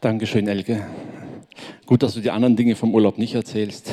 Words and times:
Dankeschön, 0.00 0.48
Elke. 0.48 0.86
Gut, 1.84 2.02
dass 2.02 2.14
du 2.14 2.20
die 2.20 2.30
anderen 2.30 2.56
Dinge 2.56 2.74
vom 2.74 2.94
Urlaub 2.94 3.18
nicht 3.18 3.34
erzählst. 3.34 3.92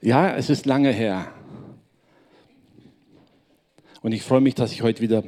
ja, 0.00 0.34
es 0.34 0.50
ist 0.50 0.66
lange 0.66 0.90
her. 0.90 1.28
Und 4.02 4.10
ich 4.10 4.22
freue 4.22 4.40
mich, 4.40 4.56
dass 4.56 4.72
ich 4.72 4.82
heute 4.82 5.00
wieder 5.00 5.22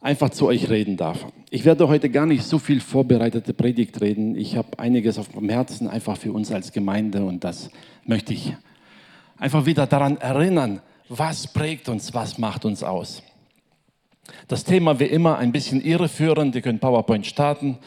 einfach 0.00 0.30
zu 0.30 0.46
euch 0.46 0.70
reden 0.70 0.96
darf. 0.96 1.26
Ich 1.50 1.64
werde 1.64 1.88
heute 1.88 2.08
gar 2.08 2.26
nicht 2.26 2.44
so 2.44 2.60
viel 2.60 2.80
vorbereitete 2.80 3.52
Predigt 3.52 4.00
reden. 4.00 4.36
Ich 4.36 4.56
habe 4.56 4.78
einiges 4.78 5.18
auf 5.18 5.30
dem 5.30 5.48
Herzen 5.48 5.88
einfach 5.88 6.16
für 6.16 6.30
uns 6.30 6.52
als 6.52 6.70
Gemeinde 6.70 7.24
und 7.24 7.42
das 7.42 7.68
möchte 8.04 8.32
ich 8.32 8.54
einfach 9.38 9.66
wieder 9.66 9.88
daran 9.88 10.18
erinnern, 10.18 10.82
was 11.08 11.48
prägt 11.48 11.88
uns, 11.88 12.14
was 12.14 12.38
macht 12.38 12.64
uns 12.64 12.84
aus. 12.84 13.24
Das 14.48 14.64
Thema 14.64 14.98
wie 14.98 15.04
immer 15.04 15.38
ein 15.38 15.52
bisschen 15.52 15.80
irreführend. 15.80 16.54
Ihr 16.54 16.62
könnt 16.62 16.80
PowerPoint 16.80 17.26
starten. 17.26 17.78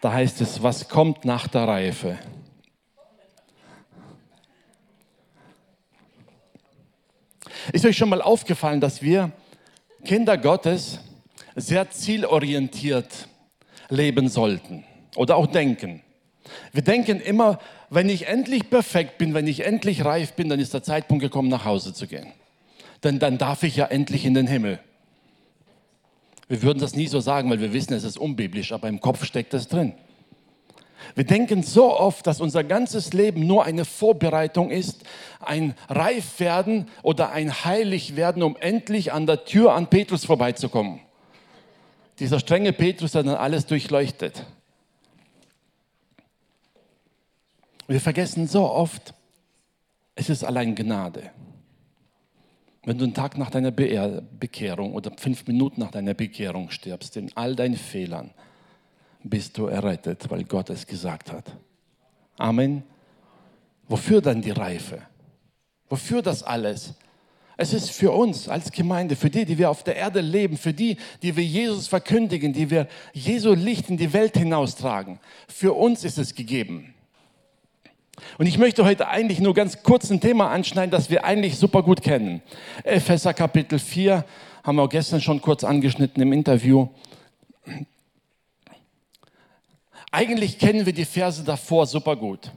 Da 0.00 0.12
heißt 0.12 0.40
es, 0.40 0.62
was 0.62 0.88
kommt 0.88 1.24
nach 1.24 1.48
der 1.48 1.68
Reife? 1.68 2.18
Ist 7.72 7.84
euch 7.84 7.96
schon 7.96 8.08
mal 8.08 8.22
aufgefallen, 8.22 8.80
dass 8.80 9.02
wir 9.02 9.30
Kinder 10.04 10.38
Gottes 10.38 11.00
sehr 11.54 11.90
zielorientiert 11.90 13.28
leben 13.90 14.28
sollten 14.28 14.84
oder 15.16 15.36
auch 15.36 15.46
denken? 15.46 16.02
Wir 16.72 16.82
denken 16.82 17.20
immer, 17.20 17.58
wenn 17.90 18.08
ich 18.08 18.26
endlich 18.26 18.70
perfekt 18.70 19.18
bin, 19.18 19.34
wenn 19.34 19.46
ich 19.46 19.64
endlich 19.64 20.04
reif 20.04 20.32
bin, 20.32 20.48
dann 20.48 20.60
ist 20.60 20.74
der 20.74 20.82
Zeitpunkt 20.82 21.22
gekommen, 21.22 21.48
nach 21.48 21.64
Hause 21.64 21.92
zu 21.92 22.06
gehen. 22.06 22.32
Denn 23.04 23.18
dann 23.18 23.38
darf 23.38 23.62
ich 23.62 23.76
ja 23.76 23.86
endlich 23.86 24.24
in 24.24 24.34
den 24.34 24.46
Himmel. 24.46 24.78
Wir 26.50 26.62
würden 26.62 26.80
das 26.80 26.96
nie 26.96 27.06
so 27.06 27.20
sagen, 27.20 27.48
weil 27.48 27.60
wir 27.60 27.72
wissen, 27.72 27.92
es 27.92 28.02
ist 28.02 28.18
unbiblisch, 28.18 28.72
aber 28.72 28.88
im 28.88 29.00
Kopf 29.00 29.24
steckt 29.24 29.54
es 29.54 29.68
drin. 29.68 29.94
Wir 31.14 31.22
denken 31.22 31.62
so 31.62 31.96
oft, 31.96 32.26
dass 32.26 32.40
unser 32.40 32.64
ganzes 32.64 33.12
Leben 33.12 33.46
nur 33.46 33.64
eine 33.64 33.84
Vorbereitung 33.84 34.72
ist, 34.72 35.04
ein 35.38 35.76
Reifwerden 35.88 36.88
oder 37.04 37.30
ein 37.30 37.64
Heiligwerden, 37.64 38.42
um 38.42 38.56
endlich 38.56 39.12
an 39.12 39.28
der 39.28 39.44
Tür 39.44 39.74
an 39.74 39.86
Petrus 39.86 40.24
vorbeizukommen. 40.24 40.98
Dieser 42.18 42.40
strenge 42.40 42.72
Petrus 42.72 43.14
hat 43.14 43.26
dann 43.26 43.36
alles 43.36 43.66
durchleuchtet. 43.66 44.44
Wir 47.86 48.00
vergessen 48.00 48.48
so 48.48 48.68
oft, 48.68 49.14
es 50.16 50.28
ist 50.28 50.42
allein 50.42 50.74
Gnade. 50.74 51.30
Wenn 52.84 52.96
du 52.96 53.04
einen 53.04 53.14
Tag 53.14 53.36
nach 53.36 53.50
deiner 53.50 53.70
Bekehrung 53.70 54.94
oder 54.94 55.12
fünf 55.16 55.46
Minuten 55.46 55.80
nach 55.80 55.90
deiner 55.90 56.14
Bekehrung 56.14 56.70
stirbst, 56.70 57.16
in 57.16 57.30
all 57.36 57.54
deinen 57.54 57.76
Fehlern, 57.76 58.30
bist 59.22 59.58
du 59.58 59.66
errettet, 59.66 60.30
weil 60.30 60.44
Gott 60.44 60.70
es 60.70 60.86
gesagt 60.86 61.30
hat. 61.30 61.44
Amen. 62.38 62.82
Wofür 63.86 64.22
dann 64.22 64.40
die 64.40 64.50
Reife? 64.50 65.02
Wofür 65.90 66.22
das 66.22 66.42
alles? 66.42 66.94
Es 67.58 67.74
ist 67.74 67.90
für 67.90 68.12
uns 68.12 68.48
als 68.48 68.72
Gemeinde, 68.72 69.16
für 69.16 69.28
die, 69.28 69.44
die 69.44 69.58
wir 69.58 69.68
auf 69.68 69.84
der 69.84 69.96
Erde 69.96 70.22
leben, 70.22 70.56
für 70.56 70.72
die, 70.72 70.96
die 71.22 71.36
wir 71.36 71.44
Jesus 71.44 71.88
verkündigen, 71.88 72.54
die 72.54 72.70
wir 72.70 72.88
Jesu 73.12 73.52
Licht 73.52 73.90
in 73.90 73.98
die 73.98 74.14
Welt 74.14 74.38
hinaustragen. 74.38 75.18
Für 75.46 75.74
uns 75.74 76.04
ist 76.04 76.16
es 76.16 76.34
gegeben. 76.34 76.94
Und 78.38 78.46
ich 78.46 78.58
möchte 78.58 78.84
heute 78.84 79.08
eigentlich 79.08 79.40
nur 79.40 79.54
ganz 79.54 79.82
kurz 79.82 80.10
ein 80.10 80.20
Thema 80.20 80.50
anschneiden, 80.50 80.90
das 80.90 81.10
wir 81.10 81.24
eigentlich 81.24 81.58
super 81.58 81.82
gut 81.82 82.02
kennen. 82.02 82.42
Epheser 82.84 83.34
Kapitel 83.34 83.78
4 83.78 84.24
haben 84.62 84.76
wir 84.76 84.88
gestern 84.88 85.20
schon 85.20 85.40
kurz 85.40 85.64
angeschnitten 85.64 86.22
im 86.22 86.32
Interview. 86.32 86.88
Eigentlich 90.10 90.58
kennen 90.58 90.86
wir 90.86 90.92
die 90.92 91.04
Verse 91.04 91.44
davor 91.44 91.86
super 91.86 92.16
gut. 92.16 92.50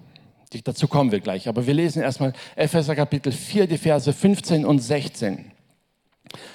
Dazu 0.63 0.87
kommen 0.87 1.11
wir 1.11 1.19
gleich. 1.19 1.47
Aber 1.47 1.65
wir 1.65 1.73
lesen 1.73 2.01
erstmal 2.01 2.33
Epheser 2.55 2.95
Kapitel 2.95 3.31
4, 3.31 3.67
die 3.67 3.77
Verse 3.77 4.11
15 4.11 4.65
und 4.65 4.79
16. 4.79 5.51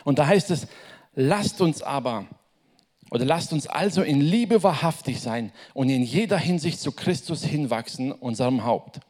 Und 0.05 0.19
da 0.19 0.27
heißt 0.27 0.51
es, 0.51 0.67
lasst 1.15 1.61
uns 1.61 1.83
aber, 1.83 2.27
oder 3.11 3.25
lasst 3.25 3.53
uns 3.53 3.67
also 3.67 4.03
in 4.03 4.21
Liebe 4.21 4.63
wahrhaftig 4.63 5.21
sein 5.21 5.53
und 5.75 5.89
in 5.89 6.03
jeder 6.03 6.39
Hinsicht 6.39 6.81
zu 6.81 6.93
Christus 6.93 7.45
hinwachsen, 7.45 8.13
unserem 8.13 8.65
Haupt. 8.65 9.01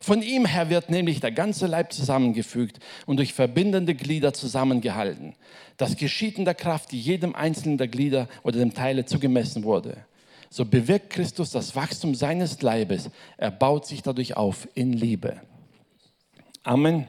Von 0.00 0.22
ihm 0.22 0.46
her 0.46 0.70
wird 0.70 0.90
nämlich 0.90 1.20
der 1.20 1.32
ganze 1.32 1.66
Leib 1.66 1.92
zusammengefügt 1.92 2.80
und 3.06 3.18
durch 3.18 3.34
verbindende 3.34 3.94
Glieder 3.94 4.32
zusammengehalten. 4.32 5.34
Das 5.76 5.96
geschieht 5.96 6.38
in 6.38 6.44
der 6.44 6.54
Kraft, 6.54 6.92
die 6.92 7.00
jedem 7.00 7.34
einzelnen 7.34 7.78
der 7.78 7.88
Glieder 7.88 8.28
oder 8.42 8.58
dem 8.58 8.74
Teile 8.74 9.04
zugemessen 9.04 9.64
wurde. 9.64 10.04
So 10.50 10.64
bewirkt 10.64 11.10
Christus 11.10 11.50
das 11.50 11.76
Wachstum 11.76 12.14
seines 12.14 12.60
Leibes. 12.62 13.10
Er 13.36 13.50
baut 13.50 13.86
sich 13.86 14.02
dadurch 14.02 14.36
auf 14.36 14.68
in 14.74 14.92
Liebe. 14.92 15.40
Amen. 16.62 17.08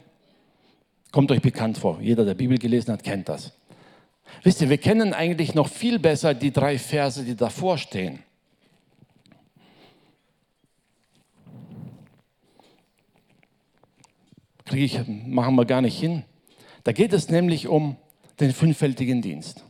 Kommt 1.12 1.32
euch 1.32 1.42
bekannt 1.42 1.78
vor. 1.78 2.00
Jeder, 2.02 2.26
der 2.26 2.34
Bibel 2.34 2.58
gelesen 2.58 2.92
hat, 2.94 3.04
kennt 3.04 3.30
das. 3.30 3.52
Wisst 4.44 4.62
ihr, 4.62 4.70
wir 4.70 4.78
kennen 4.78 5.14
eigentlich 5.14 5.56
noch 5.56 5.70
viel 5.70 6.00
besser 6.00 6.34
die 6.34 6.52
drei 6.52 6.78
Verse, 6.78 7.24
die 7.24 7.36
davor 7.36 7.78
stehen. 7.78 8.20
Kriege 14.66 14.86
ich, 14.86 15.08
machen 15.08 15.56
wir 15.56 15.66
gar 15.66 15.82
nicht 15.82 15.98
hin. 15.98 16.24
Da 16.84 16.92
geht 16.92 17.14
es 17.14 17.30
nämlich 17.30 17.68
um 17.70 17.96
den 18.40 18.52
fünffältigen 18.52 19.22
Dienst. 19.22 19.64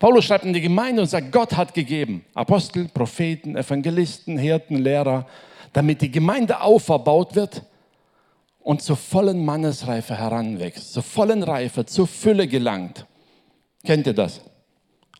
Paulus 0.00 0.24
schreibt 0.24 0.44
in 0.44 0.52
die 0.52 0.60
Gemeinde 0.60 1.02
und 1.02 1.08
sagt, 1.08 1.30
Gott 1.30 1.56
hat 1.56 1.72
gegeben 1.72 2.24
Apostel, 2.34 2.88
Propheten, 2.88 3.56
Evangelisten, 3.56 4.36
Hirten, 4.38 4.76
Lehrer, 4.76 5.26
damit 5.72 6.02
die 6.02 6.10
Gemeinde 6.10 6.60
auferbaut 6.60 7.36
wird 7.36 7.62
und 8.58 8.82
zur 8.82 8.96
vollen 8.96 9.44
Mannesreife 9.44 10.18
heranwächst, 10.18 10.92
zur 10.92 11.04
vollen 11.04 11.44
Reife, 11.44 11.86
zur 11.86 12.08
Fülle 12.08 12.48
gelangt. 12.48 13.06
Kennt 13.84 14.06
ihr 14.06 14.14
das? 14.14 14.40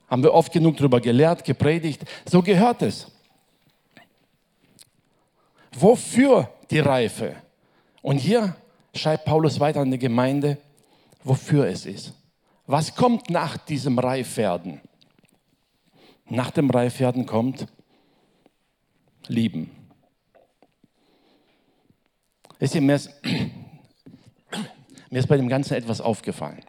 Haben 0.09 0.23
wir 0.23 0.33
oft 0.33 0.53
genug 0.53 0.77
darüber 0.77 1.01
gelehrt, 1.01 1.45
gepredigt. 1.45 2.05
So 2.25 2.43
gehört 2.43 2.83
es. 2.83 3.11
Wofür 5.73 6.51
die 6.71 6.79
Reife? 6.79 7.37
Und 8.01 8.19
hier 8.19 8.57
schreibt 8.95 9.25
Paulus 9.25 9.61
weiter 9.61 9.81
an 9.81 9.91
die 9.91 9.99
Gemeinde, 9.99 10.59
wofür 11.23 11.67
es 11.67 11.87
ist. 11.87 12.13
Was 12.67 12.95
kommt 12.95 13.29
nach 13.29 13.57
diesem 13.57 13.99
Reifwerden? 13.99 14.81
Nach 16.27 16.51
dem 16.51 16.71
Reifwerden 16.71 17.27
kommt 17.27 17.67
Lieben. 19.27 19.71
Ist 22.59 22.75
mir, 22.75 22.95
ist, 22.95 23.11
mir 25.11 25.19
ist 25.19 25.29
bei 25.29 25.37
dem 25.37 25.49
Ganzen 25.49 25.75
etwas 25.75 26.01
aufgefallen. 26.01 26.63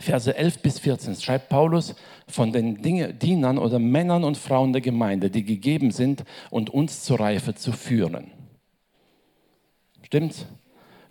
Verse 0.00 0.34
11 0.34 0.62
bis 0.62 0.78
14 0.78 1.14
schreibt 1.16 1.50
Paulus 1.50 1.94
von 2.26 2.52
den 2.52 2.80
Dienern 2.82 3.58
oder 3.58 3.78
Männern 3.78 4.24
und 4.24 4.38
Frauen 4.38 4.72
der 4.72 4.80
Gemeinde, 4.80 5.28
die 5.30 5.44
gegeben 5.44 5.90
sind 5.90 6.24
und 6.48 6.70
uns 6.70 7.04
zur 7.04 7.20
Reife 7.20 7.54
zu 7.54 7.72
führen. 7.72 8.30
Stimmt's? 10.02 10.46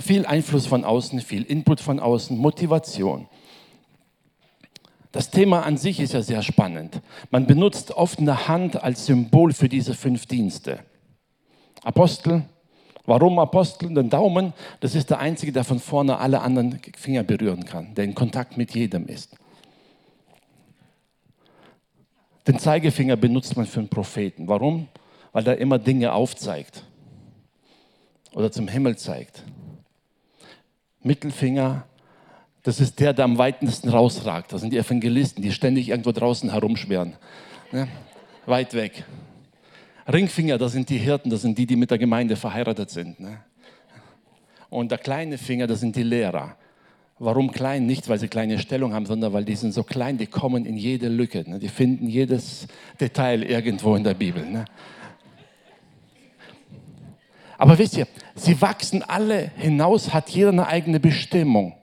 Viel 0.01 0.25
Einfluss 0.25 0.65
von 0.65 0.85
außen, 0.85 1.21
viel 1.21 1.43
Input 1.43 1.81
von 1.81 1.99
außen, 1.99 2.35
Motivation. 2.35 3.27
Das 5.11 5.29
Thema 5.29 5.63
an 5.63 5.77
sich 5.77 5.99
ist 5.99 6.13
ja 6.13 6.21
sehr 6.21 6.41
spannend. 6.41 7.01
Man 7.29 7.45
benutzt 7.45 7.91
oft 7.91 8.19
eine 8.19 8.47
Hand 8.47 8.81
als 8.81 9.05
Symbol 9.05 9.53
für 9.53 9.69
diese 9.69 9.93
fünf 9.93 10.25
Dienste. 10.25 10.79
Apostel, 11.83 12.43
warum 13.09 13.39
Apostel? 13.39 13.93
Den 13.93 14.09
Daumen, 14.09 14.53
das 14.79 14.95
ist 14.95 15.09
der 15.09 15.19
einzige, 15.19 15.51
der 15.51 15.63
von 15.63 15.79
vorne 15.79 16.17
alle 16.17 16.41
anderen 16.41 16.79
Finger 16.95 17.23
berühren 17.23 17.65
kann, 17.65 17.93
der 17.95 18.05
in 18.05 18.15
Kontakt 18.15 18.55
mit 18.55 18.73
jedem 18.73 19.07
ist. 19.07 19.35
Den 22.47 22.57
Zeigefinger 22.57 23.15
benutzt 23.15 23.57
man 23.57 23.65
für 23.65 23.79
einen 23.79 23.89
Propheten. 23.89 24.47
Warum? 24.47 24.87
Weil 25.33 25.47
er 25.47 25.57
immer 25.57 25.77
Dinge 25.77 26.13
aufzeigt 26.13 26.83
oder 28.33 28.51
zum 28.51 28.67
Himmel 28.67 28.97
zeigt. 28.97 29.43
Mittelfinger, 31.01 31.85
das 32.63 32.79
ist 32.79 32.99
der, 32.99 33.13
der 33.13 33.25
am 33.25 33.37
weitesten 33.37 33.89
rausragt. 33.89 34.53
Das 34.53 34.61
sind 34.61 34.71
die 34.71 34.77
Evangelisten, 34.77 35.41
die 35.41 35.51
ständig 35.51 35.89
irgendwo 35.89 36.11
draußen 36.11 36.51
herumschweren. 36.51 37.15
Ne? 37.71 37.87
Weit 38.45 38.73
weg. 38.73 39.05
Ringfinger, 40.11 40.57
das 40.57 40.71
sind 40.71 40.89
die 40.89 40.97
Hirten, 40.97 41.29
das 41.29 41.41
sind 41.41 41.57
die, 41.57 41.65
die 41.65 41.75
mit 41.75 41.91
der 41.91 41.97
Gemeinde 41.97 42.35
verheiratet 42.35 42.89
sind. 42.89 43.19
Ne? 43.19 43.41
Und 44.69 44.91
der 44.91 44.97
kleine 44.97 45.37
Finger, 45.37 45.67
das 45.67 45.79
sind 45.79 45.95
die 45.95 46.03
Lehrer. 46.03 46.55
Warum 47.19 47.51
klein? 47.51 47.85
Nicht, 47.85 48.07
weil 48.07 48.17
sie 48.17 48.27
kleine 48.27 48.59
Stellung 48.59 48.93
haben, 48.93 49.05
sondern 49.05 49.33
weil 49.33 49.45
die 49.45 49.55
sind 49.55 49.73
so 49.73 49.83
klein, 49.83 50.17
die 50.17 50.27
kommen 50.27 50.65
in 50.65 50.77
jede 50.77 51.09
Lücke. 51.09 51.47
Ne? 51.47 51.59
Die 51.59 51.67
finden 51.67 52.07
jedes 52.07 52.67
Detail 52.99 53.43
irgendwo 53.43 53.95
in 53.95 54.03
der 54.03 54.13
Bibel. 54.13 54.45
Ne? 54.45 54.65
Aber 57.57 57.77
wisst 57.77 57.97
ihr, 57.97 58.07
sie 58.35 58.59
wachsen 58.61 59.03
alle 59.03 59.51
hinaus, 59.57 60.13
hat 60.13 60.29
jeder 60.29 60.49
eine 60.49 60.67
eigene 60.67 60.99
Bestimmung. 60.99 61.75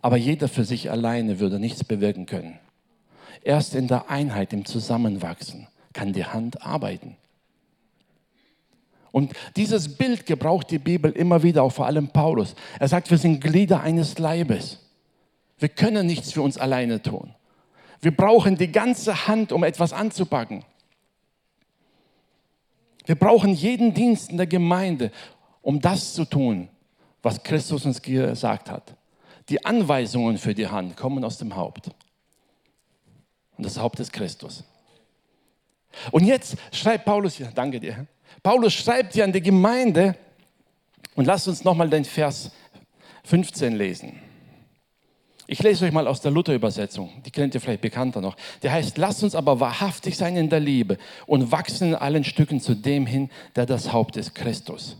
Aber 0.00 0.16
jeder 0.16 0.48
für 0.48 0.64
sich 0.64 0.90
alleine 0.90 1.38
würde 1.38 1.60
nichts 1.60 1.84
bewirken 1.84 2.24
können. 2.24 2.58
Erst 3.44 3.74
in 3.74 3.88
der 3.88 4.10
Einheit, 4.10 4.54
im 4.54 4.64
Zusammenwachsen 4.64 5.68
kann 5.92 6.12
die 6.12 6.24
Hand 6.24 6.62
arbeiten. 6.62 7.16
Und 9.12 9.32
dieses 9.56 9.96
Bild 9.96 10.26
gebraucht 10.26 10.70
die 10.70 10.78
Bibel 10.78 11.10
immer 11.10 11.42
wieder, 11.42 11.62
auch 11.62 11.72
vor 11.72 11.86
allem 11.86 12.08
Paulus. 12.08 12.54
Er 12.78 12.88
sagt, 12.88 13.10
wir 13.10 13.18
sind 13.18 13.40
Glieder 13.40 13.80
eines 13.80 14.18
Leibes. 14.18 14.78
Wir 15.58 15.68
können 15.68 16.06
nichts 16.06 16.32
für 16.32 16.42
uns 16.42 16.56
alleine 16.58 17.02
tun. 17.02 17.34
Wir 18.00 18.16
brauchen 18.16 18.56
die 18.56 18.70
ganze 18.70 19.26
Hand, 19.26 19.52
um 19.52 19.64
etwas 19.64 19.92
anzupacken. 19.92 20.64
Wir 23.04 23.16
brauchen 23.16 23.52
jeden 23.52 23.92
Dienst 23.92 24.30
in 24.30 24.36
der 24.36 24.46
Gemeinde, 24.46 25.10
um 25.60 25.80
das 25.80 26.14
zu 26.14 26.24
tun, 26.24 26.68
was 27.22 27.42
Christus 27.42 27.84
uns 27.84 28.00
gesagt 28.00 28.70
hat. 28.70 28.94
Die 29.48 29.64
Anweisungen 29.64 30.38
für 30.38 30.54
die 30.54 30.68
Hand 30.68 30.96
kommen 30.96 31.24
aus 31.24 31.38
dem 31.38 31.56
Haupt. 31.56 31.90
Und 33.56 33.66
das 33.66 33.78
Haupt 33.78 33.98
ist 34.00 34.12
Christus. 34.12 34.64
Und 36.10 36.24
jetzt 36.24 36.56
schreibt 36.72 37.04
Paulus, 37.04 37.38
ja, 37.38 37.48
danke 37.54 37.80
dir, 37.80 38.06
Paulus 38.42 38.72
schreibt 38.72 39.14
hier 39.14 39.24
an 39.24 39.32
die 39.32 39.42
Gemeinde 39.42 40.16
und 41.14 41.26
lasst 41.26 41.48
uns 41.48 41.64
nochmal 41.64 41.90
den 41.90 42.04
Vers 42.04 42.50
15 43.24 43.74
lesen. 43.76 44.20
Ich 45.46 45.60
lese 45.62 45.84
euch 45.84 45.92
mal 45.92 46.06
aus 46.06 46.20
der 46.20 46.30
Luther-Übersetzung, 46.30 47.10
die 47.26 47.30
kennt 47.32 47.54
ihr 47.56 47.60
vielleicht 47.60 47.80
bekannter 47.80 48.20
noch. 48.20 48.36
Der 48.62 48.70
heißt, 48.70 48.96
lasst 48.98 49.24
uns 49.24 49.34
aber 49.34 49.58
wahrhaftig 49.58 50.16
sein 50.16 50.36
in 50.36 50.48
der 50.48 50.60
Liebe 50.60 50.96
und 51.26 51.50
wachsen 51.50 51.88
in 51.88 51.94
allen 51.96 52.22
Stücken 52.22 52.60
zu 52.60 52.74
dem 52.74 53.04
hin, 53.04 53.30
der 53.56 53.66
das 53.66 53.92
Haupt 53.92 54.16
ist, 54.16 54.36
Christus. 54.36 54.96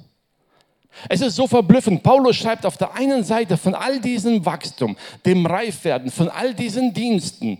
Es 1.08 1.20
ist 1.20 1.36
so 1.36 1.46
verblüffend. 1.46 2.02
Paulus 2.02 2.36
schreibt 2.36 2.66
auf 2.66 2.76
der 2.76 2.94
einen 2.94 3.22
Seite 3.22 3.56
von 3.56 3.76
all 3.76 4.00
diesem 4.00 4.44
Wachstum, 4.44 4.96
dem 5.24 5.46
Reifwerden, 5.46 6.10
von 6.10 6.28
all 6.28 6.52
diesen 6.52 6.92
Diensten. 6.92 7.58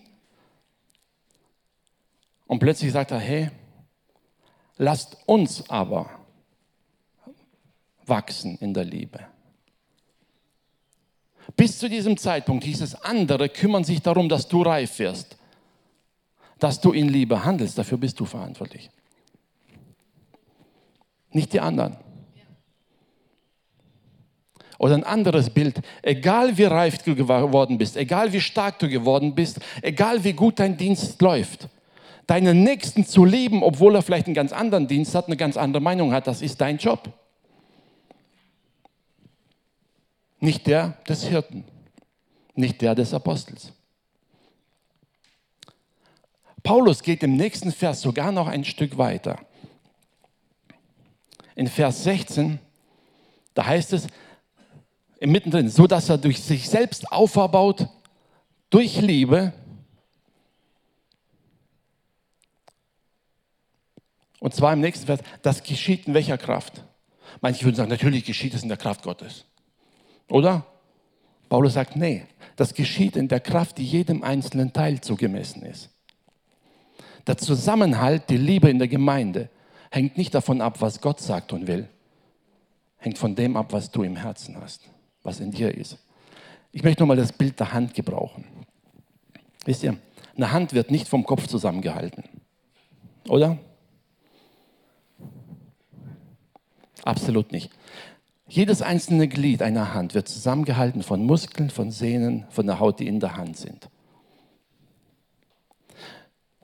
Und 2.50 2.58
plötzlich 2.58 2.90
sagt 2.90 3.12
er, 3.12 3.20
hey, 3.20 3.48
lasst 4.76 5.16
uns 5.26 5.70
aber 5.70 6.10
wachsen 8.04 8.58
in 8.58 8.74
der 8.74 8.84
Liebe. 8.84 9.20
Bis 11.54 11.78
zu 11.78 11.88
diesem 11.88 12.16
Zeitpunkt 12.16 12.64
hieß 12.64 12.80
es, 12.80 12.96
andere 12.96 13.48
kümmern 13.50 13.84
sich 13.84 14.02
darum, 14.02 14.28
dass 14.28 14.48
du 14.48 14.62
reif 14.62 14.98
wirst, 14.98 15.36
dass 16.58 16.80
du 16.80 16.90
in 16.90 17.08
Liebe 17.08 17.44
handelst. 17.44 17.78
Dafür 17.78 17.98
bist 17.98 18.18
du 18.18 18.24
verantwortlich. 18.24 18.90
Nicht 21.30 21.52
die 21.52 21.60
anderen. 21.60 21.98
Oder 24.76 24.94
ein 24.94 25.04
anderes 25.04 25.50
Bild. 25.50 25.82
Egal 26.02 26.58
wie 26.58 26.64
reif 26.64 26.98
du 27.04 27.14
geworden 27.14 27.78
bist, 27.78 27.96
egal 27.96 28.32
wie 28.32 28.40
stark 28.40 28.80
du 28.80 28.88
geworden 28.88 29.36
bist, 29.36 29.60
egal 29.82 30.24
wie 30.24 30.32
gut 30.32 30.58
dein 30.58 30.76
Dienst 30.76 31.22
läuft, 31.22 31.68
deinen 32.30 32.62
Nächsten 32.62 33.04
zu 33.04 33.24
lieben, 33.24 33.64
obwohl 33.64 33.96
er 33.96 34.02
vielleicht 34.02 34.26
einen 34.26 34.36
ganz 34.36 34.52
anderen 34.52 34.86
Dienst 34.86 35.16
hat, 35.16 35.26
eine 35.26 35.36
ganz 35.36 35.56
andere 35.56 35.82
Meinung 35.82 36.12
hat, 36.12 36.28
das 36.28 36.42
ist 36.42 36.60
dein 36.60 36.78
Job. 36.78 37.12
Nicht 40.38 40.68
der 40.68 40.96
des 41.08 41.24
Hirten, 41.24 41.64
nicht 42.54 42.80
der 42.82 42.94
des 42.94 43.12
Apostels. 43.12 43.72
Paulus 46.62 47.02
geht 47.02 47.24
im 47.24 47.36
nächsten 47.36 47.72
Vers 47.72 48.00
sogar 48.00 48.30
noch 48.30 48.46
ein 48.46 48.64
Stück 48.64 48.96
weiter. 48.96 49.40
In 51.56 51.66
Vers 51.66 52.04
16, 52.04 52.60
da 53.54 53.66
heißt 53.66 53.92
es, 53.92 54.06
mittendrin, 55.20 55.68
so 55.68 55.88
dass 55.88 56.08
er 56.08 56.16
durch 56.16 56.40
sich 56.40 56.68
selbst 56.68 57.10
auferbaut, 57.10 57.88
durch 58.70 59.00
Liebe. 59.00 59.52
Und 64.40 64.54
zwar 64.54 64.72
im 64.72 64.80
nächsten 64.80 65.06
Vers, 65.06 65.20
das 65.42 65.62
geschieht 65.62 66.08
in 66.08 66.14
welcher 66.14 66.38
Kraft? 66.38 66.82
Manche 67.40 67.64
würden 67.64 67.76
sagen, 67.76 67.90
natürlich 67.90 68.24
geschieht 68.24 68.54
es 68.54 68.62
in 68.62 68.68
der 68.68 68.78
Kraft 68.78 69.02
Gottes. 69.02 69.44
Oder? 70.28 70.66
Paulus 71.48 71.74
sagt, 71.74 71.96
nee, 71.96 72.24
das 72.56 72.74
geschieht 72.74 73.16
in 73.16 73.28
der 73.28 73.40
Kraft, 73.40 73.78
die 73.78 73.84
jedem 73.84 74.22
einzelnen 74.22 74.72
Teil 74.72 75.00
zugemessen 75.00 75.62
ist. 75.62 75.90
Der 77.26 77.36
Zusammenhalt, 77.36 78.30
die 78.30 78.36
Liebe 78.36 78.70
in 78.70 78.78
der 78.78 78.88
Gemeinde 78.88 79.50
hängt 79.90 80.16
nicht 80.16 80.34
davon 80.34 80.60
ab, 80.60 80.80
was 80.80 81.00
Gott 81.00 81.20
sagt 81.20 81.52
und 81.52 81.66
will, 81.66 81.88
hängt 82.98 83.18
von 83.18 83.34
dem 83.34 83.56
ab, 83.56 83.72
was 83.72 83.90
du 83.90 84.02
im 84.02 84.16
Herzen 84.16 84.56
hast, 84.60 84.88
was 85.22 85.40
in 85.40 85.50
dir 85.50 85.76
ist. 85.76 85.98
Ich 86.72 86.82
möchte 86.82 87.02
nochmal 87.02 87.16
das 87.16 87.32
Bild 87.32 87.58
der 87.58 87.72
Hand 87.72 87.94
gebrauchen. 87.94 88.44
Wisst 89.64 89.82
ihr, 89.82 89.96
eine 90.36 90.52
Hand 90.52 90.72
wird 90.72 90.90
nicht 90.90 91.08
vom 91.08 91.24
Kopf 91.24 91.46
zusammengehalten, 91.46 92.24
oder? 93.28 93.58
Absolut 97.04 97.52
nicht. 97.52 97.70
Jedes 98.48 98.82
einzelne 98.82 99.28
Glied 99.28 99.62
einer 99.62 99.94
Hand 99.94 100.14
wird 100.14 100.28
zusammengehalten 100.28 101.02
von 101.02 101.24
Muskeln, 101.24 101.70
von 101.70 101.90
Sehnen, 101.90 102.46
von 102.50 102.66
der 102.66 102.80
Haut, 102.80 102.98
die 102.98 103.06
in 103.06 103.20
der 103.20 103.36
Hand 103.36 103.56
sind. 103.56 103.88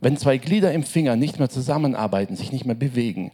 Wenn 0.00 0.16
zwei 0.16 0.36
Glieder 0.38 0.72
im 0.72 0.82
Finger 0.82 1.16
nicht 1.16 1.38
mehr 1.38 1.48
zusammenarbeiten, 1.48 2.36
sich 2.36 2.52
nicht 2.52 2.66
mehr 2.66 2.74
bewegen, 2.74 3.30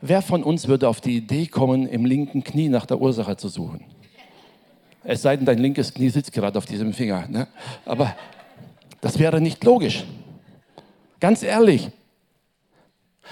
wer 0.00 0.22
von 0.22 0.42
uns 0.42 0.68
würde 0.68 0.88
auf 0.88 1.00
die 1.00 1.16
Idee 1.16 1.46
kommen, 1.46 1.86
im 1.86 2.04
linken 2.04 2.44
Knie 2.44 2.68
nach 2.68 2.86
der 2.86 3.00
Ursache 3.00 3.36
zu 3.36 3.48
suchen? 3.48 3.84
Es 5.04 5.22
sei 5.22 5.36
denn, 5.36 5.46
dein 5.46 5.58
linkes 5.58 5.92
Knie 5.92 6.10
sitzt 6.10 6.32
gerade 6.32 6.56
auf 6.56 6.66
diesem 6.66 6.92
Finger. 6.92 7.26
Ne? 7.28 7.48
Aber 7.84 8.14
das 9.00 9.18
wäre 9.18 9.40
nicht 9.40 9.64
logisch. 9.64 10.04
Ganz 11.20 11.42
ehrlich. 11.42 11.90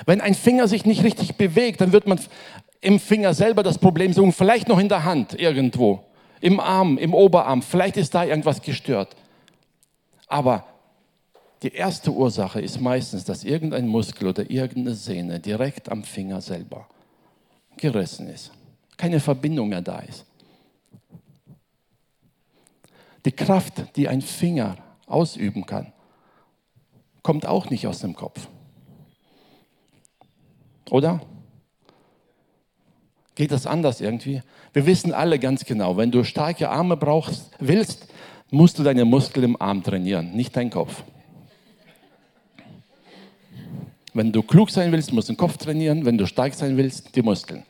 Wenn 0.04 0.20
ein 0.20 0.34
Finger 0.34 0.68
sich 0.68 0.84
nicht 0.84 1.04
richtig 1.04 1.36
bewegt, 1.36 1.80
dann 1.80 1.92
wird 1.92 2.06
man 2.06 2.18
im 2.80 2.98
Finger 3.00 3.34
selber 3.34 3.62
das 3.62 3.78
Problem 3.78 4.12
suchen, 4.12 4.32
vielleicht 4.32 4.68
noch 4.68 4.78
in 4.78 4.88
der 4.88 5.04
Hand 5.04 5.38
irgendwo, 5.38 6.04
im 6.40 6.60
Arm, 6.60 6.98
im 6.98 7.14
Oberarm, 7.14 7.62
vielleicht 7.62 7.96
ist 7.96 8.14
da 8.14 8.24
irgendwas 8.24 8.62
gestört. 8.62 9.16
Aber 10.26 10.64
die 11.62 11.72
erste 11.72 12.12
Ursache 12.12 12.60
ist 12.60 12.80
meistens, 12.80 13.24
dass 13.24 13.44
irgendein 13.44 13.88
Muskel 13.88 14.28
oder 14.28 14.50
irgendeine 14.50 14.94
Sehne 14.94 15.40
direkt 15.40 15.90
am 15.90 16.04
Finger 16.04 16.40
selber 16.40 16.86
gerissen 17.76 18.28
ist, 18.28 18.52
keine 18.96 19.20
Verbindung 19.20 19.68
mehr 19.68 19.82
da 19.82 20.00
ist. 20.00 20.24
Die 23.24 23.32
Kraft, 23.32 23.96
die 23.96 24.08
ein 24.08 24.22
Finger 24.22 24.76
ausüben 25.06 25.66
kann, 25.66 25.92
kommt 27.22 27.46
auch 27.46 27.70
nicht 27.70 27.86
aus 27.86 28.00
dem 28.00 28.14
Kopf. 28.14 28.48
Oder? 30.90 31.20
Geht 33.36 33.52
das 33.52 33.66
anders 33.66 34.00
irgendwie. 34.00 34.42
Wir 34.72 34.86
wissen 34.86 35.14
alle 35.14 35.38
ganz 35.38 35.64
genau, 35.64 35.96
wenn 35.96 36.10
du 36.10 36.24
starke 36.24 36.68
Arme 36.68 36.96
brauchst, 36.96 37.52
willst, 37.60 38.08
musst 38.50 38.78
du 38.78 38.82
deine 38.82 39.04
Muskeln 39.04 39.44
im 39.44 39.62
Arm 39.62 39.84
trainieren, 39.84 40.32
nicht 40.32 40.56
deinen 40.56 40.70
Kopf. 40.70 41.04
Wenn 44.16 44.32
du 44.32 44.42
klug 44.42 44.70
sein 44.70 44.90
willst, 44.92 45.12
musst 45.12 45.28
du 45.28 45.34
den 45.34 45.36
Kopf 45.36 45.58
trainieren. 45.58 46.06
Wenn 46.06 46.16
du 46.16 46.26
stark 46.26 46.54
sein 46.54 46.78
willst, 46.78 47.14
die 47.14 47.20
Muskeln. 47.20 47.64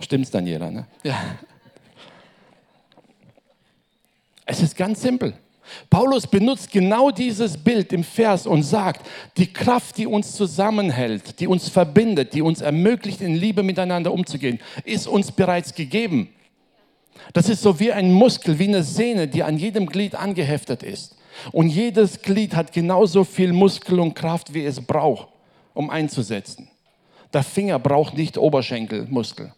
Stimmt's, 0.00 0.30
Daniela? 0.30 0.70
Ne? 0.70 0.86
Ja. 1.02 1.16
Es 4.44 4.60
ist 4.60 4.76
ganz 4.76 5.00
simpel. 5.00 5.32
Paulus 5.90 6.26
benutzt 6.26 6.70
genau 6.70 7.10
dieses 7.10 7.56
Bild 7.56 7.92
im 7.92 8.04
Vers 8.04 8.46
und 8.46 8.62
sagt, 8.62 9.06
die 9.36 9.52
Kraft, 9.52 9.98
die 9.98 10.06
uns 10.06 10.32
zusammenhält, 10.32 11.40
die 11.40 11.46
uns 11.46 11.68
verbindet, 11.68 12.34
die 12.34 12.42
uns 12.42 12.60
ermöglicht, 12.60 13.20
in 13.20 13.34
Liebe 13.34 13.62
miteinander 13.62 14.12
umzugehen, 14.12 14.60
ist 14.84 15.06
uns 15.06 15.32
bereits 15.32 15.74
gegeben. 15.74 16.28
Das 17.32 17.48
ist 17.48 17.62
so 17.62 17.80
wie 17.80 17.92
ein 17.92 18.12
Muskel, 18.12 18.58
wie 18.58 18.68
eine 18.68 18.82
Sehne, 18.82 19.28
die 19.28 19.42
an 19.42 19.58
jedem 19.58 19.86
Glied 19.86 20.14
angeheftet 20.14 20.82
ist. 20.82 21.16
Und 21.52 21.68
jedes 21.68 22.22
Glied 22.22 22.54
hat 22.54 22.72
genauso 22.72 23.24
viel 23.24 23.52
Muskel 23.52 24.00
und 24.00 24.14
Kraft, 24.14 24.54
wie 24.54 24.64
es 24.64 24.80
braucht, 24.80 25.28
um 25.74 25.90
einzusetzen. 25.90 26.68
Der 27.32 27.42
Finger 27.42 27.78
braucht 27.78 28.16
nicht 28.16 28.38
Oberschenkelmuskel. 28.38 29.52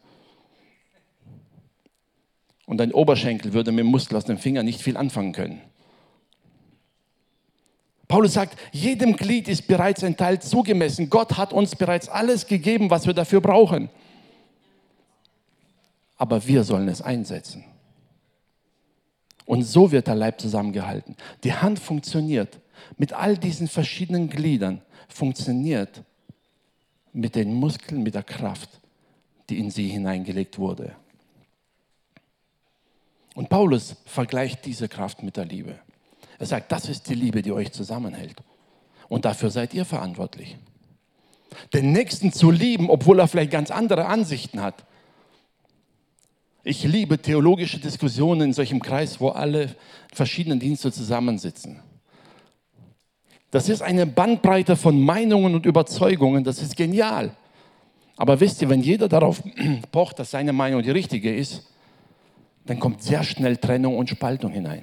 Und 2.66 2.80
ein 2.80 2.92
Oberschenkel 2.92 3.52
würde 3.52 3.72
mit 3.72 3.84
dem 3.84 3.90
Muskel 3.90 4.16
aus 4.16 4.24
dem 4.24 4.38
Finger 4.38 4.62
nicht 4.62 4.82
viel 4.82 4.96
anfangen 4.96 5.32
können. 5.32 5.62
Paulus 8.08 8.32
sagt, 8.32 8.58
jedem 8.72 9.16
Glied 9.16 9.48
ist 9.48 9.66
bereits 9.66 10.02
ein 10.02 10.16
Teil 10.16 10.40
zugemessen. 10.40 11.10
Gott 11.10 11.36
hat 11.36 11.52
uns 11.52 11.76
bereits 11.76 12.08
alles 12.08 12.46
gegeben, 12.46 12.90
was 12.90 13.06
wir 13.06 13.12
dafür 13.12 13.42
brauchen. 13.42 13.90
Aber 16.16 16.46
wir 16.46 16.64
sollen 16.64 16.88
es 16.88 17.02
einsetzen. 17.02 17.64
Und 19.44 19.62
so 19.62 19.92
wird 19.92 20.06
der 20.06 20.14
Leib 20.14 20.40
zusammengehalten. 20.40 21.16
Die 21.44 21.52
Hand 21.52 21.78
funktioniert 21.78 22.58
mit 22.96 23.12
all 23.12 23.36
diesen 23.36 23.68
verschiedenen 23.68 24.30
Gliedern, 24.30 24.80
funktioniert 25.08 26.02
mit 27.12 27.34
den 27.34 27.52
Muskeln, 27.54 28.02
mit 28.02 28.14
der 28.14 28.22
Kraft, 28.22 28.80
die 29.48 29.58
in 29.58 29.70
sie 29.70 29.88
hineingelegt 29.88 30.58
wurde. 30.58 30.96
Und 33.34 33.48
Paulus 33.48 33.96
vergleicht 34.04 34.64
diese 34.64 34.88
Kraft 34.88 35.22
mit 35.22 35.36
der 35.36 35.44
Liebe. 35.44 35.78
Er 36.38 36.47
sagt, 36.47 36.71
das 36.71 36.88
ist 36.88 37.09
die 37.09 37.14
Liebe, 37.14 37.42
die 37.42 37.52
euch 37.52 37.73
zusammenhält. 37.73 38.37
Und 39.09 39.25
dafür 39.25 39.50
seid 39.50 39.75
ihr 39.75 39.85
verantwortlich. 39.85 40.57
Den 41.73 41.92
Nächsten 41.92 42.33
zu 42.33 42.50
lieben, 42.50 42.90
obwohl 42.90 43.18
er 43.18 43.28
vielleicht 43.28 43.50
ganz 43.50 43.71
andere 43.71 44.07
Ansichten 44.07 44.62
hat. 44.62 44.85
Ich 46.62 46.85
liebe 46.85 47.18
theologische 47.18 47.78
Diskussionen 47.78 48.42
in 48.42 48.52
solchem 48.52 48.83
Kreis, 48.83 49.21
wo 49.21 49.30
alle 49.30 49.75
verschiedenen 50.12 50.61
Dienste 50.61 50.92
zusammensitzen. 50.92 51.80
Das 53.50 53.71
ist 53.71 53.80
eine 53.80 54.04
Bandbreite 54.07 54.76
von 54.76 55.00
Meinungen 55.00 55.54
und 55.54 55.64
Überzeugungen, 55.64 56.45
das 56.45 56.61
ist 56.61 56.76
genial. 56.76 57.35
Aber 58.16 58.40
wisst 58.40 58.61
ihr, 58.61 58.68
wenn 58.68 58.83
jeder 58.83 59.09
darauf 59.09 59.42
pocht, 59.92 60.18
dass 60.18 60.33
seine 60.33 60.52
Meinung 60.52 60.83
die 60.83 60.90
richtige 60.90 61.35
ist, 61.35 61.66
dann 62.66 62.78
kommt 62.78 63.02
sehr 63.02 63.25
schnell 63.25 63.57
Trennung 63.57 63.97
und 63.97 64.11
Spaltung 64.11 64.52
hinein. 64.52 64.83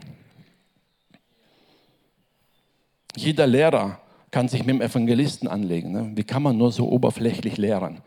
Jeder 3.16 3.48
Lehrer 3.48 4.00
kann 4.32 4.48
sich 4.48 4.66
mit 4.66 4.76
dem 4.76 4.82
Evangelisten 4.82 5.48
anlegen. 5.48 5.92
Ne? 5.92 6.12
Wie 6.16 6.24
kann 6.24 6.44
man 6.44 6.58
nur 6.58 6.72
so 6.72 6.90
oberflächlich 6.90 7.58
lehren? 7.58 8.02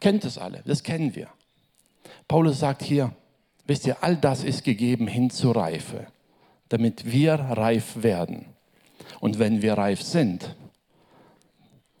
Kennt 0.00 0.24
es 0.24 0.38
alle, 0.38 0.62
das 0.64 0.82
kennen 0.82 1.14
wir. 1.14 1.28
Paulus 2.26 2.60
sagt 2.60 2.82
hier, 2.82 3.12
wisst 3.66 3.86
ihr, 3.86 4.02
all 4.02 4.16
das 4.16 4.44
ist 4.44 4.64
gegeben 4.64 5.06
hin 5.06 5.30
zur 5.30 5.56
Reife, 5.56 6.06
damit 6.68 7.10
wir 7.10 7.34
reif 7.34 8.02
werden. 8.02 8.46
Und 9.20 9.38
wenn 9.38 9.62
wir 9.62 9.74
reif 9.74 10.02
sind, 10.02 10.54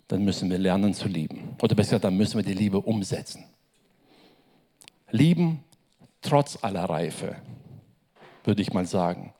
dann 0.08 0.24
müssen 0.24 0.50
wir 0.50 0.58
lernen 0.58 0.94
zu 0.94 1.08
lieben. 1.08 1.56
Oder 1.60 1.74
besser, 1.74 1.98
dann 1.98 2.16
müssen 2.16 2.36
wir 2.36 2.44
die 2.44 2.54
Liebe 2.54 2.80
umsetzen. 2.80 3.44
Lieben 5.10 5.64
trotz 6.22 6.58
aller 6.62 6.84
Reife, 6.84 7.36
würde 8.48 8.62
ich 8.62 8.72
mal 8.72 8.86
sagen. 8.86 9.34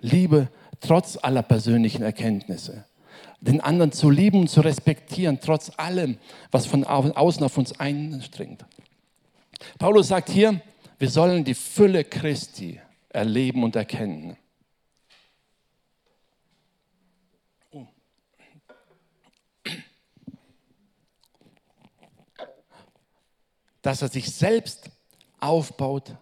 Liebe 0.00 0.48
trotz 0.80 1.18
aller 1.20 1.42
persönlichen 1.42 2.02
Erkenntnisse. 2.02 2.86
Den 3.40 3.60
anderen 3.60 3.92
zu 3.92 4.08
lieben 4.10 4.40
und 4.40 4.48
zu 4.48 4.62
respektieren, 4.62 5.38
trotz 5.40 5.70
allem, 5.76 6.16
was 6.50 6.66
von 6.66 6.84
außen 6.84 7.44
auf 7.44 7.58
uns 7.58 7.78
einstringt. 7.78 8.64
Paulus 9.78 10.08
sagt 10.08 10.30
hier, 10.30 10.60
wir 10.98 11.10
sollen 11.10 11.44
die 11.44 11.54
Fülle 11.54 12.02
Christi 12.02 12.80
erleben 13.10 13.62
und 13.62 13.76
erkennen. 13.76 14.36
dass 23.82 24.00
er 24.00 24.08
sich 24.08 24.34
selbst 24.34 24.88
aufbaut 25.40 26.16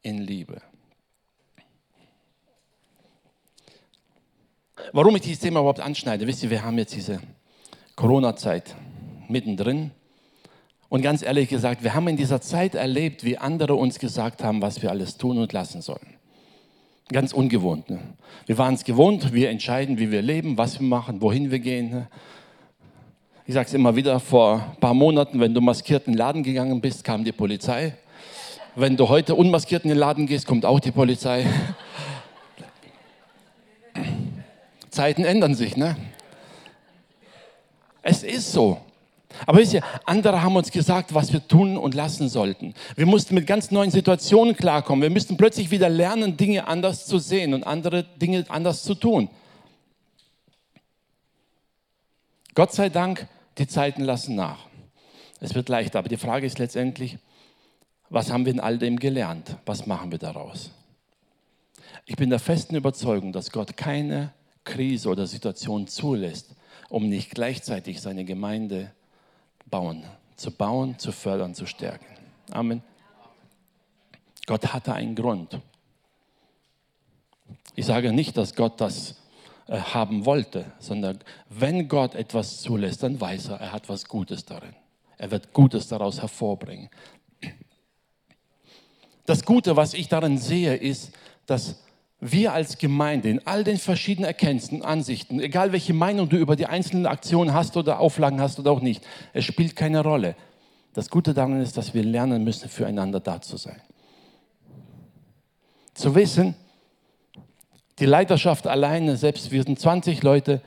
in 0.00 0.16
Liebe. 0.16 0.62
Warum 4.92 5.16
ich 5.16 5.22
dieses 5.22 5.40
Thema 5.40 5.60
überhaupt 5.60 5.80
anschneide, 5.80 6.26
wisst 6.26 6.42
ihr, 6.42 6.50
wir 6.50 6.62
haben 6.62 6.78
jetzt 6.78 6.94
diese 6.94 7.20
Corona-Zeit 7.96 8.76
mittendrin. 9.28 9.90
Und 10.88 11.02
ganz 11.02 11.22
ehrlich 11.22 11.48
gesagt, 11.48 11.82
wir 11.82 11.94
haben 11.94 12.06
in 12.06 12.16
dieser 12.16 12.40
Zeit 12.40 12.74
erlebt, 12.74 13.24
wie 13.24 13.36
andere 13.36 13.74
uns 13.74 13.98
gesagt 13.98 14.44
haben, 14.44 14.62
was 14.62 14.82
wir 14.82 14.90
alles 14.90 15.16
tun 15.16 15.38
und 15.38 15.52
lassen 15.52 15.82
sollen. 15.82 16.14
Ganz 17.10 17.32
ungewohnt. 17.32 17.90
Ne? 17.90 17.98
Wir 18.46 18.58
waren 18.58 18.74
es 18.74 18.84
gewohnt, 18.84 19.32
wir 19.32 19.50
entscheiden, 19.50 19.98
wie 19.98 20.10
wir 20.10 20.22
leben, 20.22 20.56
was 20.56 20.78
wir 20.78 20.86
machen, 20.86 21.20
wohin 21.20 21.50
wir 21.50 21.58
gehen. 21.58 21.90
Ne? 21.90 22.08
Ich 23.46 23.54
sage 23.54 23.66
es 23.66 23.74
immer 23.74 23.96
wieder, 23.96 24.20
vor 24.20 24.54
ein 24.72 24.80
paar 24.80 24.94
Monaten, 24.94 25.40
wenn 25.40 25.54
du 25.54 25.60
maskiert 25.60 26.06
in 26.06 26.12
den 26.12 26.18
Laden 26.18 26.42
gegangen 26.42 26.80
bist, 26.80 27.02
kam 27.02 27.24
die 27.24 27.32
Polizei. 27.32 27.96
Wenn 28.76 28.96
du 28.96 29.08
heute 29.08 29.34
unmaskiert 29.34 29.84
in 29.84 29.88
den 29.88 29.98
Laden 29.98 30.26
gehst, 30.26 30.46
kommt 30.46 30.64
auch 30.64 30.80
die 30.80 30.92
Polizei. 30.92 31.46
Zeiten 34.96 35.24
ändern 35.24 35.54
sich, 35.54 35.76
ne? 35.76 35.94
Es 38.00 38.22
ist 38.22 38.50
so. 38.50 38.80
Aber 39.44 39.58
wisst 39.58 39.74
ihr, 39.74 39.82
andere 40.06 40.42
haben 40.42 40.56
uns 40.56 40.70
gesagt, 40.70 41.12
was 41.12 41.32
wir 41.34 41.46
tun 41.46 41.76
und 41.76 41.94
lassen 41.94 42.30
sollten. 42.30 42.72
Wir 42.94 43.04
mussten 43.04 43.34
mit 43.34 43.46
ganz 43.46 43.70
neuen 43.70 43.90
Situationen 43.90 44.56
klarkommen. 44.56 45.02
Wir 45.02 45.10
müssten 45.10 45.36
plötzlich 45.36 45.70
wieder 45.70 45.90
lernen, 45.90 46.38
Dinge 46.38 46.66
anders 46.66 47.04
zu 47.04 47.18
sehen 47.18 47.52
und 47.52 47.64
andere 47.64 48.04
Dinge 48.04 48.46
anders 48.48 48.84
zu 48.84 48.94
tun. 48.94 49.28
Gott 52.54 52.72
sei 52.72 52.88
Dank 52.88 53.28
die 53.58 53.66
Zeiten 53.66 54.02
lassen 54.02 54.34
nach. 54.34 54.60
Es 55.40 55.54
wird 55.54 55.68
leichter, 55.68 55.98
aber 55.98 56.08
die 56.08 56.16
Frage 56.16 56.46
ist 56.46 56.58
letztendlich, 56.58 57.18
was 58.08 58.32
haben 58.32 58.46
wir 58.46 58.52
in 58.52 58.60
all 58.60 58.78
dem 58.78 58.98
gelernt? 58.98 59.56
Was 59.66 59.86
machen 59.86 60.10
wir 60.10 60.18
daraus? 60.18 60.70
Ich 62.06 62.16
bin 62.16 62.30
der 62.30 62.38
festen 62.38 62.76
Überzeugung, 62.76 63.34
dass 63.34 63.50
Gott 63.50 63.76
keine 63.76 64.32
Krise 64.66 65.08
oder 65.08 65.26
Situation 65.26 65.86
zulässt, 65.86 66.54
um 66.90 67.08
nicht 67.08 67.30
gleichzeitig 67.30 68.02
seine 68.02 68.26
Gemeinde 68.26 68.92
bauen, 69.64 70.04
zu 70.36 70.50
bauen, 70.50 70.98
zu 70.98 71.12
fördern, 71.12 71.54
zu 71.54 71.64
stärken. 71.64 72.04
Amen. 72.50 72.82
Gott 74.46 74.74
hatte 74.74 74.92
einen 74.92 75.14
Grund. 75.14 75.58
Ich 77.74 77.86
sage 77.86 78.12
nicht, 78.12 78.36
dass 78.36 78.54
Gott 78.54 78.80
das 78.80 79.16
äh, 79.66 79.78
haben 79.78 80.24
wollte, 80.24 80.72
sondern 80.78 81.18
wenn 81.48 81.88
Gott 81.88 82.14
etwas 82.14 82.60
zulässt, 82.60 83.02
dann 83.02 83.20
weiß 83.20 83.48
er, 83.48 83.60
er 83.60 83.72
hat 83.72 83.88
was 83.88 84.04
Gutes 84.06 84.44
darin. 84.44 84.74
Er 85.18 85.30
wird 85.30 85.52
Gutes 85.52 85.88
daraus 85.88 86.20
hervorbringen. 86.20 86.90
Das 89.24 89.44
Gute, 89.44 89.74
was 89.74 89.94
ich 89.94 90.08
darin 90.08 90.38
sehe, 90.38 90.76
ist, 90.76 91.12
dass 91.46 91.80
wir 92.20 92.52
als 92.52 92.78
Gemeinde 92.78 93.28
in 93.28 93.46
all 93.46 93.62
den 93.62 93.76
verschiedenen 93.76 94.26
Erkenntnissen, 94.26 94.82
Ansichten, 94.82 95.40
egal 95.40 95.72
welche 95.72 95.92
Meinung 95.92 96.28
du 96.28 96.36
über 96.36 96.56
die 96.56 96.66
einzelnen 96.66 97.06
Aktionen 97.06 97.52
hast 97.52 97.76
oder 97.76 98.00
Auflagen 98.00 98.40
hast 98.40 98.58
oder 98.58 98.70
auch 98.70 98.80
nicht, 98.80 99.04
es 99.32 99.44
spielt 99.44 99.76
keine 99.76 100.02
Rolle. 100.02 100.34
Das 100.94 101.10
Gute 101.10 101.34
daran 101.34 101.60
ist, 101.60 101.76
dass 101.76 101.92
wir 101.92 102.02
lernen 102.02 102.42
müssen, 102.42 102.70
füreinander 102.70 103.20
da 103.20 103.42
zu 103.42 103.58
sein. 103.58 103.80
Zu 105.92 106.14
wissen, 106.14 106.54
die 107.98 108.06
Leiterschaft 108.06 108.66
alleine, 108.66 109.16
selbst 109.16 109.50
wir 109.50 109.62
sind 109.62 109.78
20 109.78 110.22
Leute, 110.22 110.62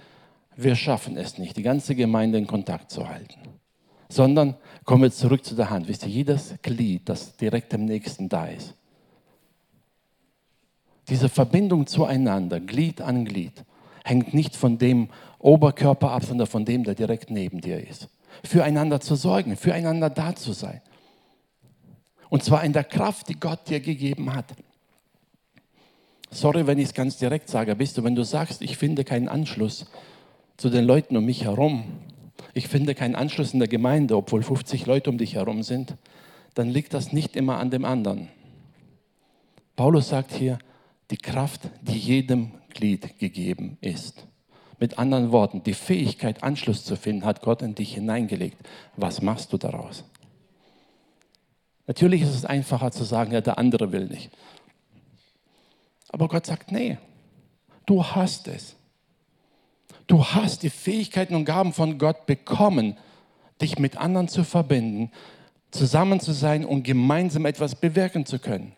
wir 0.55 0.75
schaffen 0.75 1.17
es 1.17 1.37
nicht, 1.37 1.57
die 1.57 1.63
ganze 1.63 1.95
Gemeinde 1.95 2.37
in 2.37 2.47
Kontakt 2.47 2.91
zu 2.91 3.07
halten. 3.07 3.39
Sondern 4.09 4.55
kommen 4.85 5.03
wir 5.03 5.11
zurück 5.11 5.45
zu 5.45 5.55
der 5.55 5.69
Hand. 5.69 5.87
Wisst 5.87 6.03
ihr, 6.03 6.09
jedes 6.09 6.55
Glied, 6.61 7.07
das 7.07 7.35
direkt 7.37 7.73
am 7.73 7.85
nächsten 7.85 8.27
da 8.27 8.47
ist. 8.47 8.75
Diese 11.09 11.29
Verbindung 11.29 11.87
zueinander, 11.87 12.59
Glied 12.59 13.01
an 13.01 13.25
Glied, 13.25 13.63
hängt 14.03 14.33
nicht 14.33 14.55
von 14.55 14.77
dem 14.77 15.09
Oberkörper 15.39 16.11
ab, 16.11 16.25
sondern 16.25 16.47
von 16.47 16.65
dem, 16.65 16.83
der 16.83 16.95
direkt 16.95 17.31
neben 17.31 17.61
dir 17.61 17.85
ist. 17.85 18.09
Füreinander 18.43 18.99
zu 18.99 19.15
sorgen, 19.15 19.57
füreinander 19.57 20.09
da 20.09 20.35
zu 20.35 20.53
sein. 20.53 20.81
Und 22.29 22.43
zwar 22.43 22.63
in 22.63 22.73
der 22.73 22.83
Kraft, 22.83 23.29
die 23.29 23.39
Gott 23.39 23.69
dir 23.69 23.79
gegeben 23.79 24.33
hat. 24.35 24.45
Sorry, 26.31 26.67
wenn 26.67 26.77
ich 26.77 26.89
es 26.89 26.93
ganz 26.93 27.17
direkt 27.17 27.49
sage, 27.49 27.75
bist 27.75 27.97
du, 27.97 28.03
wenn 28.03 28.15
du 28.15 28.23
sagst, 28.23 28.61
ich 28.61 28.77
finde 28.77 29.03
keinen 29.03 29.27
Anschluss 29.27 29.87
zu 30.57 30.69
den 30.69 30.85
Leuten 30.85 31.17
um 31.17 31.25
mich 31.25 31.45
herum, 31.45 31.85
ich 32.53 32.67
finde 32.67 32.93
keinen 32.93 33.15
Anschluss 33.15 33.53
in 33.53 33.59
der 33.59 33.67
Gemeinde, 33.67 34.15
obwohl 34.15 34.43
50 34.43 34.85
Leute 34.85 35.09
um 35.09 35.17
dich 35.17 35.35
herum 35.35 35.63
sind, 35.63 35.95
dann 36.53 36.69
liegt 36.69 36.93
das 36.93 37.13
nicht 37.13 37.35
immer 37.35 37.57
an 37.57 37.71
dem 37.71 37.83
anderen. 37.83 38.29
Paulus 39.75 40.09
sagt 40.09 40.33
hier, 40.33 40.59
die 41.11 41.17
Kraft, 41.17 41.61
die 41.81 41.97
jedem 41.97 42.51
Glied 42.69 43.19
gegeben 43.19 43.77
ist. 43.81 44.25
Mit 44.79 44.97
anderen 44.97 45.31
Worten, 45.31 45.63
die 45.63 45.73
Fähigkeit, 45.73 46.43
Anschluss 46.43 46.85
zu 46.85 46.95
finden, 46.95 47.25
hat 47.25 47.41
Gott 47.41 47.61
in 47.61 47.75
dich 47.75 47.93
hineingelegt. 47.93 48.57
Was 48.95 49.21
machst 49.21 49.51
du 49.51 49.57
daraus? 49.57 50.05
Natürlich 51.87 52.21
ist 52.21 52.35
es 52.35 52.45
einfacher 52.45 52.91
zu 52.91 53.03
sagen, 53.03 53.31
ja, 53.31 53.41
der 53.41 53.57
andere 53.57 53.91
will 53.91 54.05
nicht. 54.05 54.29
Aber 56.09 56.27
Gott 56.27 56.45
sagt, 56.45 56.71
nee, 56.71 56.97
du 57.85 58.03
hast 58.03 58.47
es. 58.47 58.75
Du 60.07 60.23
hast 60.23 60.63
die 60.63 60.69
Fähigkeiten 60.69 61.35
und 61.35 61.45
Gaben 61.45 61.73
von 61.73 61.97
Gott 61.97 62.25
bekommen, 62.25 62.97
dich 63.61 63.77
mit 63.79 63.97
anderen 63.97 64.27
zu 64.27 64.43
verbinden, 64.43 65.11
zusammen 65.71 66.19
zu 66.19 66.31
sein 66.31 66.65
und 66.65 66.83
gemeinsam 66.83 67.45
etwas 67.45 67.75
bewirken 67.75 68.25
zu 68.25 68.39
können. 68.39 68.73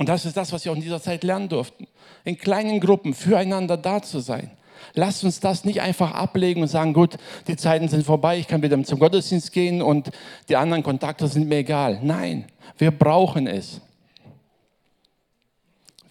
Und 0.00 0.08
das 0.08 0.24
ist 0.24 0.34
das, 0.34 0.50
was 0.50 0.64
wir 0.64 0.72
auch 0.72 0.76
in 0.76 0.80
dieser 0.80 1.02
Zeit 1.02 1.24
lernen 1.24 1.50
durften. 1.50 1.86
In 2.24 2.38
kleinen 2.38 2.80
Gruppen 2.80 3.12
füreinander 3.12 3.76
da 3.76 4.00
zu 4.00 4.20
sein. 4.20 4.50
Lasst 4.94 5.24
uns 5.24 5.40
das 5.40 5.66
nicht 5.66 5.82
einfach 5.82 6.12
ablegen 6.12 6.62
und 6.62 6.68
sagen, 6.68 6.94
gut, 6.94 7.18
die 7.48 7.56
Zeiten 7.56 7.86
sind 7.86 8.06
vorbei, 8.06 8.38
ich 8.38 8.48
kann 8.48 8.62
wieder 8.62 8.82
zum 8.82 8.98
Gottesdienst 8.98 9.52
gehen 9.52 9.82
und 9.82 10.10
die 10.48 10.56
anderen 10.56 10.82
Kontakte 10.82 11.28
sind 11.28 11.50
mir 11.50 11.58
egal. 11.58 12.00
Nein, 12.02 12.46
wir 12.78 12.92
brauchen 12.92 13.46
es. 13.46 13.82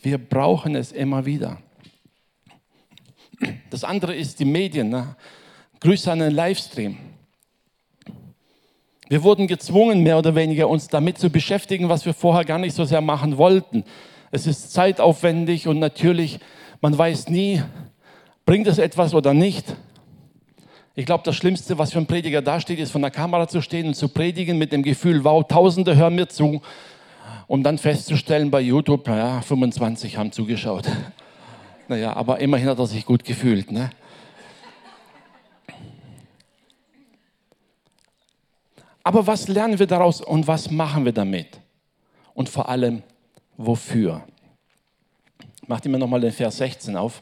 Wir 0.03 0.19
brauchen 0.19 0.75
es 0.75 0.91
immer 0.91 1.25
wieder. 1.25 1.57
Das 3.71 3.83
andere 3.83 4.15
ist 4.15 4.39
die 4.39 4.45
Medien. 4.45 4.89
Ne? 4.89 5.15
Grüße 5.79 6.11
an 6.11 6.19
den 6.19 6.35
Livestream. 6.35 6.95
Wir 9.09 9.23
wurden 9.23 9.47
gezwungen, 9.47 10.03
mehr 10.03 10.19
oder 10.19 10.35
weniger 10.35 10.69
uns 10.69 10.87
damit 10.87 11.17
zu 11.17 11.31
beschäftigen, 11.31 11.89
was 11.89 12.05
wir 12.05 12.13
vorher 12.13 12.45
gar 12.45 12.59
nicht 12.59 12.75
so 12.75 12.85
sehr 12.85 13.01
machen 13.01 13.37
wollten. 13.37 13.83
Es 14.29 14.45
ist 14.45 14.71
zeitaufwendig 14.71 15.67
und 15.67 15.79
natürlich, 15.79 16.39
man 16.79 16.95
weiß 16.95 17.29
nie, 17.29 17.63
bringt 18.45 18.67
es 18.67 18.77
etwas 18.77 19.15
oder 19.15 19.33
nicht. 19.33 19.75
Ich 20.93 21.07
glaube, 21.07 21.23
das 21.25 21.35
Schlimmste, 21.35 21.79
was 21.79 21.91
für 21.91 21.97
ein 21.97 22.05
Prediger 22.05 22.43
dasteht, 22.43 22.77
ist, 22.77 22.91
von 22.91 23.01
der 23.01 23.09
Kamera 23.09 23.47
zu 23.47 23.61
stehen 23.61 23.87
und 23.87 23.93
zu 23.95 24.09
predigen 24.09 24.59
mit 24.59 24.71
dem 24.71 24.83
Gefühl, 24.83 25.23
wow, 25.23 25.43
Tausende 25.47 25.95
hören 25.95 26.13
mir 26.13 26.27
zu. 26.27 26.61
Und 27.47 27.63
dann 27.63 27.79
festzustellen 27.79 28.51
bei 28.51 28.61
YouTube, 28.61 29.07
naja, 29.07 29.41
25 29.41 30.17
haben 30.17 30.31
zugeschaut. 30.31 30.87
Naja, 31.87 32.15
aber 32.15 32.39
immerhin 32.41 32.69
hat 32.69 32.77
er 32.77 32.85
sich 32.85 33.05
gut 33.05 33.23
gefühlt. 33.23 33.71
Ne? 33.71 33.89
Aber 39.03 39.25
was 39.25 39.47
lernen 39.47 39.79
wir 39.79 39.87
daraus 39.87 40.21
und 40.21 40.47
was 40.47 40.69
machen 40.69 41.05
wir 41.05 41.13
damit? 41.13 41.59
Und 42.33 42.49
vor 42.49 42.69
allem, 42.69 43.03
wofür? 43.57 44.23
Macht 45.67 45.85
ihr 45.85 45.91
mir 45.91 45.99
nochmal 45.99 46.21
den 46.21 46.31
Vers 46.31 46.57
16 46.57 46.95
auf. 46.95 47.21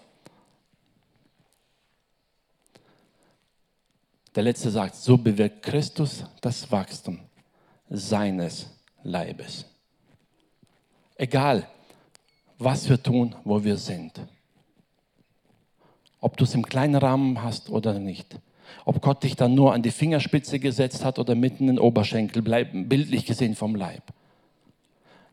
Der 4.36 4.44
letzte 4.44 4.70
sagt, 4.70 4.96
so 4.96 5.18
bewirkt 5.18 5.64
Christus 5.64 6.24
das 6.42 6.72
Wachstum 6.72 7.20
seines 7.90 8.70
Leibes. 9.04 9.66
Egal, 11.16 11.68
was 12.60 12.88
wir 12.88 13.02
tun, 13.02 13.36
wo 13.44 13.64
wir 13.64 13.78
sind. 13.78 14.22
Ob 16.20 16.38
du 16.38 16.44
es 16.44 16.54
im 16.54 16.66
kleinen 16.66 16.96
Rahmen 16.96 17.42
hast 17.42 17.70
oder 17.70 17.98
nicht. 17.98 18.40
Ob 18.86 19.02
Gott 19.02 19.24
dich 19.24 19.36
dann 19.36 19.56
nur 19.56 19.74
an 19.74 19.82
die 19.82 19.92
Fingerspitze 19.92 20.60
gesetzt 20.60 21.04
hat 21.04 21.20
oder 21.20 21.36
mitten 21.36 21.64
in 21.64 21.76
den 21.76 21.80
Oberschenkel, 21.80 22.42
bleiben, 22.42 22.88
bildlich 22.88 23.26
gesehen 23.26 23.56
vom 23.56 23.76
Leib. 23.76 24.04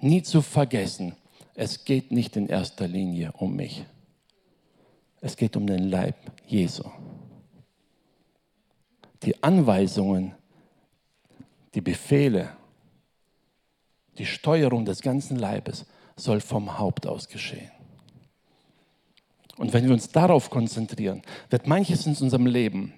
Nie 0.01 0.23
zu 0.23 0.43
vergessen, 0.43 1.15
es 1.55 1.85
geht 1.85 2.11
nicht 2.11 2.37
in 2.37 2.49
erster 2.49 2.89
Linie 2.89 3.33
um 3.33 3.55
mich. 3.55 3.85
Es 5.21 5.37
geht 5.37 5.57
um 5.57 5.67
den 5.67 5.89
Leib 5.89 6.17
Jesu. 6.47 6.85
Die 9.23 9.43
Anweisungen, 9.43 10.35
die 11.75 11.81
Befehle, 11.81 12.51
die 14.19 14.27
Steuerung 14.27 14.85
des 14.85 15.01
ganzen 15.01 15.37
Leibes 15.37 15.87
soll 16.17 16.41
vom 16.41 16.79
Haupt 16.79 17.07
aus 17.07 17.29
geschehen. 17.29 17.71
Und 19.57 19.73
wenn 19.73 19.85
wir 19.87 19.93
uns 19.93 20.11
darauf 20.11 20.51
konzentrieren, 20.51 21.23
wird 21.51 21.67
manches 21.67 22.07
in 22.07 22.17
unserem 22.17 22.47
Leben 22.47 22.93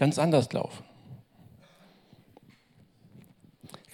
ganz 0.00 0.18
anders 0.18 0.50
laufen. 0.52 0.82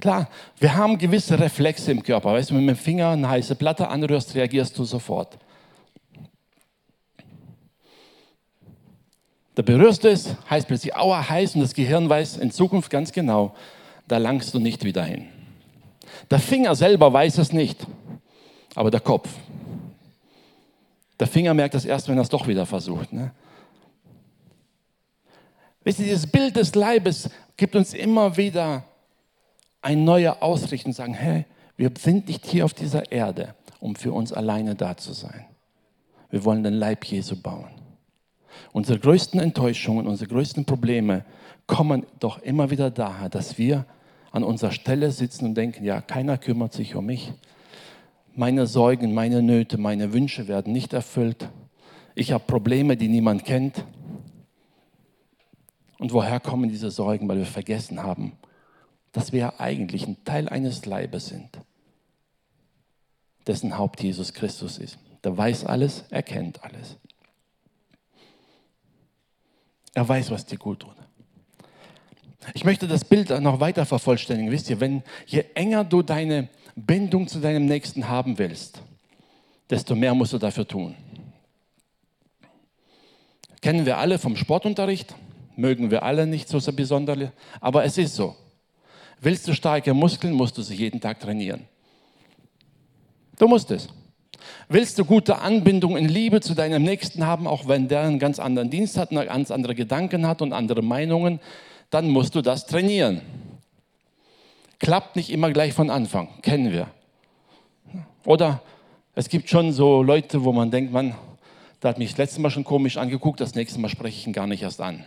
Klar, 0.01 0.29
wir 0.59 0.77
haben 0.77 0.99
gewisse 0.99 1.37
Reflexe 1.39 1.91
im 1.91 2.03
Körper. 2.03 2.33
Weißt 2.33 2.51
du, 2.51 2.55
wenn 2.55 2.61
du 2.61 2.67
mit 2.67 2.77
dem 2.77 2.81
Finger 2.81 3.11
eine 3.11 3.29
heiße 3.29 3.57
Platte 3.57 3.89
anrührst, 3.89 4.37
reagierst 4.37 4.79
du 4.79 4.85
sofort. 4.85 5.37
Da 9.57 9.63
berührst 9.63 10.05
du 10.05 10.09
es, 10.09 10.37
heißt 10.49 10.69
plötzlich, 10.69 10.95
aua, 10.95 11.29
heiß 11.29 11.57
und 11.57 11.63
das 11.63 11.75
Gehirn 11.75 12.09
weiß 12.09 12.37
in 12.37 12.53
Zukunft 12.53 12.89
ganz 12.91 13.11
genau, 13.11 13.57
da 14.07 14.19
langst 14.19 14.55
du 14.55 14.61
nicht 14.61 14.85
wieder 14.85 15.03
hin. 15.03 15.27
Der 16.31 16.39
Finger 16.39 16.77
selber 16.77 17.13
weiß 17.13 17.39
es 17.39 17.53
nicht, 17.53 17.85
aber 18.77 18.93
der 18.93 19.01
Kopf. 19.01 19.29
Der 21.19 21.27
Finger 21.27 21.53
merkt 21.55 21.75
das 21.75 21.85
erst, 21.85 22.09
wenn 22.09 22.19
er 22.19 22.23
es 22.23 22.29
doch 22.29 22.47
wieder 22.47 22.67
versucht. 22.67 23.13
Ne? 23.13 23.33
Wisst 25.87 26.01
ihr, 26.01 26.07
dieses 26.07 26.27
Bild 26.27 26.57
des 26.57 26.75
Leibes 26.75 27.31
gibt 27.57 27.77
uns 27.77 27.95
immer 27.95 28.37
wieder 28.37 28.83
eine 29.81 30.01
neue 30.01 30.43
Ausrichtung 30.43 30.91
und 30.91 30.97
sagen, 30.97 31.15
hey, 31.15 31.45
wir 31.77 31.93
sind 31.97 32.27
nicht 32.27 32.45
hier 32.45 32.65
auf 32.65 32.75
dieser 32.75 33.13
Erde, 33.13 33.55
um 33.79 33.95
für 33.95 34.13
uns 34.13 34.33
alleine 34.33 34.75
da 34.75 34.97
zu 34.97 35.13
sein. 35.13 35.45
Wir 36.29 36.45
wollen 36.45 36.65
den 36.65 36.75
Leib 36.75 37.05
Jesu 37.05 37.41
bauen. 37.41 37.71
Unsere 38.73 38.99
größten 38.99 39.39
Enttäuschungen, 39.39 40.09
unsere 40.09 40.29
größten 40.29 40.65
Probleme 40.65 41.25
kommen 41.69 42.05
doch 42.19 42.43
immer 42.43 42.69
wieder 42.71 42.91
daher, 42.91 43.29
dass 43.29 43.57
wir 43.57 43.87
an 44.33 44.43
unserer 44.43 44.73
Stelle 44.73 45.13
sitzen 45.13 45.45
und 45.45 45.55
denken, 45.55 45.85
ja, 45.85 46.01
keiner 46.01 46.37
kümmert 46.37 46.73
sich 46.73 46.97
um 46.97 47.07
mich. 47.07 47.33
Meine 48.35 48.67
Sorgen, 48.67 49.15
meine 49.15 49.41
Nöte, 49.41 49.79
meine 49.79 50.13
Wünsche 50.13 50.49
werden 50.49 50.73
nicht 50.73 50.93
erfüllt. 50.95 51.49
Ich 52.17 52.33
habe 52.33 52.43
Probleme, 52.45 52.97
die 52.97 53.07
niemand 53.07 53.45
kennt. 53.45 53.85
Und 55.99 56.13
woher 56.13 56.41
kommen 56.41 56.69
diese 56.69 56.91
Sorgen? 56.91 57.29
Weil 57.29 57.39
wir 57.39 57.47
vergessen 57.47 58.03
haben, 58.03 58.33
dass 59.13 59.33
wir 59.33 59.61
eigentlich 59.61 60.07
ein 60.07 60.23
Teil 60.25 60.49
eines 60.49 60.85
Leibes 60.85 61.27
sind, 61.29 61.59
dessen 63.47 63.79
Haupt 63.79 64.03
Jesus 64.03 64.35
Christus 64.35 64.79
ist. 64.79 64.99
Der 65.25 65.37
weiß 65.37 65.65
alles, 65.65 66.05
er 66.11 66.23
kennt 66.23 66.63
alles. 66.63 66.97
Er 69.95 70.07
weiß, 70.07 70.31
was 70.31 70.45
dir 70.45 70.59
gut 70.59 70.81
tut. 70.81 70.95
Ich 72.55 72.65
möchte 72.65 72.87
das 72.87 73.05
Bild 73.05 73.31
noch 73.41 73.61
weiter 73.61 73.87
vervollständigen. 73.87 74.53
Wisst 74.53 74.69
ihr, 74.71 74.81
wenn 74.81 75.03
je 75.27 75.45
enger 75.55 75.85
du 75.85 76.03
deine 76.03 76.49
Bindung 76.77 77.27
zu 77.27 77.41
deinem 77.41 77.65
Nächsten 77.65 78.09
haben 78.09 78.39
willst, 78.39 78.83
desto 79.71 79.95
mehr 79.95 80.15
musst 80.15 80.35
du 80.35 80.39
dafür 80.39 80.69
tun. 80.69 80.95
Kennen 83.63 83.87
wir 83.87 83.97
alle 83.99 84.19
vom 84.19 84.37
Sportunterricht, 84.37 85.15
mögen 85.57 85.91
wir 85.91 86.03
alle 86.03 86.27
nicht 86.27 86.49
so 86.49 86.61
besonders, 86.73 87.31
aber 87.61 87.85
es 87.85 87.99
ist 87.99 88.15
so. 88.15 88.37
Willst 89.21 89.49
du 89.49 89.55
starke 89.55 89.95
Muskeln, 89.95 90.35
musst 90.35 90.59
du 90.59 90.63
sie 90.63 90.75
jeden 90.75 91.01
Tag 91.01 91.21
trainieren. 91.21 91.65
Du 93.39 93.49
musst 93.49 93.71
es. 93.71 93.89
Willst 94.69 94.99
du 94.99 95.05
gute 95.05 95.39
Anbindung 95.39 95.97
in 95.97 96.09
Liebe 96.09 96.41
zu 96.41 96.55
deinem 96.55 96.83
Nächsten 96.83 97.27
haben, 97.27 97.47
auch 97.47 97.69
wenn 97.69 97.89
der 97.89 98.03
einen 98.03 98.19
ganz 98.19 98.39
anderen 98.39 98.71
Dienst 98.71 98.97
hat, 98.97 99.11
ganz 99.11 99.51
andere 99.51 99.75
Gedanken 99.75 100.27
hat 100.27 100.43
und 100.43 100.53
andere 100.53 100.83
Meinungen, 100.83 101.41
dann 101.91 102.09
musst 102.09 102.35
du 102.35 102.43
das 102.43 102.67
trainieren. 102.67 103.23
Klappt 104.79 105.17
nicht 105.17 105.31
immer 105.31 105.51
gleich 105.53 105.73
von 105.73 105.89
Anfang, 105.89 106.29
kennen 106.43 106.73
wir. 106.73 106.89
Oder 108.25 108.63
es 109.15 109.29
gibt 109.29 109.49
schon 109.49 109.73
so 109.73 110.03
Leute, 110.03 110.45
wo 110.45 110.53
man 110.53 110.71
denkt, 110.71 110.93
man, 110.93 111.15
da 111.81 111.89
hat 111.91 111.99
mich 111.99 112.11
das 112.11 112.19
letzte 112.19 112.41
Mal 112.41 112.51
schon 112.51 112.65
komisch 112.65 112.97
angeguckt, 112.97 113.41
das 113.41 113.55
nächste 113.55 113.81
Mal 113.81 113.89
spreche 113.89 114.19
ich 114.19 114.27
ihn 114.27 114.33
gar 114.33 114.47
nicht 114.47 114.63
erst 114.63 114.81
an. 114.81 115.05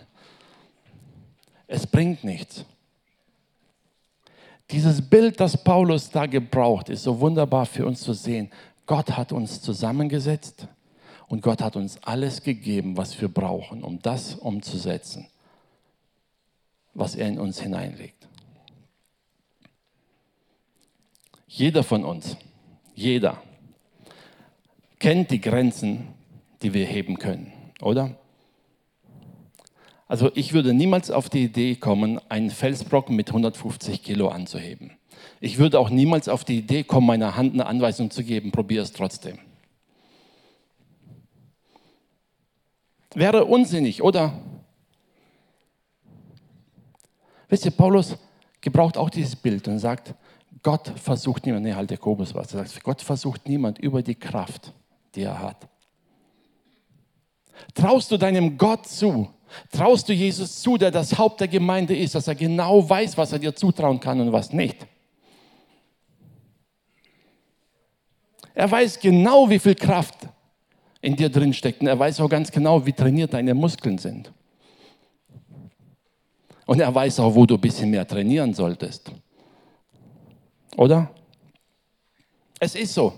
Es 1.71 1.85
bringt 1.85 2.23
nichts. 2.23 2.65
Dieses 4.71 5.07
Bild, 5.07 5.39
das 5.39 5.63
Paulus 5.63 6.09
da 6.09 6.25
gebraucht, 6.25 6.89
ist 6.89 7.03
so 7.03 7.19
wunderbar 7.19 7.67
für 7.67 7.85
uns 7.85 8.01
zu 8.01 8.13
sehen. 8.13 8.51
Gott 8.87 9.11
hat 9.11 9.31
uns 9.31 9.61
zusammengesetzt 9.61 10.67
und 11.27 11.43
Gott 11.43 11.61
hat 11.61 11.75
uns 11.75 12.01
alles 12.01 12.41
gegeben, 12.41 12.97
was 12.97 13.21
wir 13.21 13.29
brauchen, 13.29 13.83
um 13.83 14.01
das 14.01 14.33
umzusetzen, 14.33 15.27
was 16.95 17.13
er 17.13 17.27
in 17.27 17.39
uns 17.39 17.61
hineinlegt. 17.61 18.27
Jeder 21.45 21.83
von 21.83 22.03
uns, 22.03 22.35
jeder, 22.95 23.39
kennt 24.97 25.29
die 25.29 25.41
Grenzen, 25.41 26.07
die 26.63 26.73
wir 26.73 26.87
heben 26.87 27.19
können, 27.19 27.53
oder? 27.79 28.15
Also 30.09 30.31
ich 30.33 30.53
würde 30.53 30.73
niemals 30.73 31.11
auf 31.11 31.29
die 31.29 31.43
Idee 31.43 31.75
kommen, 31.75 32.19
einen 32.29 32.49
Felsbrocken 32.49 33.15
mit 33.15 33.29
150 33.29 34.01
Kilo 34.01 34.29
anzuheben. 34.29 34.91
Ich 35.39 35.59
würde 35.59 35.79
auch 35.79 35.91
niemals 35.91 36.27
auf 36.27 36.43
die 36.43 36.57
Idee 36.57 36.83
kommen, 36.83 37.05
meiner 37.05 37.35
Hand 37.35 37.53
eine 37.53 37.67
Anweisung 37.67 38.09
zu 38.09 38.23
geben, 38.23 38.51
probier 38.51 38.81
es 38.81 38.91
trotzdem. 38.91 39.37
Wäre 43.13 43.45
unsinnig, 43.45 44.01
oder? 44.01 44.33
Wisst 47.47 47.65
ihr, 47.65 47.71
Paulus 47.71 48.17
gebraucht 48.61 48.97
auch 48.97 49.11
dieses 49.11 49.35
Bild 49.35 49.67
und 49.67 49.77
sagt, 49.77 50.15
Gott 50.63 50.91
versucht 50.95 51.45
niemand, 51.45 51.65
nee, 51.65 51.73
halt 51.73 51.91
Jakobus 51.91 52.33
was, 52.33 52.51
er 52.53 52.65
sagt, 52.65 52.83
Gott 52.83 53.01
versucht 53.03 53.47
niemand 53.47 53.77
über 53.77 54.01
die 54.01 54.15
Kraft, 54.15 54.73
die 55.13 55.21
er 55.21 55.39
hat. 55.39 55.67
Traust 57.75 58.11
du 58.11 58.17
deinem 58.17 58.57
Gott 58.57 58.87
zu, 58.87 59.29
Traust 59.71 60.07
du 60.09 60.13
Jesus 60.13 60.61
zu, 60.61 60.77
der 60.77 60.91
das 60.91 61.17
Haupt 61.17 61.41
der 61.41 61.47
Gemeinde 61.47 61.95
ist, 61.95 62.15
dass 62.15 62.27
er 62.27 62.35
genau 62.35 62.87
weiß, 62.87 63.17
was 63.17 63.31
er 63.31 63.39
dir 63.39 63.55
zutrauen 63.55 63.99
kann 63.99 64.19
und 64.19 64.31
was 64.31 64.53
nicht? 64.53 64.77
Er 68.53 68.69
weiß 68.69 68.99
genau, 68.99 69.49
wie 69.49 69.59
viel 69.59 69.75
Kraft 69.75 70.27
in 71.01 71.15
dir 71.15 71.29
drin 71.29 71.53
steckt 71.53 71.81
und 71.81 71.87
er 71.87 71.97
weiß 71.97 72.19
auch 72.19 72.29
ganz 72.29 72.51
genau, 72.51 72.85
wie 72.85 72.93
trainiert 72.93 73.33
deine 73.33 73.53
Muskeln 73.53 73.97
sind. 73.97 74.31
Und 76.65 76.79
er 76.79 76.93
weiß 76.93 77.19
auch, 77.21 77.33
wo 77.33 77.45
du 77.45 77.55
ein 77.55 77.61
bisschen 77.61 77.89
mehr 77.89 78.07
trainieren 78.07 78.53
solltest. 78.53 79.11
Oder? 80.75 81.09
Es 82.59 82.75
ist 82.75 82.93
so. 82.93 83.13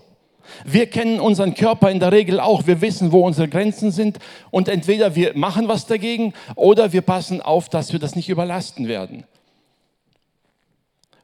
Wir 0.66 0.88
kennen 0.88 1.20
unseren 1.20 1.54
Körper 1.54 1.90
in 1.90 2.00
der 2.00 2.12
Regel 2.12 2.40
auch. 2.40 2.68
Wir 2.68 2.82
wissen, 2.82 3.12
wo 3.12 3.26
unsere 3.26 3.48
Grenzen 3.48 3.92
sind. 3.92 4.20
Und 4.50 4.68
entweder 4.68 5.16
wir 5.16 5.38
machen 5.38 5.68
was 5.68 5.86
dagegen 5.86 6.34
oder 6.56 6.94
wir 6.94 7.02
passen 7.02 7.42
auf, 7.42 7.70
dass 7.70 7.92
wir 7.94 8.00
das 8.00 8.16
nicht 8.16 8.30
überlasten 8.30 8.88
werden. 8.88 9.26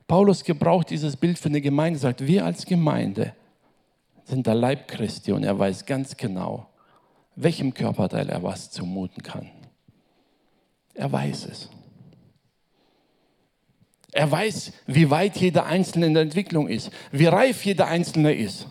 Paulus 0.08 0.44
gebraucht 0.44 0.90
dieses 0.90 1.18
Bild 1.18 1.38
für 1.38 1.50
eine 1.50 1.62
Gemeinde, 1.62 2.00
sagt, 2.00 2.26
wir 2.26 2.46
als 2.46 2.66
Gemeinde 2.66 3.34
sind 4.24 4.48
der 4.48 4.56
Leib 4.56 4.88
Christi 4.88 5.32
und 5.32 5.44
er 5.44 5.58
weiß 5.58 5.86
ganz 5.86 6.16
genau, 6.16 6.68
welchem 7.36 7.74
Körperteil 7.74 8.30
er 8.30 8.42
was 8.44 8.72
zumuten 8.72 9.22
kann. 9.22 9.50
Er 10.94 11.12
weiß 11.12 11.46
es. 11.46 11.70
Er 14.12 14.32
weiß, 14.32 14.72
wie 14.88 15.10
weit 15.10 15.38
jeder 15.38 15.66
Einzelne 15.66 16.08
in 16.08 16.14
der 16.14 16.24
Entwicklung 16.24 16.68
ist, 16.68 16.90
wie 17.12 17.26
reif 17.26 17.66
jeder 17.66 17.88
Einzelne 17.88 18.34
ist. 18.34 18.68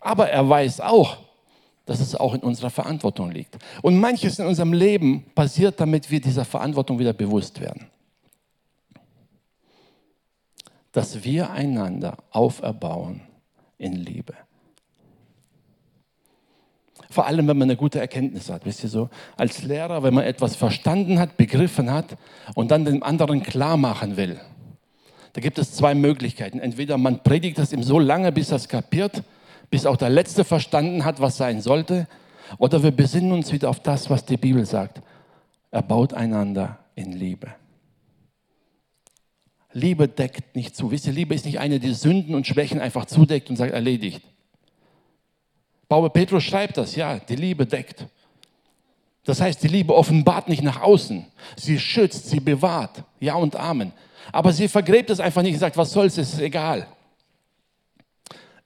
Aber 0.00 0.30
er 0.30 0.48
weiß 0.48 0.80
auch, 0.80 1.18
dass 1.86 2.00
es 2.00 2.14
auch 2.14 2.34
in 2.34 2.40
unserer 2.40 2.70
Verantwortung 2.70 3.30
liegt. 3.30 3.56
Und 3.82 3.98
manches 3.98 4.38
in 4.38 4.46
unserem 4.46 4.72
Leben 4.72 5.24
passiert, 5.34 5.80
damit 5.80 6.10
wir 6.10 6.20
dieser 6.20 6.44
Verantwortung 6.44 6.98
wieder 6.98 7.12
bewusst 7.12 7.60
werden. 7.60 7.86
Dass 10.92 11.24
wir 11.24 11.50
einander 11.50 12.18
auferbauen 12.30 13.22
in 13.78 13.94
Liebe. 13.94 14.34
Vor 17.10 17.26
allem, 17.26 17.48
wenn 17.48 17.56
man 17.56 17.68
eine 17.68 17.76
gute 17.76 18.00
Erkenntnis 18.00 18.50
hat. 18.50 18.66
Wisst 18.66 18.84
ihr 18.84 18.90
so, 18.90 19.08
als 19.36 19.62
Lehrer, 19.62 20.02
wenn 20.02 20.12
man 20.12 20.24
etwas 20.24 20.56
verstanden 20.56 21.18
hat, 21.18 21.38
begriffen 21.38 21.90
hat 21.90 22.18
und 22.54 22.70
dann 22.70 22.84
dem 22.84 23.02
anderen 23.02 23.42
klar 23.42 23.78
machen 23.78 24.16
will. 24.16 24.38
Da 25.32 25.40
gibt 25.40 25.58
es 25.58 25.72
zwei 25.72 25.94
Möglichkeiten. 25.94 26.58
Entweder 26.58 26.98
man 26.98 27.22
predigt 27.22 27.56
das 27.58 27.72
ihm 27.72 27.82
so 27.82 27.98
lange, 27.98 28.30
bis 28.30 28.50
er 28.50 28.56
es 28.56 28.68
kapiert, 28.68 29.22
bis 29.70 29.86
auch 29.86 29.96
der 29.96 30.10
Letzte 30.10 30.44
verstanden 30.44 31.04
hat, 31.04 31.20
was 31.20 31.36
sein 31.36 31.60
sollte. 31.60 32.06
Oder 32.58 32.82
wir 32.82 32.90
besinnen 32.90 33.32
uns 33.32 33.52
wieder 33.52 33.68
auf 33.68 33.80
das, 33.80 34.08
was 34.08 34.24
die 34.24 34.36
Bibel 34.36 34.64
sagt. 34.64 35.02
Er 35.70 35.82
baut 35.82 36.14
einander 36.14 36.78
in 36.94 37.12
Liebe. 37.12 37.48
Liebe 39.72 40.08
deckt 40.08 40.56
nicht 40.56 40.74
zu. 40.74 40.90
Wisst 40.90 41.06
ihr, 41.06 41.12
Liebe 41.12 41.34
ist 41.34 41.44
nicht 41.44 41.60
eine, 41.60 41.78
die 41.78 41.92
Sünden 41.92 42.34
und 42.34 42.46
Schwächen 42.46 42.80
einfach 42.80 43.04
zudeckt 43.04 43.50
und 43.50 43.56
sagt, 43.56 43.72
erledigt. 43.72 44.22
Paul 45.88 46.08
Petrus 46.10 46.42
schreibt 46.42 46.78
das, 46.78 46.96
ja, 46.96 47.18
die 47.18 47.36
Liebe 47.36 47.66
deckt. 47.66 48.06
Das 49.24 49.42
heißt, 49.42 49.62
die 49.62 49.68
Liebe 49.68 49.94
offenbart 49.94 50.48
nicht 50.48 50.62
nach 50.62 50.80
außen. 50.80 51.26
Sie 51.56 51.78
schützt, 51.78 52.30
sie 52.30 52.40
bewahrt. 52.40 53.04
Ja 53.20 53.34
und 53.34 53.56
Amen. 53.56 53.92
Aber 54.32 54.52
sie 54.52 54.68
vergräbt 54.68 55.10
es 55.10 55.20
einfach 55.20 55.42
nicht 55.42 55.54
und 55.54 55.60
sagt, 55.60 55.76
was 55.76 55.92
soll's, 55.92 56.16
es 56.16 56.32
ist 56.32 56.40
egal 56.40 56.86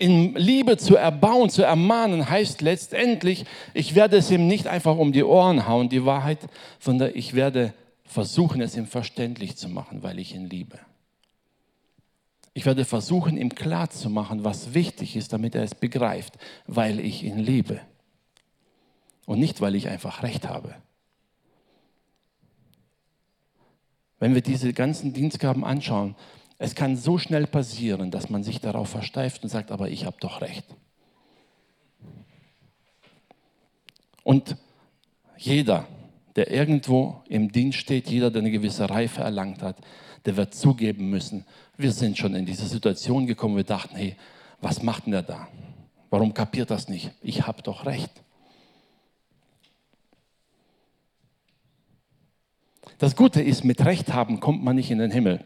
in 0.03 0.35
Liebe 0.35 0.79
zu 0.79 0.97
erbauen, 0.97 1.49
zu 1.49 1.63
ermahnen, 1.63 2.29
heißt 2.29 2.61
letztendlich, 2.61 3.45
ich 3.73 3.95
werde 3.95 4.17
es 4.17 4.33
ihm 4.33 4.49
nicht 4.49 4.67
einfach 4.67 4.97
um 4.97 5.13
die 5.13 5.23
Ohren 5.23 5.69
hauen, 5.69 5.89
die 5.89 6.05
Wahrheit, 6.05 6.41
sondern 6.81 7.13
ich 7.15 7.35
werde 7.35 7.73
versuchen, 8.05 8.61
es 8.61 8.77
ihm 8.77 8.89
verständlich 8.89 9.57
zu 9.57 9.69
machen, 9.69 10.03
weil 10.03 10.19
ich 10.19 10.35
ihn 10.35 10.51
liebe. 10.51 10.77
Ich 12.53 12.67
werde 12.67 12.85
versuchen, 12.85 13.37
ihm 13.37 13.55
klar 13.55 13.91
zu 13.91 14.11
machen, 14.11 14.43
was 14.43 14.75
wichtig 14.75 15.15
ist, 15.15 15.33
damit 15.33 15.55
er 15.55 15.63
es 15.63 15.77
begreift, 15.77 16.35
weil 16.67 16.99
ich 16.99 17.23
ihn 17.23 17.39
liebe. 17.39 17.81
Und 19.25 19.39
nicht, 19.39 19.61
weil 19.61 19.77
ich 19.77 19.87
einfach 19.87 20.25
recht 20.25 20.49
habe. 20.49 20.75
Wenn 24.19 24.35
wir 24.35 24.43
diese 24.43 24.73
ganzen 24.73 25.13
Dienstgaben 25.13 25.65
anschauen, 25.65 26.17
es 26.63 26.77
kann 26.77 26.97
so 26.97 27.19
schnell 27.19 27.49
passieren, 27.49 28.13
dass 28.13 28.31
man 28.31 28.45
sich 28.45 28.61
darauf 28.61 28.89
versteift 28.89 29.43
und 29.43 29.49
sagt, 29.49 29.73
aber 29.73 29.89
ich 29.89 30.07
habe 30.07 30.17
doch 30.21 30.41
recht. 30.41 30.65
Und 34.23 34.57
jeder, 35.37 35.89
der 36.37 36.53
irgendwo 36.53 37.21
im 37.29 37.51
Dienst 37.51 37.79
steht, 37.79 38.09
jeder, 38.09 38.31
der 38.31 38.43
eine 38.43 38.53
gewisse 38.53 38.89
Reife 38.89 39.23
erlangt 39.23 39.61
hat, 39.61 39.79
der 40.25 40.37
wird 40.37 40.55
zugeben 40.55 41.11
müssen, 41.11 41.45
wir 41.77 41.91
sind 41.91 42.17
schon 42.17 42.37
in 42.37 42.47
diese 42.47 42.69
Situation 42.69 43.27
gekommen, 43.27 43.57
wir 43.57 43.65
dachten, 43.65 43.97
hey, 43.97 44.15
was 44.61 44.85
macht 44.85 45.07
denn 45.07 45.13
der 45.13 45.23
da? 45.23 45.49
Warum 46.11 46.33
kapiert 46.33 46.71
das 46.71 46.89
nicht? 46.89 47.11
Ich 47.23 47.45
habe 47.45 47.63
doch 47.63 47.87
recht. 47.87 48.13
Das 52.99 53.17
Gute 53.17 53.43
ist, 53.43 53.65
mit 53.65 53.85
Recht 53.85 54.13
haben 54.13 54.39
kommt 54.39 54.63
man 54.63 54.77
nicht 54.77 54.93
in 54.93 54.99
den 54.99 55.11
Himmel 55.11 55.45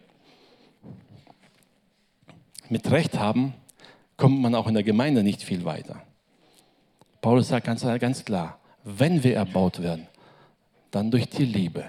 mit 2.71 2.91
Recht 2.91 3.19
haben, 3.19 3.55
kommt 4.17 4.41
man 4.41 4.55
auch 4.55 4.67
in 4.67 4.75
der 4.75 4.83
Gemeinde 4.83 5.23
nicht 5.23 5.43
viel 5.43 5.65
weiter. 5.65 6.03
Paulus 7.21 7.49
sagt 7.49 7.67
ganz, 7.67 7.83
ganz 7.83 8.25
klar, 8.25 8.59
wenn 8.85 9.25
wir 9.25 9.37
erbaut 9.37 9.83
werden, 9.83 10.07
dann 10.91 11.11
durch 11.11 11.29
die 11.29 11.45
Liebe 11.45 11.85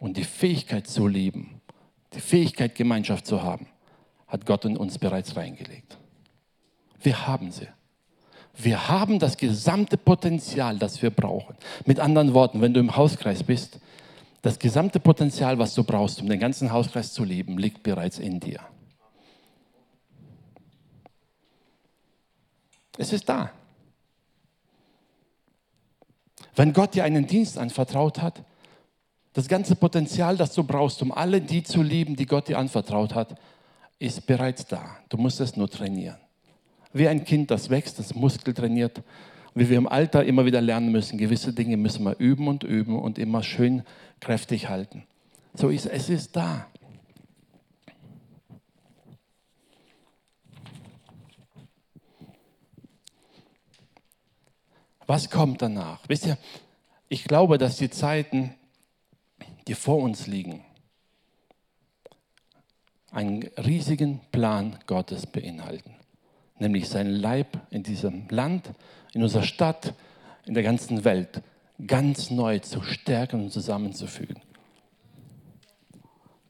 und 0.00 0.16
die 0.16 0.24
Fähigkeit 0.24 0.86
zu 0.86 1.06
lieben, 1.06 1.60
die 2.12 2.20
Fähigkeit 2.20 2.74
Gemeinschaft 2.74 3.26
zu 3.26 3.42
haben, 3.42 3.66
hat 4.26 4.44
Gott 4.46 4.64
in 4.64 4.76
uns 4.76 4.98
bereits 4.98 5.36
reingelegt. 5.36 5.96
Wir 7.00 7.26
haben 7.26 7.52
sie. 7.52 7.68
Wir 8.58 8.88
haben 8.88 9.18
das 9.18 9.36
gesamte 9.36 9.96
Potenzial, 9.96 10.78
das 10.78 11.02
wir 11.02 11.10
brauchen. 11.10 11.56
Mit 11.84 12.00
anderen 12.00 12.34
Worten, 12.34 12.60
wenn 12.60 12.74
du 12.74 12.80
im 12.80 12.96
Hauskreis 12.96 13.42
bist, 13.42 13.78
das 14.42 14.58
gesamte 14.58 14.98
Potenzial, 14.98 15.58
was 15.58 15.74
du 15.74 15.84
brauchst, 15.84 16.20
um 16.20 16.28
den 16.28 16.40
ganzen 16.40 16.72
Hauskreis 16.72 17.12
zu 17.12 17.24
leben, 17.24 17.58
liegt 17.58 17.82
bereits 17.82 18.18
in 18.18 18.40
dir. 18.40 18.60
Es 22.98 23.12
ist 23.12 23.28
da. 23.28 23.50
Wenn 26.54 26.72
Gott 26.72 26.94
dir 26.94 27.04
einen 27.04 27.26
Dienst 27.26 27.58
anvertraut 27.58 28.22
hat, 28.22 28.42
das 29.34 29.48
ganze 29.48 29.76
Potenzial, 29.76 30.36
das 30.36 30.54
du 30.54 30.64
brauchst, 30.64 31.02
um 31.02 31.12
alle 31.12 31.42
die 31.42 31.62
zu 31.62 31.82
lieben, 31.82 32.16
die 32.16 32.24
Gott 32.24 32.48
dir 32.48 32.58
anvertraut 32.58 33.14
hat, 33.14 33.38
ist 33.98 34.26
bereits 34.26 34.66
da. 34.66 34.96
Du 35.10 35.18
musst 35.18 35.40
es 35.40 35.56
nur 35.56 35.68
trainieren. 35.68 36.16
Wie 36.92 37.08
ein 37.08 37.24
Kind, 37.24 37.50
das 37.50 37.68
wächst, 37.68 37.98
das 37.98 38.14
Muskel 38.14 38.54
trainiert, 38.54 39.02
wie 39.54 39.68
wir 39.68 39.76
im 39.76 39.88
Alter 39.88 40.24
immer 40.24 40.46
wieder 40.46 40.62
lernen 40.62 40.90
müssen, 40.90 41.18
gewisse 41.18 41.52
Dinge 41.52 41.76
müssen 41.76 42.04
wir 42.04 42.18
üben 42.18 42.48
und 42.48 42.62
üben 42.62 42.98
und 42.98 43.18
immer 43.18 43.42
schön 43.42 43.82
kräftig 44.20 44.68
halten. 44.70 45.04
So 45.54 45.68
ist 45.68 45.86
es 45.86 46.08
ist 46.08 46.36
da. 46.36 46.66
Was 55.06 55.30
kommt 55.30 55.62
danach? 55.62 56.00
Wisst 56.08 56.26
ihr, 56.26 56.38
ich 57.08 57.24
glaube, 57.24 57.58
dass 57.58 57.76
die 57.76 57.90
Zeiten, 57.90 58.54
die 59.68 59.74
vor 59.74 59.98
uns 59.98 60.26
liegen, 60.26 60.64
einen 63.10 63.44
riesigen 63.56 64.20
Plan 64.32 64.78
Gottes 64.86 65.26
beinhalten. 65.26 65.94
Nämlich 66.58 66.88
sein 66.88 67.08
Leib 67.08 67.58
in 67.70 67.82
diesem 67.82 68.28
Land, 68.28 68.70
in 69.12 69.22
unserer 69.22 69.42
Stadt, 69.42 69.94
in 70.44 70.54
der 70.54 70.62
ganzen 70.62 71.04
Welt 71.04 71.42
ganz 71.86 72.30
neu 72.30 72.58
zu 72.58 72.82
stärken 72.82 73.42
und 73.44 73.50
zusammenzufügen. 73.52 74.40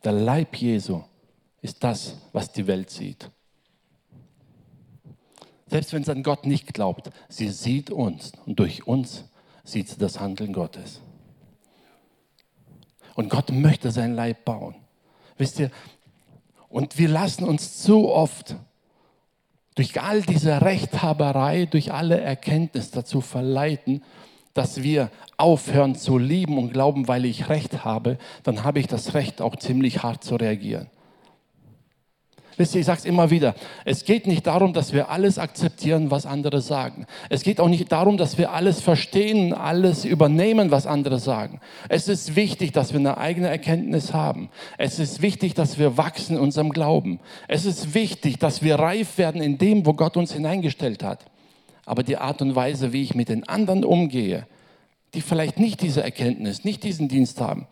Der 0.05 0.12
Leib 0.12 0.57
Jesu 0.57 1.03
ist 1.62 1.83
das, 1.83 2.16
was 2.33 2.53
die 2.53 2.66
Welt 2.66 2.90
sieht. 2.90 3.31
Selbst 5.68 5.92
wenn 5.92 6.05
sie 6.05 6.12
an 6.12 6.22
Gott 6.22 6.46
nicht 6.46 6.74
glaubt, 6.74 7.11
sie 7.29 7.48
sieht 7.50 7.90
uns 7.90 8.33
und 8.46 8.59
durch 8.59 8.87
uns 8.87 9.24
sieht 9.64 9.88
sie 9.88 9.98
das 9.98 10.20
Handeln 10.20 10.52
Gottes. 10.52 11.00
Und 13.14 13.31
Gott 13.31 13.50
möchte 13.50 13.90
sein 13.90 14.14
Leib 14.14 14.44
bauen. 14.44 14.76
Wisst 15.38 15.59
ihr, 15.59 15.70
und 16.68 16.98
wir 16.98 17.09
lassen 17.09 17.44
uns 17.44 17.83
zu 17.83 18.09
oft 18.09 18.57
durch 19.74 20.00
all 20.00 20.22
diese 20.22 20.61
Rechthaberei, 20.62 21.66
durch 21.66 21.92
alle 21.92 22.20
Erkenntnis 22.20 22.90
dazu 22.90 23.20
verleiten, 23.20 24.02
dass 24.55 24.83
wir 24.83 25.11
aufhören 25.37 25.94
zu 25.94 26.16
lieben 26.16 26.57
und 26.59 26.72
glauben, 26.72 27.09
weil 27.09 27.26
ich 27.26 27.48
Recht 27.48 27.85
habe, 27.85 28.18
dann 28.42 28.64
habe 28.64 28.81
ich 28.81 28.87
das 28.87 29.14
Recht 29.14 29.42
auch 29.42 29.57
ziemlich 29.57 30.02
hart 30.02 30.24
zu 30.24 30.37
reagieren. 30.37 30.88
Wisst 32.59 32.75
ihr, 32.75 32.81
ich 32.81 32.87
sage 32.87 33.01
es 33.01 33.05
immer 33.05 33.31
wieder, 33.31 33.55
es 33.85 34.05
geht 34.05 34.27
nicht 34.27 34.47
darum, 34.47 34.73
dass 34.73 34.95
wir 34.95 35.11
alles 35.11 35.38
akzeptieren, 35.38 36.11
was 36.11 36.25
andere 36.25 36.62
sagen. 36.62 37.07
Es 37.29 37.42
geht 37.42 37.61
auch 37.61 37.69
nicht 37.69 37.92
darum, 37.92 38.16
dass 38.16 38.38
wir 38.38 38.53
alles 38.53 38.81
verstehen, 38.81 39.53
alles 39.53 40.07
übernehmen, 40.07 40.71
was 40.71 40.87
andere 40.87 41.19
sagen. 41.19 41.61
Es 41.90 42.09
ist 42.09 42.35
wichtig, 42.35 42.73
dass 42.73 42.95
wir 42.95 43.01
eine 43.01 43.19
eigene 43.19 43.49
Erkenntnis 43.49 44.14
haben. 44.14 44.49
Es 44.79 44.99
ist 44.99 45.21
wichtig, 45.21 45.53
dass 45.53 45.79
wir 45.79 45.99
wachsen 45.99 46.37
in 46.37 46.42
unserem 46.42 46.71
Glauben. 46.71 47.21
Es 47.47 47.66
ist 47.66 47.95
wichtig, 47.95 48.38
dass 48.38 48.62
wir 48.62 48.77
reif 48.77 49.19
werden 49.19 49.42
in 49.42 49.59
dem, 49.59 49.85
wo 49.85 49.92
Gott 49.92 50.16
uns 50.16 50.33
hineingestellt 50.33 51.05
hat. 51.05 51.27
Aber 51.85 52.03
die 52.03 52.16
Art 52.16 52.40
und 52.40 52.55
Weise, 52.55 52.95
wie 52.95 53.03
ich 53.03 53.14
mit 53.14 53.29
den 53.29 53.47
anderen 53.47 53.85
umgehe, 53.85 54.47
die 55.12 55.21
vielleicht 55.21 55.59
nicht 55.59 55.83
diese 55.83 56.03
Erkenntnis, 56.03 56.64
nicht 56.64 56.83
diesen 56.85 57.09
Dienst 57.09 57.38
haben, 57.40 57.66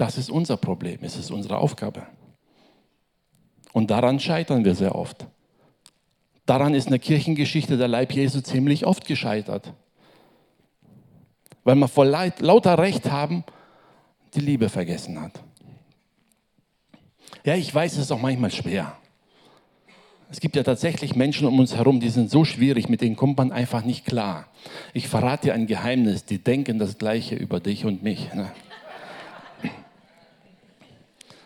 Das 0.00 0.16
ist 0.16 0.30
unser 0.30 0.56
Problem, 0.56 1.00
es 1.02 1.18
ist 1.18 1.30
unsere 1.30 1.58
Aufgabe. 1.58 2.06
Und 3.74 3.90
daran 3.90 4.18
scheitern 4.18 4.64
wir 4.64 4.74
sehr 4.74 4.94
oft. 4.94 5.26
Daran 6.46 6.72
ist 6.72 6.86
in 6.86 6.92
der 6.92 6.98
Kirchengeschichte 6.98 7.76
der 7.76 7.86
Leib 7.86 8.10
Jesu 8.14 8.40
ziemlich 8.40 8.86
oft 8.86 9.06
gescheitert. 9.06 9.74
Weil 11.64 11.74
wir 11.74 11.86
vor 11.86 12.06
lauter 12.06 12.78
Recht 12.78 13.10
haben, 13.10 13.44
die 14.32 14.40
Liebe 14.40 14.70
vergessen 14.70 15.20
hat. 15.20 15.42
Ja, 17.44 17.54
ich 17.54 17.72
weiß, 17.74 17.92
es 17.92 17.98
ist 18.04 18.12
auch 18.12 18.22
manchmal 18.22 18.52
schwer. 18.52 18.96
Es 20.30 20.40
gibt 20.40 20.56
ja 20.56 20.62
tatsächlich 20.62 21.14
Menschen 21.14 21.46
um 21.46 21.58
uns 21.58 21.76
herum, 21.76 22.00
die 22.00 22.08
sind 22.08 22.30
so 22.30 22.46
schwierig, 22.46 22.88
mit 22.88 23.02
denen 23.02 23.16
kommt 23.16 23.36
man 23.36 23.52
einfach 23.52 23.84
nicht 23.84 24.06
klar. 24.06 24.46
Ich 24.94 25.08
verrate 25.08 25.48
dir 25.48 25.52
ein 25.52 25.66
Geheimnis, 25.66 26.24
die 26.24 26.38
denken 26.38 26.78
das 26.78 26.96
Gleiche 26.96 27.34
über 27.34 27.60
dich 27.60 27.84
und 27.84 28.02
mich. 28.02 28.32
Ne? 28.32 28.50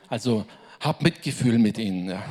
Also 0.09 0.45
hab 0.81 1.03
Mitgefühl 1.03 1.59
mit 1.59 1.79
ihnen. 1.79 2.11
Ja. 2.11 2.23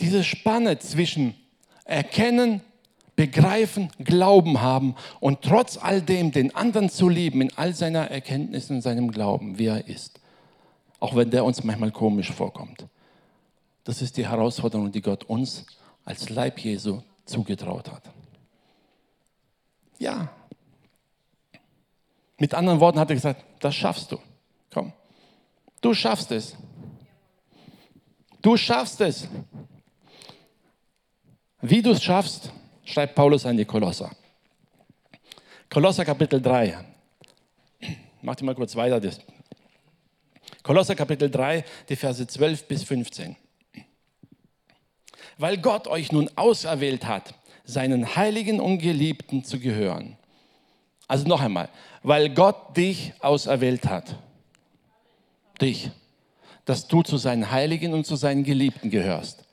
Diese 0.00 0.22
Spanne 0.22 0.78
zwischen 0.78 1.34
Erkennen, 1.84 2.60
Begreifen, 3.16 3.90
Glauben 3.98 4.60
haben 4.60 4.94
und 5.18 5.42
trotz 5.42 5.76
all 5.76 6.00
dem 6.02 6.30
den 6.30 6.54
anderen 6.54 6.88
zu 6.88 7.08
lieben 7.08 7.40
in 7.40 7.52
all 7.56 7.74
seiner 7.74 8.10
Erkenntnis 8.10 8.70
und 8.70 8.80
seinem 8.80 9.10
Glauben, 9.10 9.58
wie 9.58 9.66
er 9.66 9.88
ist. 9.88 10.20
Auch 11.00 11.16
wenn 11.16 11.30
der 11.30 11.44
uns 11.44 11.64
manchmal 11.64 11.90
komisch 11.90 12.30
vorkommt. 12.30 12.86
Das 13.82 14.02
ist 14.02 14.16
die 14.16 14.28
Herausforderung, 14.28 14.92
die 14.92 15.00
Gott 15.00 15.24
uns 15.24 15.66
als 16.04 16.28
Leib 16.28 16.60
Jesu 16.60 17.00
zugetraut 17.24 17.90
hat. 17.90 18.02
Ja. 19.98 20.30
Mit 22.38 22.54
anderen 22.54 22.80
Worten 22.80 22.98
hat 22.98 23.10
er 23.10 23.16
gesagt, 23.16 23.44
das 23.60 23.74
schaffst 23.74 24.12
du. 24.12 24.18
Komm, 24.72 24.92
du 25.80 25.92
schaffst 25.92 26.30
es. 26.30 26.56
Du 28.40 28.56
schaffst 28.56 29.00
es. 29.00 29.28
Wie 31.60 31.82
du 31.82 31.90
es 31.90 32.02
schaffst, 32.02 32.52
schreibt 32.84 33.16
Paulus 33.16 33.44
an 33.44 33.56
die 33.56 33.64
Kolosser. 33.64 34.10
Kolosser 35.68 36.04
Kapitel 36.04 36.40
3. 36.40 36.78
Mach 38.22 38.36
dir 38.36 38.44
mal 38.44 38.54
kurz 38.54 38.74
weiter. 38.76 39.00
Kolosser 40.62 40.94
Kapitel 40.94 41.30
3, 41.30 41.64
die 41.88 41.96
Verse 41.96 42.26
12 42.26 42.68
bis 42.68 42.84
15. 42.84 43.36
Weil 45.36 45.58
Gott 45.58 45.88
euch 45.88 46.12
nun 46.12 46.30
auserwählt 46.36 47.06
hat, 47.06 47.34
seinen 47.64 48.16
Heiligen 48.16 48.60
und 48.60 48.78
Geliebten 48.78 49.44
zu 49.44 49.58
gehören. 49.58 50.16
Also 51.08 51.26
noch 51.26 51.40
einmal, 51.40 51.70
weil 52.02 52.28
Gott 52.28 52.76
dich 52.76 53.14
auserwählt 53.20 53.86
hat. 53.86 54.14
Dich. 55.60 55.90
Dass 56.66 56.86
du 56.86 57.02
zu 57.02 57.16
seinen 57.16 57.50
Heiligen 57.50 57.94
und 57.94 58.06
zu 58.06 58.14
seinen 58.14 58.44
Geliebten 58.44 58.90
gehörst. 58.90 59.44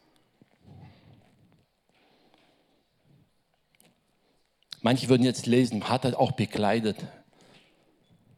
Manche 4.82 5.10
würden 5.10 5.24
jetzt 5.24 5.48
lesen, 5.48 5.90
hat 5.90 6.06
er 6.06 6.20
auch 6.20 6.34
bekleidet 6.34 6.98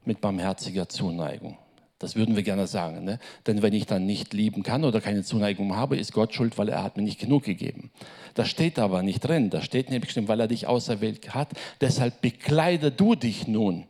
mit 0.06 0.21
barmherziger 0.21 0.88
Zuneigung. 0.88 1.58
Das 2.00 2.16
würden 2.16 2.36
wir 2.36 2.44
gerne 2.44 2.68
sagen. 2.68 3.04
Ne? 3.04 3.20
Denn 3.48 3.62
wenn 3.64 3.74
ich 3.74 3.88
dann 3.88 4.06
nicht 4.06 4.34
lieben 4.34 4.62
kann 4.62 4.84
oder 4.84 5.02
keine 5.02 5.24
Zuneigung 5.24 5.76
habe, 5.76 5.98
ist 5.98 6.14
Gott 6.14 6.34
schuld, 6.34 6.58
weil 6.58 6.70
er 6.70 6.84
hat 6.84 6.96
mir 6.96 7.04
nicht 7.04 7.20
genug 7.20 7.44
gegeben. 7.44 7.92
Das 8.36 8.50
steht 8.50 8.78
aber 8.78 9.02
nicht 9.02 9.22
drin. 9.22 9.50
Da 9.50 9.62
steht 9.62 9.90
nämlich, 9.90 10.16
weil 10.28 10.40
er 10.40 10.48
dich 10.48 10.68
auserwählt 10.68 11.34
hat. 11.34 11.50
Deshalb 11.82 12.22
bekleide 12.22 12.92
du 12.92 13.16
dich 13.16 13.48
nun. 13.48 13.86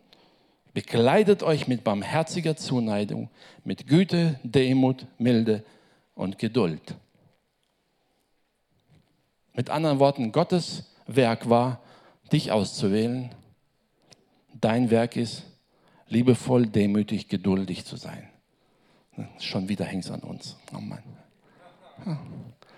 Bekleidet 0.74 1.44
euch 1.44 1.68
mit 1.68 1.84
barmherziger 1.84 2.56
Zuneigung, 2.56 3.30
mit 3.66 3.88
Güte, 3.88 4.40
Demut, 4.44 5.06
Milde 5.18 5.64
und 6.16 6.38
Geduld. 6.40 6.96
Mit 9.54 9.70
anderen 9.70 10.00
Worten, 10.00 10.32
Gottes 10.32 10.84
Werk 11.08 11.50
war, 11.50 11.82
dich 12.32 12.52
auszuwählen. 12.52 13.32
Dein 14.54 14.92
Werk 14.92 15.16
ist, 15.16 15.44
liebevoll, 16.10 16.68
demütig, 16.68 17.28
geduldig 17.28 17.86
zu 17.86 17.96
sein. 17.96 18.30
Schon 19.40 19.68
wieder 19.68 19.86
hängt 19.86 20.06
es 20.06 20.12
an 20.12 20.22
uns. 20.22 20.58
Oh 20.76 20.80
Mann. 20.80 21.04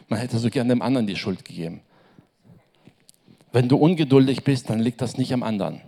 Man 0.08 0.20
hätte 0.20 0.40
so 0.40 0.50
gerne 0.50 0.70
dem 0.70 0.82
anderen 0.82 1.08
die 1.08 1.16
Schuld 1.16 1.46
gegeben. 1.46 1.82
Wenn 3.52 3.68
du 3.68 3.78
ungeduldig 3.78 4.44
bist, 4.44 4.70
dann 4.70 4.80
liegt 4.80 5.02
das 5.02 5.18
nicht 5.18 5.34
am 5.34 5.44
anderen. 5.44 5.82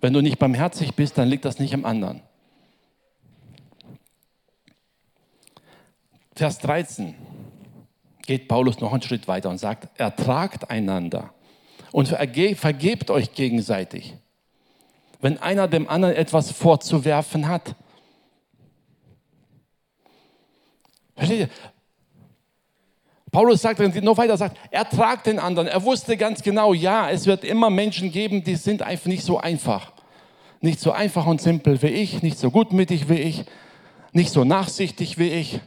Wenn 0.00 0.12
du 0.12 0.20
nicht 0.20 0.38
barmherzig 0.38 0.94
bist, 0.94 1.18
dann 1.18 1.28
liegt 1.28 1.44
das 1.44 1.58
nicht 1.58 1.74
am 1.74 1.84
anderen. 1.84 2.22
Vers 6.36 6.58
13 6.58 7.14
geht 8.24 8.46
Paulus 8.46 8.78
noch 8.78 8.92
einen 8.92 9.02
Schritt 9.02 9.26
weiter 9.26 9.50
und 9.50 9.58
sagt, 9.58 9.98
ertragt 9.98 10.70
einander 10.70 11.34
und 11.90 12.06
vergebt 12.06 13.10
euch 13.10 13.32
gegenseitig. 13.32 14.14
Wenn 15.20 15.38
einer 15.38 15.68
dem 15.68 15.88
anderen 15.88 16.14
etwas 16.14 16.52
vorzuwerfen 16.52 17.48
hat. 17.48 17.74
Versteht 21.16 21.40
ihr? 21.40 21.48
Paulus 23.30 23.60
sagt 23.60 23.78
noch 24.02 24.16
weiter, 24.16 24.36
sagt, 24.36 24.56
ertragt 24.70 25.26
den 25.26 25.38
anderen. 25.38 25.68
Er 25.68 25.82
wusste 25.84 26.16
ganz 26.16 26.42
genau, 26.42 26.72
ja, 26.72 27.10
es 27.10 27.26
wird 27.26 27.44
immer 27.44 27.68
Menschen 27.68 28.10
geben, 28.10 28.42
die 28.42 28.56
sind 28.56 28.82
einfach 28.82 29.06
nicht 29.06 29.24
so 29.24 29.38
einfach. 29.38 29.92
Nicht 30.60 30.80
so 30.80 30.92
einfach 30.92 31.26
und 31.26 31.40
simpel 31.40 31.80
wie 31.82 31.88
ich, 31.88 32.22
nicht 32.22 32.38
so 32.38 32.50
gutmütig 32.50 33.08
wie 33.08 33.18
ich, 33.18 33.44
nicht 34.12 34.32
so 34.32 34.44
nachsichtig 34.44 35.18
wie 35.18 35.28
ich. 35.28 35.60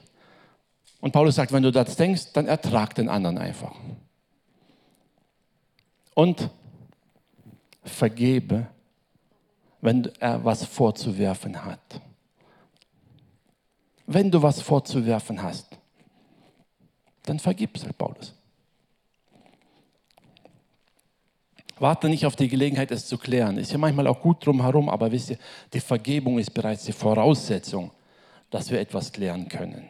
Und 1.02 1.12
Paulus 1.12 1.36
sagt, 1.36 1.52
wenn 1.52 1.64
du 1.64 1.72
das 1.72 1.96
denkst, 1.96 2.34
dann 2.34 2.48
ertrag 2.48 2.96
den 2.96 3.10
anderen 3.10 3.38
einfach. 3.38 3.76
Und 6.14 6.50
vergebe, 7.84 8.68
wenn 9.82 10.10
er 10.20 10.44
was 10.46 10.64
vorzuwerfen 10.66 11.66
hat. 11.66 12.02
Wenn 14.06 14.30
du 14.30 14.42
was 14.42 14.62
vorzuwerfen 14.62 15.42
hast, 15.42 15.78
dann 17.24 17.40
vergib, 17.40 17.78
sagt 17.78 17.98
Paulus. 17.98 18.34
Warte 21.80 22.10
nicht 22.10 22.26
auf 22.28 22.36
die 22.36 22.48
Gelegenheit, 22.48 22.92
es 22.92 23.08
zu 23.08 23.18
klären. 23.18 23.58
Ist 23.58 23.72
ja 23.72 23.78
manchmal 23.80 24.06
auch 24.06 24.22
gut 24.22 24.46
drumherum, 24.46 24.88
aber 24.88 25.12
wisst 25.12 25.32
ihr, 25.32 25.38
die 25.74 25.80
Vergebung 25.80 26.38
ist 26.38 26.54
bereits 26.54 26.84
die 26.86 26.92
Voraussetzung, 26.92 27.90
dass 28.52 28.70
wir 28.70 28.80
etwas 28.80 29.12
klären 29.12 29.48
können. 29.48 29.90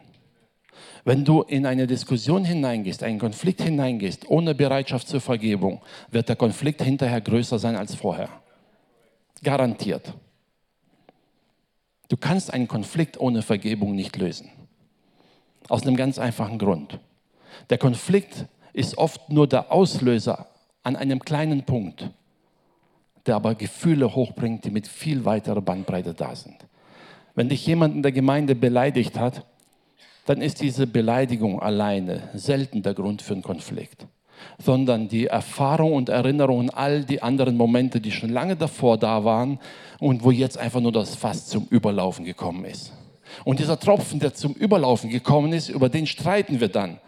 Wenn 1.04 1.24
du 1.24 1.42
in 1.42 1.66
eine 1.66 1.86
Diskussion 1.86 2.44
hineingehst, 2.44 3.02
einen 3.02 3.18
Konflikt 3.18 3.60
hineingehst, 3.60 4.30
ohne 4.30 4.54
Bereitschaft 4.54 5.08
zur 5.08 5.20
Vergebung, 5.20 5.82
wird 6.10 6.28
der 6.28 6.36
Konflikt 6.36 6.80
hinterher 6.80 7.20
größer 7.20 7.58
sein 7.58 7.76
als 7.76 7.94
vorher. 7.94 8.41
Garantiert. 9.42 10.14
Du 12.08 12.16
kannst 12.16 12.52
einen 12.52 12.68
Konflikt 12.68 13.18
ohne 13.18 13.42
Vergebung 13.42 13.94
nicht 13.94 14.16
lösen. 14.16 14.50
Aus 15.68 15.82
einem 15.82 15.96
ganz 15.96 16.18
einfachen 16.18 16.58
Grund. 16.58 16.98
Der 17.70 17.78
Konflikt 17.78 18.46
ist 18.72 18.98
oft 18.98 19.30
nur 19.30 19.46
der 19.46 19.72
Auslöser 19.72 20.46
an 20.82 20.96
einem 20.96 21.20
kleinen 21.20 21.64
Punkt, 21.64 22.10
der 23.26 23.36
aber 23.36 23.54
Gefühle 23.54 24.14
hochbringt, 24.14 24.64
die 24.64 24.70
mit 24.70 24.86
viel 24.86 25.24
weiterer 25.24 25.62
Bandbreite 25.62 26.14
da 26.14 26.34
sind. 26.34 26.66
Wenn 27.34 27.48
dich 27.48 27.66
jemand 27.66 27.94
in 27.94 28.02
der 28.02 28.12
Gemeinde 28.12 28.54
beleidigt 28.54 29.18
hat, 29.18 29.46
dann 30.26 30.40
ist 30.40 30.60
diese 30.60 30.86
Beleidigung 30.86 31.60
alleine 31.60 32.28
selten 32.34 32.82
der 32.82 32.94
Grund 32.94 33.22
für 33.22 33.34
einen 33.34 33.42
Konflikt, 33.42 34.06
sondern 34.58 35.08
die 35.08 35.26
Erfahrung 35.26 35.94
und 35.94 36.08
Erinnerung 36.08 36.60
an 36.60 36.70
all 36.70 37.04
die 37.04 37.22
anderen 37.22 37.56
Momente, 37.56 38.00
die 38.00 38.12
schon 38.12 38.30
lange 38.30 38.56
davor 38.56 38.98
da 38.98 39.24
waren 39.24 39.58
und 39.98 40.24
wo 40.24 40.30
jetzt 40.30 40.58
einfach 40.58 40.80
nur 40.80 40.92
das 40.92 41.14
Fass 41.14 41.46
zum 41.46 41.66
Überlaufen 41.70 42.24
gekommen 42.24 42.64
ist. 42.64 42.92
Und 43.44 43.60
dieser 43.60 43.78
Tropfen, 43.78 44.20
der 44.20 44.34
zum 44.34 44.52
Überlaufen 44.52 45.10
gekommen 45.10 45.52
ist, 45.52 45.68
über 45.68 45.88
den 45.88 46.06
streiten 46.06 46.60
wir 46.60 46.68
dann. 46.68 46.98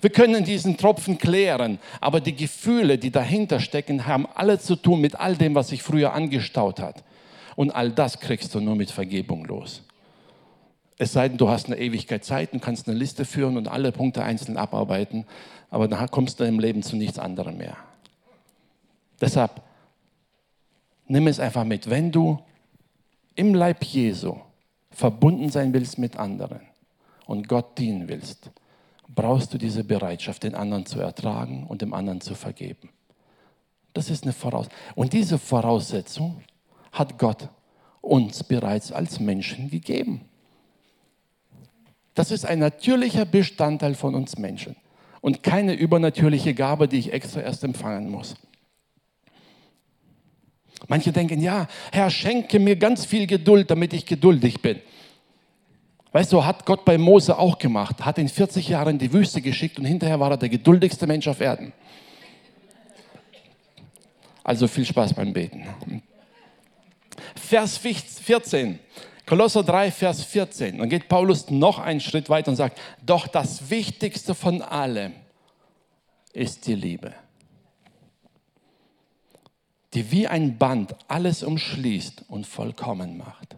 Wir 0.00 0.10
können 0.10 0.44
diesen 0.44 0.76
Tropfen 0.76 1.16
klären, 1.16 1.78
aber 2.00 2.20
die 2.20 2.36
Gefühle, 2.36 2.98
die 2.98 3.10
dahinter 3.10 3.58
stecken, 3.58 4.06
haben 4.06 4.26
alle 4.34 4.58
zu 4.58 4.76
tun 4.76 5.00
mit 5.00 5.18
all 5.18 5.34
dem, 5.34 5.54
was 5.54 5.68
sich 5.68 5.82
früher 5.82 6.12
angestaut 6.12 6.78
hat. 6.78 7.02
Und 7.56 7.70
all 7.70 7.90
das 7.90 8.20
kriegst 8.20 8.54
du 8.54 8.60
nur 8.60 8.76
mit 8.76 8.90
Vergebung 8.90 9.46
los. 9.46 9.82
Es 10.98 11.12
sei 11.12 11.28
denn, 11.28 11.38
du 11.38 11.48
hast 11.48 11.66
eine 11.66 11.78
Ewigkeit 11.78 12.24
Zeit 12.24 12.52
und 12.52 12.60
kannst 12.60 12.88
eine 12.88 12.96
Liste 12.96 13.24
führen 13.24 13.56
und 13.56 13.68
alle 13.68 13.90
Punkte 13.90 14.22
einzeln 14.22 14.56
abarbeiten, 14.56 15.26
aber 15.70 15.88
dann 15.88 16.08
kommst 16.10 16.38
du 16.38 16.44
im 16.44 16.60
Leben 16.60 16.82
zu 16.82 16.96
nichts 16.96 17.18
anderem 17.18 17.56
mehr. 17.56 17.76
Deshalb 19.20 19.62
nimm 21.06 21.26
es 21.26 21.40
einfach 21.40 21.64
mit. 21.64 21.90
Wenn 21.90 22.12
du 22.12 22.38
im 23.34 23.54
Leib 23.54 23.82
Jesu 23.84 24.36
verbunden 24.90 25.50
sein 25.50 25.72
willst 25.72 25.98
mit 25.98 26.16
anderen 26.16 26.60
und 27.26 27.48
Gott 27.48 27.76
dienen 27.78 28.06
willst, 28.06 28.50
brauchst 29.08 29.52
du 29.52 29.58
diese 29.58 29.84
Bereitschaft, 29.84 30.44
den 30.44 30.54
anderen 30.54 30.86
zu 30.86 31.00
ertragen 31.00 31.66
und 31.66 31.82
dem 31.82 31.92
anderen 31.92 32.20
zu 32.20 32.34
vergeben. 32.34 32.90
Das 33.92 34.10
ist 34.10 34.24
eine 34.24 34.32
Voraussetzung. 34.32 34.78
Und 34.94 35.12
diese 35.12 35.38
Voraussetzung 35.38 36.42
hat 36.92 37.18
Gott 37.18 37.48
uns 38.00 38.44
bereits 38.44 38.92
als 38.92 39.20
Menschen 39.20 39.70
gegeben. 39.70 40.28
Das 42.14 42.30
ist 42.30 42.46
ein 42.46 42.60
natürlicher 42.60 43.24
Bestandteil 43.24 43.94
von 43.94 44.14
uns 44.14 44.38
Menschen. 44.38 44.76
und 45.24 45.42
keine 45.42 45.72
übernatürliche 45.72 46.52
Gabe, 46.52 46.86
die 46.86 46.98
ich 46.98 47.10
extra 47.14 47.40
erst 47.40 47.64
empfangen 47.64 48.10
muss. 48.10 48.34
Manche 50.86 51.12
denken, 51.12 51.40
ja, 51.40 51.66
Herr, 51.92 52.10
schenke 52.10 52.58
mir 52.58 52.76
ganz 52.76 53.06
viel 53.06 53.26
Geduld, 53.26 53.70
damit 53.70 53.94
ich 53.94 54.04
geduldig 54.04 54.60
bin. 54.60 54.80
Weißt 56.12 56.30
du, 56.30 56.44
hat 56.44 56.66
Gott 56.66 56.84
bei 56.84 56.98
Mose 56.98 57.38
auch 57.38 57.56
gemacht, 57.56 58.04
hat 58.04 58.18
ihn 58.18 58.28
40 58.28 58.68
Jahre 58.68 58.90
in 58.90 58.98
die 58.98 59.14
Wüste 59.14 59.40
geschickt 59.40 59.78
und 59.78 59.86
hinterher 59.86 60.20
war 60.20 60.32
er 60.32 60.36
der 60.36 60.50
geduldigste 60.50 61.06
Mensch 61.06 61.26
auf 61.26 61.40
Erden. 61.40 61.72
Also 64.42 64.68
viel 64.68 64.84
Spaß 64.84 65.14
beim 65.14 65.32
Beten. 65.32 65.64
Vers 67.34 67.78
14, 67.78 68.78
Kolosser 69.26 69.62
3, 69.62 69.90
Vers 69.90 70.22
14. 70.24 70.78
Dann 70.78 70.88
geht 70.88 71.08
Paulus 71.08 71.50
noch 71.50 71.78
einen 71.78 72.00
Schritt 72.00 72.28
weiter 72.28 72.50
und 72.50 72.56
sagt, 72.56 72.78
doch 73.04 73.26
das 73.26 73.70
Wichtigste 73.70 74.34
von 74.34 74.60
allem 74.62 75.12
ist 76.32 76.66
die 76.66 76.74
Liebe 76.74 77.14
die 79.94 80.10
wie 80.10 80.26
ein 80.26 80.58
Band 80.58 80.94
alles 81.08 81.42
umschließt 81.42 82.24
und 82.28 82.46
vollkommen 82.46 83.16
macht. 83.16 83.56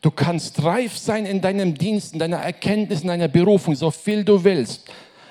Du 0.00 0.10
kannst 0.10 0.62
reif 0.62 0.96
sein 0.96 1.26
in 1.26 1.40
deinem 1.40 1.74
Dienst, 1.76 2.12
in 2.12 2.18
deiner 2.18 2.38
Erkenntnis, 2.38 3.02
in 3.02 3.08
deiner 3.08 3.28
Berufung, 3.28 3.74
so 3.74 3.90
viel 3.90 4.24
du 4.24 4.42
willst. 4.42 4.90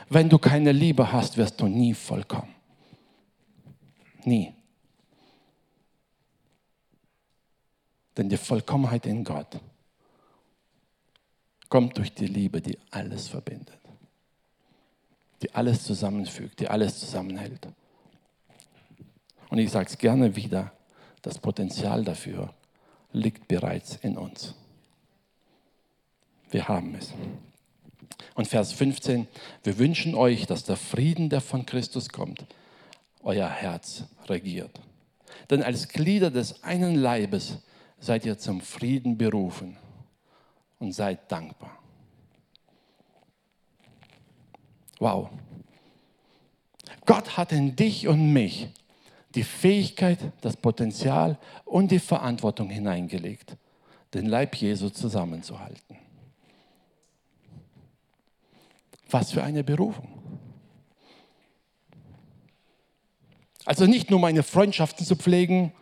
Wenn 0.10 0.30
du 0.30 0.38
keine 0.38 0.72
Liebe 0.72 1.12
hast, 1.12 1.38
wirst 1.38 1.60
du 1.60 1.68
nie 1.68 1.94
vollkommen. 1.94 2.54
Nie. 4.24 4.55
Denn 8.17 8.30
die 8.30 8.38
Vollkommenheit 8.38 9.06
in 9.06 9.23
Gott 9.23 9.60
kommt 11.69 11.97
durch 11.97 12.13
die 12.13 12.28
Liebe, 12.28 12.62
die 12.62 12.78
alles 12.91 13.28
verbindet, 13.28 13.80
die 15.41 15.54
alles 15.54 15.84
zusammenfügt, 15.84 16.60
die 16.60 16.69
alles 16.69 16.99
zusammenhält. 16.99 17.67
Und 19.49 19.58
ich 19.58 19.71
sage 19.71 19.89
es 19.89 19.97
gerne 19.97 20.36
wieder, 20.36 20.71
das 21.21 21.39
Potenzial 21.39 22.04
dafür 22.04 22.54
liegt 23.12 23.47
bereits 23.47 23.95
in 23.97 24.17
uns. 24.17 24.54
Wir 26.51 26.67
haben 26.67 26.95
es. 26.95 27.12
Und 28.36 28.47
Vers 28.47 28.71
15, 28.73 29.28
wir 29.63 29.78
wünschen 29.78 30.15
euch, 30.15 30.45
dass 30.45 30.63
der 30.63 30.78
Frieden, 30.78 31.30
der 31.30 31.41
von 31.41 31.65
Christus 31.65 32.10
kommt, 32.10 32.45
euer 33.23 33.49
Herz 33.49 34.04
regiert. 34.28 34.80
Denn 35.49 35.63
als 35.63 35.89
Glieder 35.89 36.32
des 36.32 36.63
einen 36.63 36.95
Leibes 36.95 37.58
seid 37.99 38.25
ihr 38.25 38.38
zum 38.38 38.62
Frieden 38.62 39.17
berufen 39.17 39.77
und 40.79 40.93
seid 40.93 41.31
dankbar. 41.31 41.77
Wow. 44.99 45.29
Gott 47.05 47.38
hat 47.38 47.51
in 47.51 47.75
dich 47.75 48.08
und 48.08 48.34
mich 48.34 48.69
die 49.36 49.43
Fähigkeit, 49.43 50.19
das 50.41 50.55
Potenzial 50.55 51.38
und 51.65 51.91
die 51.91 51.99
Verantwortung 51.99 52.69
hineingelegt, 52.69 53.58
den 54.13 54.27
Leib 54.27 54.55
Jesu 54.55 54.89
zusammenzuhalten. 54.89 55.97
Was 59.10 59.31
für 59.31 59.43
eine 59.43 59.63
Berufung. 59.63 60.08
Also 63.65 63.86
nicht 63.86 64.10
nur 64.10 64.19
meine 64.19 64.43
Freundschaften 64.43 65.05
zu 65.05 65.15
pflegen, 65.15 65.73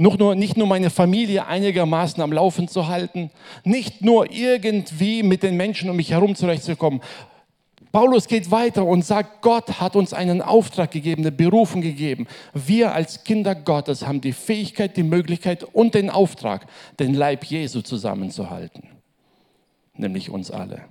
nur, 0.00 0.34
nicht 0.34 0.56
nur 0.56 0.66
meine 0.66 0.90
Familie 0.90 1.46
einigermaßen 1.46 2.22
am 2.22 2.32
Laufen 2.32 2.68
zu 2.68 2.88
halten, 2.88 3.30
nicht 3.64 4.02
nur 4.02 4.30
irgendwie 4.32 5.22
mit 5.22 5.42
den 5.42 5.56
Menschen 5.56 5.90
um 5.90 5.96
mich 5.96 6.10
herum 6.12 6.34
zurechtzukommen, 6.34 7.00
Paulus 7.92 8.28
geht 8.28 8.50
weiter 8.52 8.86
und 8.86 9.04
sagt, 9.04 9.42
Gott 9.42 9.80
hat 9.80 9.96
uns 9.96 10.12
einen 10.12 10.42
Auftrag 10.42 10.92
gegeben, 10.92 11.22
eine 11.22 11.32
Berufung 11.32 11.80
gegeben. 11.80 12.28
Wir 12.54 12.94
als 12.94 13.24
Kinder 13.24 13.54
Gottes 13.54 14.06
haben 14.06 14.20
die 14.20 14.32
Fähigkeit, 14.32 14.96
die 14.96 15.02
Möglichkeit 15.02 15.64
und 15.64 15.94
den 15.94 16.08
Auftrag, 16.08 16.66
den 17.00 17.14
Leib 17.14 17.44
Jesu 17.44 17.80
zusammenzuhalten. 17.80 18.84
Nämlich 19.94 20.30
uns 20.30 20.52
alle. 20.52 20.82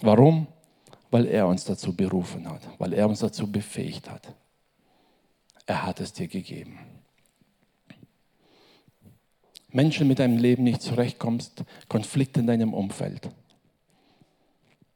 Warum? 0.00 0.46
Weil 1.10 1.26
er 1.26 1.48
uns 1.48 1.64
dazu 1.64 1.92
berufen 1.92 2.48
hat, 2.48 2.62
weil 2.78 2.92
er 2.92 3.08
uns 3.08 3.18
dazu 3.18 3.50
befähigt 3.50 4.08
hat. 4.08 4.32
Er 5.70 5.86
hat 5.86 6.00
es 6.00 6.12
dir 6.12 6.26
gegeben. 6.26 6.80
Menschen 9.68 10.08
mit 10.08 10.18
deinem 10.18 10.36
Leben 10.36 10.64
nicht 10.64 10.82
zurechtkommst, 10.82 11.62
Konflikte 11.88 12.40
in 12.40 12.48
deinem 12.48 12.74
Umfeld 12.74 13.30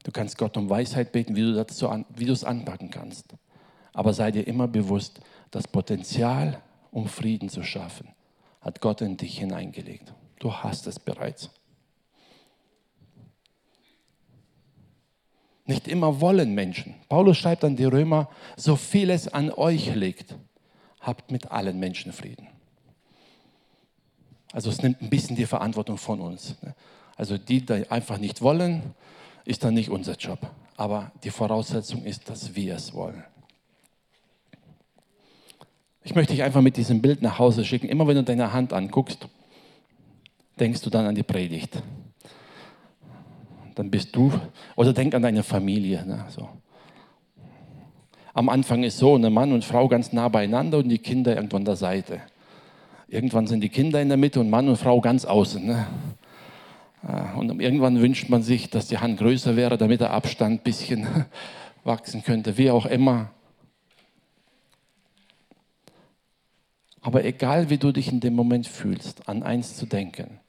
Du 0.02 0.10
kannst 0.10 0.36
Gott 0.36 0.56
um 0.56 0.68
Weisheit 0.68 1.12
beten, 1.12 1.36
wie 1.36 1.42
du, 1.42 1.54
dazu 1.54 1.88
an, 1.88 2.04
wie 2.08 2.24
du 2.24 2.32
es 2.32 2.42
anpacken 2.42 2.90
kannst. 2.90 3.36
Aber 3.92 4.12
sei 4.12 4.32
dir 4.32 4.48
immer 4.48 4.66
bewusst, 4.66 5.20
das 5.52 5.68
Potenzial, 5.68 6.60
um 6.90 7.06
Frieden 7.06 7.48
zu 7.48 7.62
schaffen, 7.62 8.08
hat 8.60 8.80
Gott 8.80 9.00
in 9.00 9.16
dich 9.16 9.38
hineingelegt. 9.38 10.12
Du 10.40 10.52
hast 10.52 10.88
es 10.88 10.98
bereits. 10.98 11.50
Nicht 15.66 15.86
immer 15.86 16.20
wollen 16.20 16.52
Menschen. 16.52 16.96
Paulus 17.08 17.38
schreibt 17.38 17.62
an 17.62 17.76
die 17.76 17.84
Römer, 17.84 18.28
so 18.56 18.74
viel 18.74 19.10
es 19.10 19.28
an 19.28 19.52
euch 19.52 19.94
liegt, 19.94 20.34
habt 21.06 21.30
mit 21.30 21.50
allen 21.50 21.78
Menschen 21.78 22.12
Frieden. 22.12 22.46
Also 24.52 24.70
es 24.70 24.82
nimmt 24.82 25.02
ein 25.02 25.10
bisschen 25.10 25.36
die 25.36 25.46
Verantwortung 25.46 25.98
von 25.98 26.20
uns. 26.20 26.56
Also 27.16 27.38
die, 27.38 27.64
die 27.64 27.90
einfach 27.90 28.18
nicht 28.18 28.40
wollen, 28.40 28.94
ist 29.44 29.64
dann 29.64 29.74
nicht 29.74 29.90
unser 29.90 30.14
Job. 30.14 30.38
Aber 30.76 31.12
die 31.22 31.30
Voraussetzung 31.30 32.04
ist, 32.04 32.28
dass 32.28 32.54
wir 32.54 32.74
es 32.74 32.94
wollen. 32.94 33.24
Ich 36.02 36.14
möchte 36.14 36.34
dich 36.34 36.42
einfach 36.42 36.60
mit 36.60 36.76
diesem 36.76 37.00
Bild 37.00 37.22
nach 37.22 37.38
Hause 37.38 37.64
schicken. 37.64 37.88
Immer 37.88 38.06
wenn 38.06 38.16
du 38.16 38.24
deine 38.24 38.52
Hand 38.52 38.72
anguckst, 38.72 39.26
denkst 40.60 40.82
du 40.82 40.90
dann 40.90 41.06
an 41.06 41.14
die 41.14 41.22
Predigt. 41.22 41.82
Dann 43.74 43.90
bist 43.90 44.14
du, 44.14 44.32
oder 44.76 44.92
denk 44.92 45.14
an 45.14 45.22
deine 45.22 45.42
Familie. 45.42 46.04
Ne, 46.06 46.26
so. 46.28 46.48
Am 48.34 48.48
Anfang 48.48 48.82
ist 48.82 48.98
so, 48.98 49.14
eine 49.14 49.30
Mann 49.30 49.52
und 49.52 49.64
Frau 49.64 49.86
ganz 49.86 50.12
nah 50.12 50.28
beieinander 50.28 50.78
und 50.78 50.88
die 50.88 50.98
Kinder 50.98 51.36
irgendwo 51.36 51.56
an 51.56 51.64
der 51.64 51.76
Seite. 51.76 52.20
Irgendwann 53.06 53.46
sind 53.46 53.60
die 53.60 53.68
Kinder 53.68 54.02
in 54.02 54.08
der 54.08 54.16
Mitte 54.16 54.40
und 54.40 54.50
Mann 54.50 54.68
und 54.68 54.76
Frau 54.76 55.00
ganz 55.00 55.24
außen. 55.24 55.64
Ne? 55.64 55.86
Ah, 57.06 57.34
und 57.34 57.60
irgendwann 57.60 58.00
wünscht 58.00 58.28
man 58.28 58.42
sich, 58.42 58.70
dass 58.70 58.88
die 58.88 58.98
Hand 58.98 59.18
größer 59.18 59.54
wäre, 59.54 59.78
damit 59.78 60.00
der 60.00 60.10
Abstand 60.10 60.60
ein 60.60 60.64
bisschen 60.64 61.06
wachsen 61.84 62.24
könnte, 62.24 62.58
wie 62.58 62.72
auch 62.72 62.86
immer. 62.86 63.30
Aber 67.00 67.24
egal 67.24 67.70
wie 67.70 67.78
du 67.78 67.92
dich 67.92 68.10
in 68.10 68.18
dem 68.18 68.34
Moment 68.34 68.66
fühlst, 68.66 69.28
an 69.28 69.44
eins 69.44 69.76
zu 69.76 69.86
denken, 69.86 70.40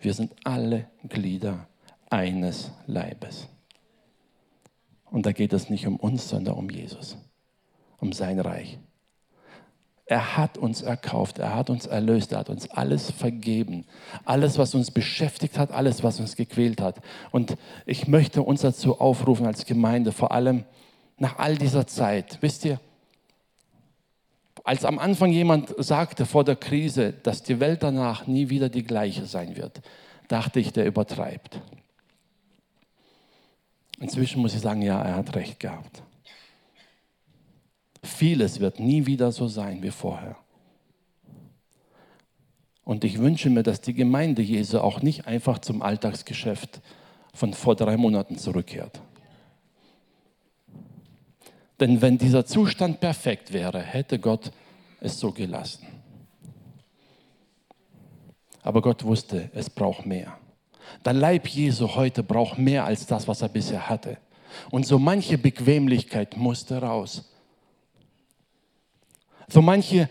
wir 0.00 0.14
sind 0.14 0.32
alle 0.44 0.86
Glieder 1.06 1.66
eines 2.08 2.70
Leibes. 2.86 3.46
Und 5.10 5.26
da 5.26 5.32
geht 5.32 5.52
es 5.52 5.70
nicht 5.70 5.86
um 5.86 5.96
uns, 5.96 6.28
sondern 6.28 6.54
um 6.54 6.70
Jesus, 6.70 7.16
um 7.98 8.12
sein 8.12 8.38
Reich. 8.38 8.78
Er 10.06 10.36
hat 10.36 10.58
uns 10.58 10.82
erkauft, 10.82 11.38
er 11.38 11.54
hat 11.54 11.70
uns 11.70 11.86
erlöst, 11.86 12.32
er 12.32 12.38
hat 12.40 12.50
uns 12.50 12.68
alles 12.70 13.12
vergeben. 13.12 13.84
Alles, 14.24 14.58
was 14.58 14.74
uns 14.74 14.90
beschäftigt 14.90 15.56
hat, 15.56 15.70
alles, 15.70 16.02
was 16.02 16.18
uns 16.18 16.34
gequält 16.34 16.80
hat. 16.80 16.96
Und 17.30 17.56
ich 17.86 18.08
möchte 18.08 18.42
uns 18.42 18.62
dazu 18.62 19.00
aufrufen 19.00 19.46
als 19.46 19.66
Gemeinde, 19.66 20.10
vor 20.10 20.32
allem 20.32 20.64
nach 21.16 21.38
all 21.38 21.56
dieser 21.56 21.86
Zeit. 21.86 22.38
Wisst 22.40 22.64
ihr, 22.64 22.80
als 24.64 24.84
am 24.84 24.98
Anfang 24.98 25.30
jemand 25.30 25.74
sagte 25.78 26.26
vor 26.26 26.42
der 26.44 26.56
Krise, 26.56 27.12
dass 27.12 27.42
die 27.42 27.60
Welt 27.60 27.82
danach 27.82 28.26
nie 28.26 28.48
wieder 28.48 28.68
die 28.68 28.82
gleiche 28.82 29.26
sein 29.26 29.56
wird, 29.56 29.80
dachte 30.28 30.60
ich, 30.60 30.72
der 30.72 30.86
übertreibt. 30.86 31.60
Inzwischen 34.00 34.40
muss 34.40 34.54
ich 34.54 34.60
sagen, 34.60 34.82
ja, 34.82 35.00
er 35.00 35.14
hat 35.14 35.36
recht 35.36 35.60
gehabt. 35.60 36.02
Vieles 38.02 38.58
wird 38.58 38.80
nie 38.80 39.06
wieder 39.06 39.30
so 39.30 39.46
sein 39.46 39.82
wie 39.82 39.90
vorher. 39.90 40.36
Und 42.82 43.04
ich 43.04 43.18
wünsche 43.18 43.50
mir, 43.50 43.62
dass 43.62 43.82
die 43.82 43.94
Gemeinde 43.94 44.42
Jesu 44.42 44.80
auch 44.80 45.02
nicht 45.02 45.26
einfach 45.26 45.58
zum 45.58 45.82
Alltagsgeschäft 45.82 46.80
von 47.34 47.52
vor 47.52 47.76
drei 47.76 47.96
Monaten 47.96 48.38
zurückkehrt. 48.38 49.00
Denn 51.78 52.00
wenn 52.02 52.18
dieser 52.18 52.44
Zustand 52.46 53.00
perfekt 53.00 53.52
wäre, 53.52 53.80
hätte 53.80 54.18
Gott 54.18 54.50
es 55.00 55.20
so 55.20 55.30
gelassen. 55.30 55.86
Aber 58.62 58.82
Gott 58.82 59.04
wusste, 59.04 59.50
es 59.54 59.70
braucht 59.70 60.06
mehr. 60.06 60.38
Der 61.04 61.12
Leib 61.12 61.46
Jesu 61.48 61.94
heute 61.94 62.22
braucht 62.22 62.58
mehr 62.58 62.84
als 62.84 63.06
das, 63.06 63.28
was 63.28 63.42
er 63.42 63.48
bisher 63.48 63.88
hatte. 63.88 64.18
Und 64.70 64.86
so 64.86 64.98
manche 64.98 65.38
Bequemlichkeit 65.38 66.36
musste 66.36 66.82
raus 66.82 67.24
so 69.52 69.62
manche 69.62 70.08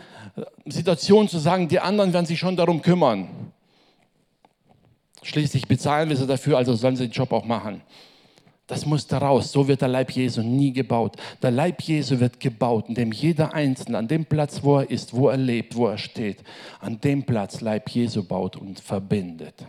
Situationen 0.65 1.27
zu 1.27 1.39
sagen, 1.39 1.67
die 1.67 1.79
anderen 1.79 2.13
werden 2.13 2.25
sich 2.25 2.39
schon 2.39 2.55
darum 2.55 2.81
kümmern. 2.81 3.27
Schließlich 5.23 5.67
bezahlen 5.67 6.09
wir 6.09 6.17
sie 6.17 6.27
dafür, 6.27 6.57
also 6.57 6.75
sollen 6.75 6.95
sie 6.95 7.07
den 7.07 7.11
Job 7.13 7.31
auch 7.31 7.45
machen. 7.45 7.81
Das 8.67 8.85
muss 8.85 9.07
da 9.07 9.17
raus. 9.17 9.51
So 9.51 9.67
wird 9.67 9.81
der 9.81 9.87
Leib 9.87 10.11
Jesu 10.11 10.41
nie 10.43 10.71
gebaut. 10.71 11.15
Der 11.41 11.49
Leib 11.49 11.81
Jesu 11.81 12.19
wird 12.19 12.39
gebaut, 12.39 12.85
indem 12.87 13.11
jeder 13.11 13.53
Einzelne 13.53 13.97
an 13.97 14.07
dem 14.07 14.25
Platz, 14.25 14.61
wo 14.61 14.77
er 14.77 14.89
ist, 14.89 15.13
wo 15.13 15.29
er 15.29 15.37
lebt, 15.37 15.75
wo 15.75 15.87
er 15.87 15.97
steht, 15.97 16.43
an 16.79 17.01
dem 17.01 17.23
Platz 17.23 17.61
Leib 17.61 17.89
Jesu 17.89 18.23
baut 18.23 18.55
und 18.55 18.79
verbindet. 18.79 19.65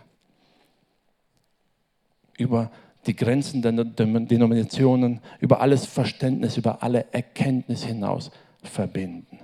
Über 2.41 2.71
die 3.07 3.15
Grenzen 3.15 3.61
der 3.61 3.73
Denominationen, 3.73 5.21
über 5.41 5.61
alles 5.61 5.85
Verständnis, 5.85 6.57
über 6.57 6.83
alle 6.83 7.13
Erkenntnis 7.13 7.85
hinaus 7.85 8.31
verbinden. 8.63 9.41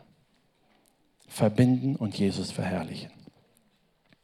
Verbinden 1.29 1.97
und 1.97 2.19
Jesus 2.19 2.51
verherrlichen. 2.51 3.11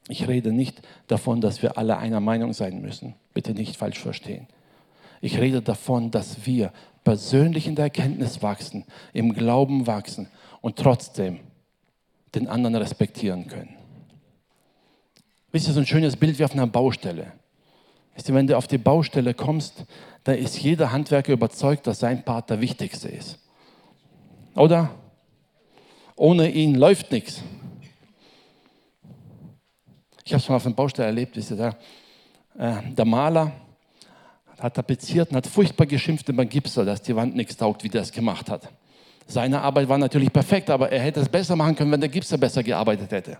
Ich 0.09 0.27
rede 0.27 0.53
nicht 0.53 0.81
davon, 1.07 1.41
dass 1.43 1.62
wir 1.62 1.77
alle 1.77 1.99
einer 1.99 2.20
Meinung 2.20 2.55
sein 2.55 2.81
müssen. 2.81 3.14
Bitte 3.35 3.53
nicht 3.53 3.77
falsch 3.77 3.99
verstehen. 3.99 4.47
Ich 5.20 5.39
rede 5.39 5.61
davon, 5.61 6.11
dass 6.11 6.47
wir 6.47 6.73
persönlich 7.05 7.66
in 7.66 7.77
der 7.77 7.85
Erkenntnis 7.85 8.43
wachsen, 8.43 8.85
im 9.12 9.35
Glauben 9.35 9.87
wachsen 9.87 10.29
und 10.61 10.77
trotzdem 10.77 11.41
den 12.35 12.49
anderen 12.49 12.77
respektieren 12.77 13.47
können. 13.47 13.77
Wisst 15.53 15.68
ihr, 15.68 15.75
so 15.75 15.81
ein 15.81 15.87
schönes 15.87 16.16
Bild 16.16 16.39
wie 16.39 16.45
auf 16.45 16.53
einer 16.53 16.66
Baustelle. 16.66 17.33
Wisst 18.15 18.29
ihr, 18.29 18.35
wenn 18.35 18.47
du 18.47 18.57
auf 18.57 18.67
die 18.67 18.79
Baustelle 18.79 19.35
kommst, 19.35 19.85
da 20.25 20.33
ist 20.33 20.59
jeder 20.61 20.93
Handwerker 20.93 21.33
überzeugt, 21.33 21.87
dass 21.87 22.01
sein 22.01 22.25
Part 22.25 22.51
der 22.51 22.61
wichtigste 22.61 23.09
ist. 23.09 23.39
Oder? 24.55 24.91
Ohne 26.17 26.51
ihn 26.51 26.75
läuft 26.75 27.11
nichts. 27.11 27.43
Ich 30.25 30.33
habe 30.33 30.43
es 30.43 30.49
mal 30.49 30.57
auf 30.57 30.67
einer 30.67 30.75
Baustelle 30.75 31.09
erlebt, 31.09 31.37
wisst 31.37 31.51
ihr, 31.51 31.57
der, 31.57 31.77
äh, 32.59 32.93
der 32.93 33.05
Maler, 33.05 33.53
hat 34.59 34.75
tapeziert 34.75 35.31
und 35.31 35.37
hat 35.37 35.47
furchtbar 35.47 35.87
geschimpft 35.87 36.29
über 36.29 36.45
Gipser, 36.45 36.85
dass 36.85 37.03
die 37.03 37.17
Wand 37.17 37.35
nichts 37.35 37.57
taugt, 37.57 37.83
wie 37.83 37.89
der 37.89 38.03
es 38.03 38.13
gemacht 38.13 38.49
hat. 38.49 38.69
Seine 39.27 39.61
Arbeit 39.61 39.89
war 39.89 39.99
natürlich 39.99 40.33
perfekt, 40.33 40.71
aber 40.71 40.93
er 40.93 41.01
hätte 41.01 41.21
es 41.21 41.29
besser 41.29 41.57
machen 41.57 41.75
können, 41.75 41.91
wenn 41.91 42.01
der 42.01 42.09
Gipser 42.09 42.39
besser 42.39 42.63
gearbeitet 42.63 43.11
hätte. 43.11 43.39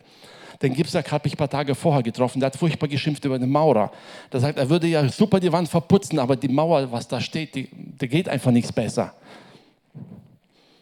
Den 0.61 0.75
Gipser 0.75 1.03
habe 1.11 1.27
ich 1.27 1.35
ein 1.35 1.37
paar 1.37 1.49
Tage 1.49 1.75
vorher 1.75 2.03
getroffen, 2.03 2.41
der 2.41 2.49
hat 2.49 2.57
furchtbar 2.57 2.89
geschimpft 2.89 3.25
über 3.25 3.39
den 3.39 3.51
Maurer. 3.51 3.91
Der 4.33 4.41
sagt, 4.41 4.59
er 4.59 4.69
würde 4.69 4.87
ja 4.87 5.09
super 5.09 5.41
die 5.41 5.53
Wand 5.53 5.69
verputzen, 5.69 6.19
aber 6.19 6.37
die 6.37 6.49
Mauer, 6.49 6.91
was 6.93 7.09
da 7.09 7.21
steht, 7.21 7.55
die, 7.55 7.69
die 7.73 8.09
geht 8.09 8.29
einfach 8.29 8.51
nichts 8.51 8.73
besser. 8.73 9.15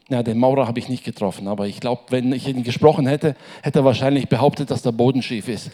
Ja, 0.09 0.25
den 0.25 0.39
Maurer 0.39 0.67
habe 0.67 0.81
ich 0.81 0.89
nicht 0.89 1.05
getroffen, 1.05 1.47
aber 1.47 1.69
ich 1.69 1.79
glaube, 1.79 2.03
wenn 2.09 2.33
ich 2.33 2.49
ihn 2.49 2.65
gesprochen 2.65 3.07
hätte, 3.07 3.37
hätte 3.63 3.79
er 3.79 3.85
wahrscheinlich 3.85 4.29
behauptet, 4.29 4.71
dass 4.71 4.83
der 4.83 4.91
Boden 4.91 5.23
schief 5.23 5.47
ist. 5.47 5.71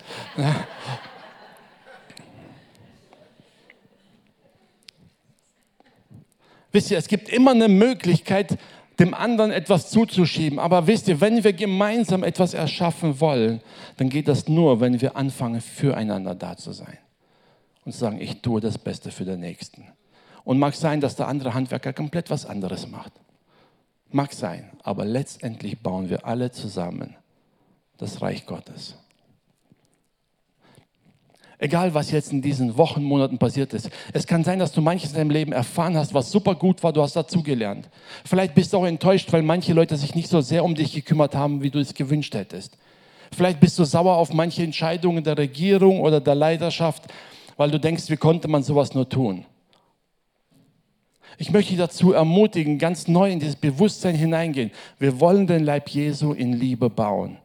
Wisst 6.70 6.90
ihr, 6.90 6.99
es 6.99 7.09
gibt 7.09 7.30
immer 7.30 7.53
eine 7.53 7.68
Möglichkeit, 7.68 8.59
dem 8.99 9.14
anderen 9.14 9.51
etwas 9.51 9.90
zuzuschieben. 9.90 10.59
Aber 10.59 10.86
wisst 10.86 11.09
ihr, 11.09 11.20
wenn 11.20 11.44
wir 11.44 11.53
gemeinsam 11.53 12.24
etwas 12.24 12.55
erschaffen 12.55 13.20
wollen, 13.20 13.61
dann 13.97 14.09
geht 14.09 14.28
das 14.28 14.49
nur, 14.49 14.80
wenn 14.80 15.01
wir 15.01 15.16
anfangen, 15.16 15.61
füreinander 15.61 16.34
da 16.34 16.57
zu 16.57 16.72
sein. 16.72 16.99
Und 17.84 17.92
zu 17.92 17.99
sagen, 17.99 18.20
ich 18.20 18.40
tue 18.42 18.61
das 18.61 18.78
Beste 18.78 19.11
für 19.11 19.24
den 19.24 19.40
Nächsten. 19.40 19.84
Und 20.44 20.59
mag 20.59 20.74
sein, 20.74 21.01
dass 21.01 21.16
der 21.16 21.28
andere 21.28 21.55
Handwerker 21.55 21.92
komplett 21.92 22.30
was 22.30 22.47
anderes 22.47 22.88
macht. 22.88 23.12
Mag 24.11 24.32
sein, 24.32 24.70
aber 24.82 25.05
letztendlich 25.05 25.80
bauen 25.80 26.09
wir 26.09 26.24
alle 26.26 26.51
zusammen 26.51 27.16
das 27.99 28.22
Reich 28.22 28.47
Gottes. 28.47 28.97
Egal, 31.59 31.94
was 31.94 32.11
jetzt 32.11 32.32
in 32.32 32.42
diesen 32.42 32.76
Wochen, 32.76 33.02
Monaten 33.02 33.38
passiert 33.38 33.72
ist. 33.72 33.88
Es 34.12 34.26
kann 34.26 34.44
sein, 34.44 34.59
dass 34.59 34.72
du 34.72 34.82
manches 34.82 35.11
in 35.11 35.16
deinem 35.16 35.30
Leben 35.30 35.52
erfahren 35.52 35.96
hast, 35.96 36.12
was 36.12 36.30
super 36.30 36.54
gut 36.54 36.82
war, 36.82 36.92
du 36.92 37.00
hast 37.00 37.16
dazugelernt. 37.16 37.88
Vielleicht 38.24 38.54
bist 38.54 38.72
du 38.72 38.78
auch 38.78 38.86
enttäuscht, 38.86 39.32
weil 39.32 39.42
manche 39.42 39.72
Leute 39.72 39.96
sich 39.96 40.14
nicht 40.14 40.28
so 40.28 40.42
sehr 40.42 40.64
um 40.64 40.74
dich 40.74 40.92
gekümmert 40.92 41.34
haben, 41.34 41.62
wie 41.62 41.70
du 41.70 41.78
es 41.78 41.94
gewünscht 41.94 42.34
hättest. 42.34 42.76
Vielleicht 43.34 43.59
bist 43.59 43.78
du 43.78 43.84
sauer 43.84 44.16
auf 44.16 44.34
manche 44.34 44.62
Entscheidungen 44.62 45.24
der 45.24 45.38
Regierung 45.38 46.00
oder 46.00 46.20
der 46.20 46.34
Leiterschaft, 46.34 47.04
weil 47.57 47.70
du 47.70 47.80
denkst, 47.80 48.11
wie 48.11 48.16
konnte 48.16 48.48
man 48.48 48.62
sowas 48.62 48.94
nur 48.94 49.09
tun? 49.09 49.46
Ich 51.38 51.50
möchte 51.50 51.70
dich 51.70 51.78
dazu 51.78 52.12
ermutigen, 52.12 52.78
ganz 52.78 53.09
neu 53.09 53.30
in 53.30 53.40
dieses 53.40 53.57
Bewusstsein 53.57 54.14
hineingehen. 54.14 54.70
Wir 54.98 55.20
wollen 55.20 55.46
den 55.46 55.64
Leib 55.64 55.88
Jesu 55.88 56.32
in 56.32 56.52
Liebe 56.52 56.88
bauen. 56.88 57.38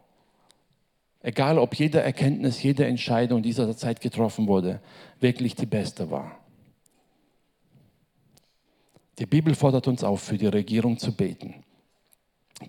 Egal, 1.23 1.59
ob 1.59 1.75
jede 1.75 2.01
Erkenntnis, 2.01 2.63
jede 2.63 2.85
Entscheidung 2.85 3.43
dieser 3.43 3.75
Zeit 3.77 4.01
getroffen 4.01 4.47
wurde, 4.47 4.79
wirklich 5.19 5.55
die 5.55 5.67
beste 5.67 6.09
war. 6.09 6.37
Die 9.19 9.27
Bibel 9.27 9.53
fordert 9.53 9.87
uns 9.87 10.03
auf, 10.03 10.21
für 10.21 10.37
die 10.37 10.47
Regierung 10.47 10.97
zu 10.97 11.15
beten. 11.15 11.63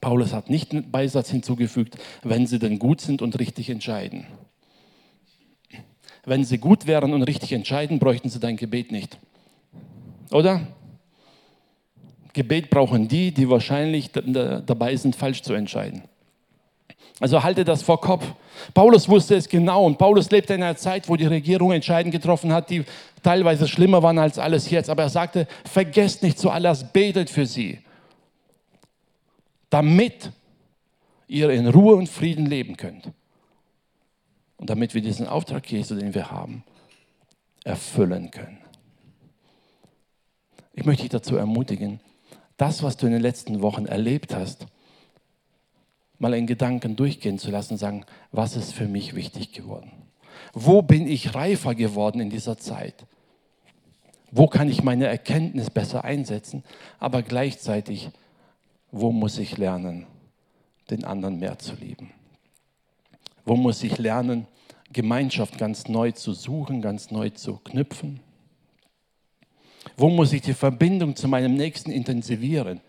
Paulus 0.00 0.32
hat 0.34 0.50
nicht 0.50 0.72
einen 0.72 0.90
Beisatz 0.90 1.30
hinzugefügt, 1.30 1.96
wenn 2.22 2.46
sie 2.46 2.58
denn 2.58 2.78
gut 2.78 3.00
sind 3.00 3.22
und 3.22 3.38
richtig 3.38 3.70
entscheiden. 3.70 4.26
Wenn 6.24 6.44
sie 6.44 6.58
gut 6.58 6.86
wären 6.86 7.14
und 7.14 7.22
richtig 7.22 7.52
entscheiden, 7.52 7.98
bräuchten 7.98 8.28
sie 8.28 8.38
dein 8.38 8.56
Gebet 8.56 8.92
nicht. 8.92 9.18
Oder? 10.30 10.66
Gebet 12.32 12.70
brauchen 12.70 13.08
die, 13.08 13.32
die 13.32 13.48
wahrscheinlich 13.48 14.10
dabei 14.12 14.96
sind, 14.96 15.16
falsch 15.16 15.42
zu 15.42 15.54
entscheiden. 15.54 16.02
Also 17.20 17.42
halte 17.42 17.64
das 17.64 17.82
vor 17.82 18.00
Kopf. 18.00 18.24
Paulus 18.74 19.08
wusste 19.08 19.36
es 19.36 19.48
genau 19.48 19.86
und 19.86 19.96
Paulus 19.96 20.30
lebte 20.30 20.54
in 20.54 20.62
einer 20.62 20.76
Zeit, 20.76 21.08
wo 21.08 21.16
die 21.16 21.26
Regierung 21.26 21.72
Entscheidungen 21.72 22.10
getroffen 22.10 22.52
hat, 22.52 22.68
die 22.68 22.84
teilweise 23.22 23.68
schlimmer 23.68 24.02
waren 24.02 24.18
als 24.18 24.38
alles 24.38 24.70
jetzt. 24.70 24.90
Aber 24.90 25.04
er 25.04 25.08
sagte, 25.08 25.46
vergesst 25.64 26.22
nicht 26.22 26.38
zuallererst, 26.38 26.92
betet 26.92 27.30
für 27.30 27.46
sie, 27.46 27.78
damit 29.70 30.32
ihr 31.28 31.50
in 31.50 31.68
Ruhe 31.68 31.94
und 31.94 32.08
Frieden 32.08 32.46
leben 32.46 32.76
könnt. 32.76 33.10
Und 34.56 34.70
damit 34.70 34.94
wir 34.94 35.00
diesen 35.00 35.26
Auftrag 35.26 35.70
Jesu, 35.70 35.94
den 35.94 36.14
wir 36.14 36.30
haben, 36.30 36.62
erfüllen 37.64 38.30
können. 38.30 38.58
Ich 40.72 40.84
möchte 40.84 41.02
dich 41.02 41.10
dazu 41.10 41.36
ermutigen, 41.36 42.00
das, 42.56 42.82
was 42.82 42.96
du 42.96 43.06
in 43.06 43.12
den 43.12 43.22
letzten 43.22 43.62
Wochen 43.62 43.86
erlebt 43.86 44.34
hast, 44.34 44.66
mal 46.22 46.34
in 46.34 46.46
Gedanken 46.46 46.94
durchgehen 46.94 47.40
zu 47.40 47.50
lassen 47.50 47.74
und 47.74 47.78
sagen, 47.78 48.06
was 48.30 48.54
ist 48.54 48.72
für 48.72 48.86
mich 48.86 49.16
wichtig 49.16 49.52
geworden? 49.52 49.90
Wo 50.52 50.80
bin 50.80 51.08
ich 51.08 51.34
reifer 51.34 51.74
geworden 51.74 52.20
in 52.20 52.30
dieser 52.30 52.56
Zeit? 52.56 52.94
Wo 54.30 54.46
kann 54.46 54.68
ich 54.68 54.84
meine 54.84 55.08
Erkenntnis 55.08 55.68
besser 55.68 56.04
einsetzen? 56.04 56.62
Aber 57.00 57.22
gleichzeitig, 57.22 58.10
wo 58.92 59.10
muss 59.10 59.36
ich 59.38 59.58
lernen, 59.58 60.06
den 60.90 61.04
anderen 61.04 61.40
mehr 61.40 61.58
zu 61.58 61.74
lieben? 61.74 62.12
Wo 63.44 63.56
muss 63.56 63.82
ich 63.82 63.98
lernen, 63.98 64.46
Gemeinschaft 64.92 65.58
ganz 65.58 65.88
neu 65.88 66.12
zu 66.12 66.34
suchen, 66.34 66.82
ganz 66.82 67.10
neu 67.10 67.30
zu 67.30 67.56
knüpfen? 67.56 68.20
Wo 69.96 70.08
muss 70.08 70.32
ich 70.32 70.42
die 70.42 70.54
Verbindung 70.54 71.16
zu 71.16 71.26
meinem 71.26 71.54
Nächsten 71.54 71.90
intensivieren? 71.90 72.80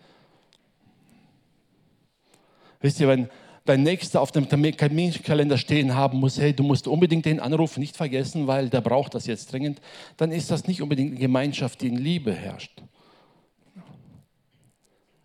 Wisst 2.84 3.00
ihr, 3.00 3.08
wenn 3.08 3.30
dein 3.64 3.82
Nächster 3.82 4.20
auf 4.20 4.30
dem 4.30 4.46
Terminkalender 4.46 5.56
stehen 5.56 5.94
haben 5.94 6.20
muss, 6.20 6.38
hey, 6.38 6.52
du 6.52 6.62
musst 6.62 6.86
unbedingt 6.86 7.24
den 7.24 7.40
Anruf 7.40 7.78
nicht 7.78 7.96
vergessen, 7.96 8.46
weil 8.46 8.68
der 8.68 8.82
braucht 8.82 9.14
das 9.14 9.24
jetzt 9.26 9.50
dringend, 9.54 9.80
dann 10.18 10.30
ist 10.30 10.50
das 10.50 10.66
nicht 10.66 10.82
unbedingt 10.82 11.12
eine 11.12 11.18
Gemeinschaft, 11.20 11.80
die 11.80 11.86
in 11.86 11.96
Liebe 11.96 12.34
herrscht. 12.34 12.82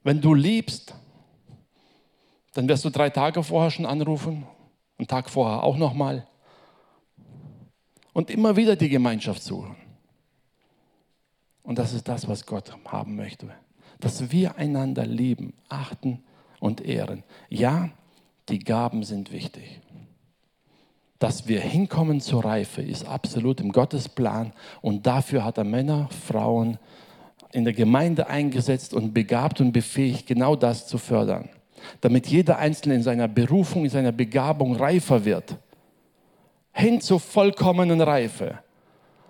Wenn 0.06 0.22
du 0.22 0.34
liebst, 0.34 0.96
dann 2.54 2.70
wirst 2.70 2.86
du 2.86 2.92
drei 2.92 3.10
Tage 3.10 3.44
vorher 3.44 3.72
schon 3.72 3.86
anrufen, 3.86 4.48
einen 4.98 5.10
Tag 5.10 5.30
vorher 5.30 5.62
auch 5.62 5.76
nochmal 5.76 6.26
und 8.14 8.30
immer 8.30 8.56
wieder 8.56 8.78
die 8.78 8.88
Gemeinschaft 8.88 9.44
suchen. 9.44 9.76
Und 11.64 11.78
das 11.78 11.92
ist 11.92 12.08
das, 12.08 12.26
was 12.26 12.46
Gott 12.46 12.74
haben 12.86 13.18
möchte, 13.18 13.50
dass 14.00 14.32
wir 14.32 14.56
einander 14.56 15.06
lieben, 15.06 15.56
achten 15.68 16.24
und 16.60 16.82
ehren. 16.86 17.24
Ja, 17.50 17.90
die 18.50 18.60
Gaben 18.60 19.04
sind 19.04 19.32
wichtig. 19.32 19.82
Dass 21.20 21.48
wir 21.48 21.60
hinkommen 21.60 22.22
zur 22.22 22.46
Reife, 22.46 22.82
ist 22.82 23.06
absolut 23.06 23.60
im 23.60 23.72
Gottesplan 23.72 24.54
und 24.82 25.06
dafür 25.06 25.44
hat 25.44 25.58
er 25.58 25.66
Männer, 25.66 26.10
Frauen 26.28 26.78
in 27.52 27.66
der 27.66 27.74
Gemeinde 27.74 28.28
eingesetzt 28.28 28.94
und 28.94 29.14
begabt 29.14 29.60
und 29.60 29.72
befähigt, 29.72 30.28
genau 30.28 30.56
das 30.56 30.88
zu 30.88 30.98
fördern. 30.98 31.50
Damit 32.02 32.28
jeder 32.28 32.60
Einzelne 32.60 32.96
in 32.96 33.04
seiner 33.04 33.28
Berufung, 33.28 33.86
in 33.86 33.90
seiner 33.90 34.12
Begabung 34.12 34.76
reifer 34.76 35.26
wird. 35.26 35.58
Hin 36.72 37.02
zur 37.02 37.20
vollkommenen 37.20 38.02
Reife. 38.02 38.60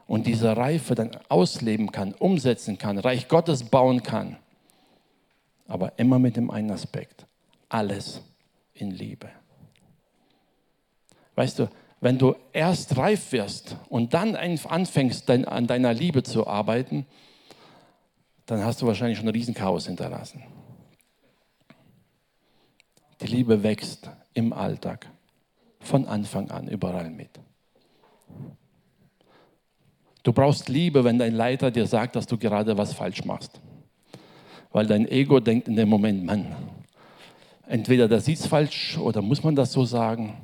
Und 0.05 0.27
diese 0.27 0.57
Reife 0.57 0.95
dann 0.95 1.11
ausleben 1.29 1.91
kann, 1.91 2.13
umsetzen 2.13 2.77
kann, 2.77 2.97
Reich 2.97 3.27
Gottes 3.27 3.63
bauen 3.63 4.03
kann 4.03 4.37
aber 5.69 5.97
immer 5.97 6.19
mit 6.19 6.35
dem 6.35 6.51
einen 6.51 6.71
Aspekt. 6.71 7.27
Alles 7.69 8.21
in 8.73 8.91
Liebe. 8.91 9.29
Weißt 11.35 11.59
du, 11.59 11.69
wenn 12.01 12.17
du 12.17 12.35
erst 12.51 12.97
reif 12.97 13.31
wirst 13.31 13.77
und 13.87 14.13
dann 14.13 14.35
anfängst 14.35 15.29
an 15.29 15.67
deiner 15.67 15.93
Liebe 15.93 16.23
zu 16.23 16.47
arbeiten, 16.47 17.05
dann 18.45 18.65
hast 18.65 18.81
du 18.81 18.87
wahrscheinlich 18.87 19.19
schon 19.19 19.27
ein 19.27 19.33
Riesenchaos 19.33 19.85
hinterlassen. 19.85 20.43
Die 23.21 23.27
Liebe 23.27 23.61
wächst 23.63 24.09
im 24.33 24.53
Alltag 24.53 25.07
von 25.81 26.07
Anfang 26.07 26.49
an 26.49 26.67
überall 26.67 27.09
mit. 27.09 27.39
Du 30.23 30.33
brauchst 30.33 30.67
Liebe, 30.67 31.03
wenn 31.03 31.19
dein 31.19 31.35
Leiter 31.35 31.69
dir 31.69 31.85
sagt, 31.85 32.15
dass 32.15 32.25
du 32.25 32.37
gerade 32.37 32.77
was 32.77 32.93
falsch 32.93 33.23
machst. 33.23 33.61
Weil 34.71 34.85
dein 34.85 35.07
Ego 35.07 35.39
denkt 35.39 35.67
in 35.67 35.75
dem 35.75 35.89
Moment, 35.89 36.23
Mann, 36.23 36.55
entweder 37.67 38.07
das 38.07 38.27
es 38.27 38.45
falsch 38.45 38.97
oder 38.97 39.21
muss 39.21 39.43
man 39.43 39.55
das 39.55 39.71
so 39.71 39.85
sagen. 39.85 40.37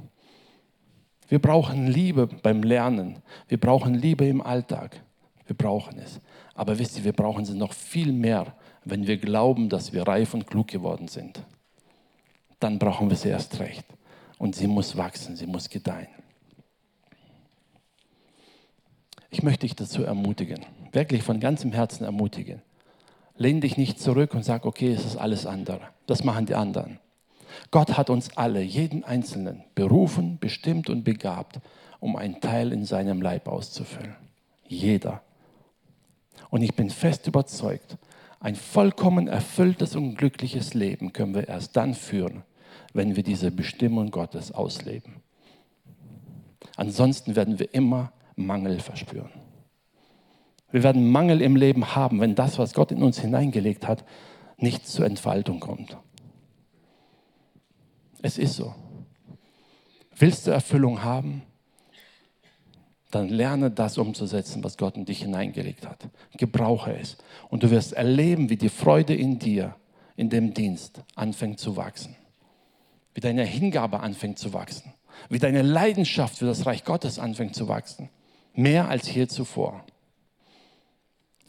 Wir 1.27 1.39
brauchen 1.39 1.87
Liebe 1.87 2.27
beim 2.27 2.63
Lernen. 2.63 3.17
Wir 3.47 3.59
brauchen 3.59 3.95
Liebe 3.95 4.25
im 4.27 4.41
Alltag. 4.41 5.01
Wir 5.47 5.55
brauchen 5.55 5.99
es. 5.99 6.19
Aber 6.53 6.77
wisst 6.79 6.97
ihr, 6.97 7.03
wir 7.03 7.13
brauchen 7.13 7.45
sie 7.45 7.55
noch 7.55 7.73
viel 7.73 8.11
mehr, 8.11 8.55
wenn 8.83 9.07
wir 9.07 9.17
glauben, 9.17 9.69
dass 9.69 9.93
wir 9.93 10.07
reif 10.07 10.33
und 10.33 10.47
klug 10.47 10.67
geworden 10.67 11.07
sind. 11.07 11.41
Dann 12.59 12.79
brauchen 12.79 13.09
wir 13.09 13.17
sie 13.17 13.29
erst 13.29 13.59
recht. 13.59 13.85
Und 14.37 14.55
sie 14.55 14.67
muss 14.67 14.97
wachsen, 14.97 15.35
sie 15.35 15.47
muss 15.47 15.69
gedeihen. 15.69 16.07
Ich 19.29 19.43
möchte 19.43 19.61
dich 19.61 19.75
dazu 19.75 20.03
ermutigen, 20.03 20.65
wirklich 20.91 21.23
von 21.23 21.39
ganzem 21.39 21.73
Herzen 21.73 22.05
ermutigen. 22.05 22.61
Lehn 23.37 23.61
dich 23.61 23.77
nicht 23.77 23.99
zurück 23.99 24.33
und 24.33 24.45
sag, 24.45 24.65
okay, 24.65 24.93
es 24.93 25.05
ist 25.05 25.17
alles 25.17 25.45
andere. 25.45 25.81
Das 26.07 26.23
machen 26.23 26.45
die 26.45 26.55
anderen. 26.55 26.99
Gott 27.71 27.97
hat 27.97 28.09
uns 28.09 28.35
alle, 28.37 28.61
jeden 28.61 29.03
Einzelnen, 29.03 29.63
berufen, 29.75 30.37
bestimmt 30.39 30.89
und 30.89 31.03
begabt, 31.03 31.59
um 31.99 32.15
einen 32.15 32.39
Teil 32.41 32.71
in 32.71 32.85
seinem 32.85 33.21
Leib 33.21 33.47
auszufüllen. 33.47 34.15
Jeder. 34.67 35.21
Und 36.49 36.61
ich 36.61 36.75
bin 36.75 36.89
fest 36.89 37.27
überzeugt, 37.27 37.97
ein 38.39 38.55
vollkommen 38.55 39.27
erfülltes 39.27 39.95
und 39.95 40.15
glückliches 40.15 40.73
Leben 40.73 41.13
können 41.13 41.33
wir 41.33 41.47
erst 41.47 41.75
dann 41.75 41.93
führen, 41.93 42.43
wenn 42.93 43.15
wir 43.15 43.23
diese 43.23 43.51
Bestimmung 43.51 44.11
Gottes 44.11 44.51
ausleben. 44.51 45.15
Ansonsten 46.75 47.35
werden 47.35 47.59
wir 47.59 47.73
immer 47.73 48.11
Mangel 48.35 48.79
verspüren. 48.79 49.31
Wir 50.71 50.83
werden 50.83 51.09
Mangel 51.09 51.41
im 51.41 51.55
Leben 51.55 51.95
haben, 51.95 52.19
wenn 52.19 52.35
das, 52.35 52.59
was 52.59 52.73
Gott 52.73 52.91
in 52.91 53.03
uns 53.03 53.19
hineingelegt 53.19 53.87
hat, 53.87 54.03
nicht 54.57 54.87
zur 54.87 55.05
Entfaltung 55.05 55.59
kommt. 55.59 55.97
Es 58.21 58.37
ist 58.37 58.55
so. 58.55 58.73
Willst 60.17 60.47
du 60.47 60.51
Erfüllung 60.51 61.03
haben? 61.03 61.43
Dann 63.11 63.29
lerne 63.29 63.69
das 63.71 63.97
umzusetzen, 63.97 64.63
was 64.63 64.77
Gott 64.77 64.97
in 64.97 65.05
dich 65.05 65.21
hineingelegt 65.21 65.87
hat. 65.87 66.07
Gebrauche 66.37 66.97
es. 66.97 67.17
Und 67.49 67.63
du 67.63 67.71
wirst 67.71 67.93
erleben, 67.93 68.49
wie 68.49 68.57
die 68.57 68.69
Freude 68.69 69.13
in 69.13 69.39
dir, 69.39 69.75
in 70.15 70.29
dem 70.29 70.53
Dienst, 70.53 71.03
anfängt 71.15 71.59
zu 71.59 71.77
wachsen. 71.77 72.15
Wie 73.13 73.21
deine 73.21 73.45
Hingabe 73.45 73.99
anfängt 73.99 74.39
zu 74.39 74.53
wachsen. 74.53 74.93
Wie 75.29 75.39
deine 75.39 75.61
Leidenschaft 75.61 76.37
für 76.37 76.45
das 76.45 76.65
Reich 76.65 76.83
Gottes 76.83 77.19
anfängt 77.19 77.55
zu 77.55 77.67
wachsen. 77.67 78.09
Mehr 78.53 78.89
als 78.89 79.13
je 79.13 79.27
zuvor. 79.27 79.85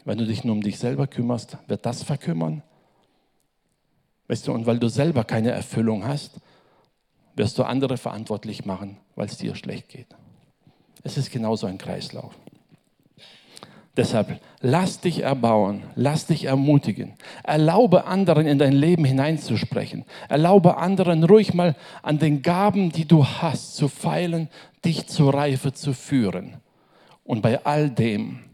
Wenn 0.07 0.19
du 0.19 0.25
dich 0.25 0.45
nur 0.45 0.55
um 0.55 0.61
dich 0.61 0.79
selber 0.79 1.05
kümmerst, 1.05 1.57
wird 1.67 1.85
das 1.85 2.01
verkümmern. 2.01 2.63
Weißt 4.29 4.47
du, 4.47 4.53
und 4.53 4.65
weil 4.65 4.79
du 4.79 4.87
selber 4.87 5.25
keine 5.25 5.51
Erfüllung 5.51 6.05
hast, 6.07 6.39
wirst 7.35 7.59
du 7.59 7.63
andere 7.63 7.97
verantwortlich 7.97 8.63
machen, 8.63 8.95
weil 9.17 9.25
es 9.25 9.35
dir 9.35 9.53
schlecht 9.53 9.89
geht. 9.89 10.07
Es 11.03 11.17
ist 11.17 11.29
genauso 11.29 11.67
ein 11.67 11.77
Kreislauf. 11.77 12.33
Deshalb 13.97 14.39
lass 14.61 15.01
dich 15.01 15.23
erbauen, 15.23 15.83
lass 15.95 16.25
dich 16.25 16.45
ermutigen. 16.45 17.15
Erlaube 17.43 18.05
anderen 18.05 18.47
in 18.47 18.59
dein 18.59 18.71
Leben 18.71 19.03
hineinzusprechen. 19.03 20.05
Erlaube 20.29 20.77
anderen 20.77 21.25
ruhig 21.25 21.53
mal 21.53 21.75
an 22.01 22.17
den 22.17 22.43
Gaben, 22.43 22.93
die 22.93 23.09
du 23.09 23.25
hast, 23.25 23.75
zu 23.75 23.89
feilen, 23.89 24.47
dich 24.85 25.07
zur 25.07 25.33
Reife 25.33 25.73
zu 25.73 25.91
führen. 25.91 26.61
Und 27.25 27.41
bei 27.41 27.65
all 27.65 27.89
dem 27.89 28.46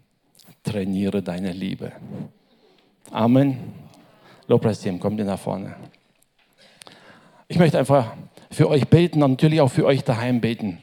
trainiere 0.63 1.21
deine 1.21 1.51
Liebe. 1.51 1.91
Amen. 3.11 3.73
Lobpreisteam, 4.47 4.99
kommt 4.99 5.19
ihr 5.19 5.25
nach 5.25 5.39
vorne. 5.39 5.75
Ich 7.47 7.59
möchte 7.59 7.77
einfach 7.77 8.13
für 8.49 8.69
euch 8.69 8.87
beten 8.87 9.21
und 9.23 9.31
natürlich 9.31 9.61
auch 9.61 9.71
für 9.71 9.85
euch 9.85 10.03
daheim 10.03 10.41
beten. 10.41 10.79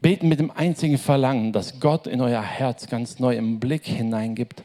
Beten 0.00 0.28
mit 0.28 0.40
dem 0.40 0.50
einzigen 0.50 0.98
Verlangen, 0.98 1.52
dass 1.52 1.80
Gott 1.80 2.06
in 2.06 2.20
euer 2.20 2.42
Herz 2.42 2.88
ganz 2.88 3.18
neu 3.18 3.36
im 3.36 3.58
Blick 3.58 3.86
hineingibt, 3.86 4.62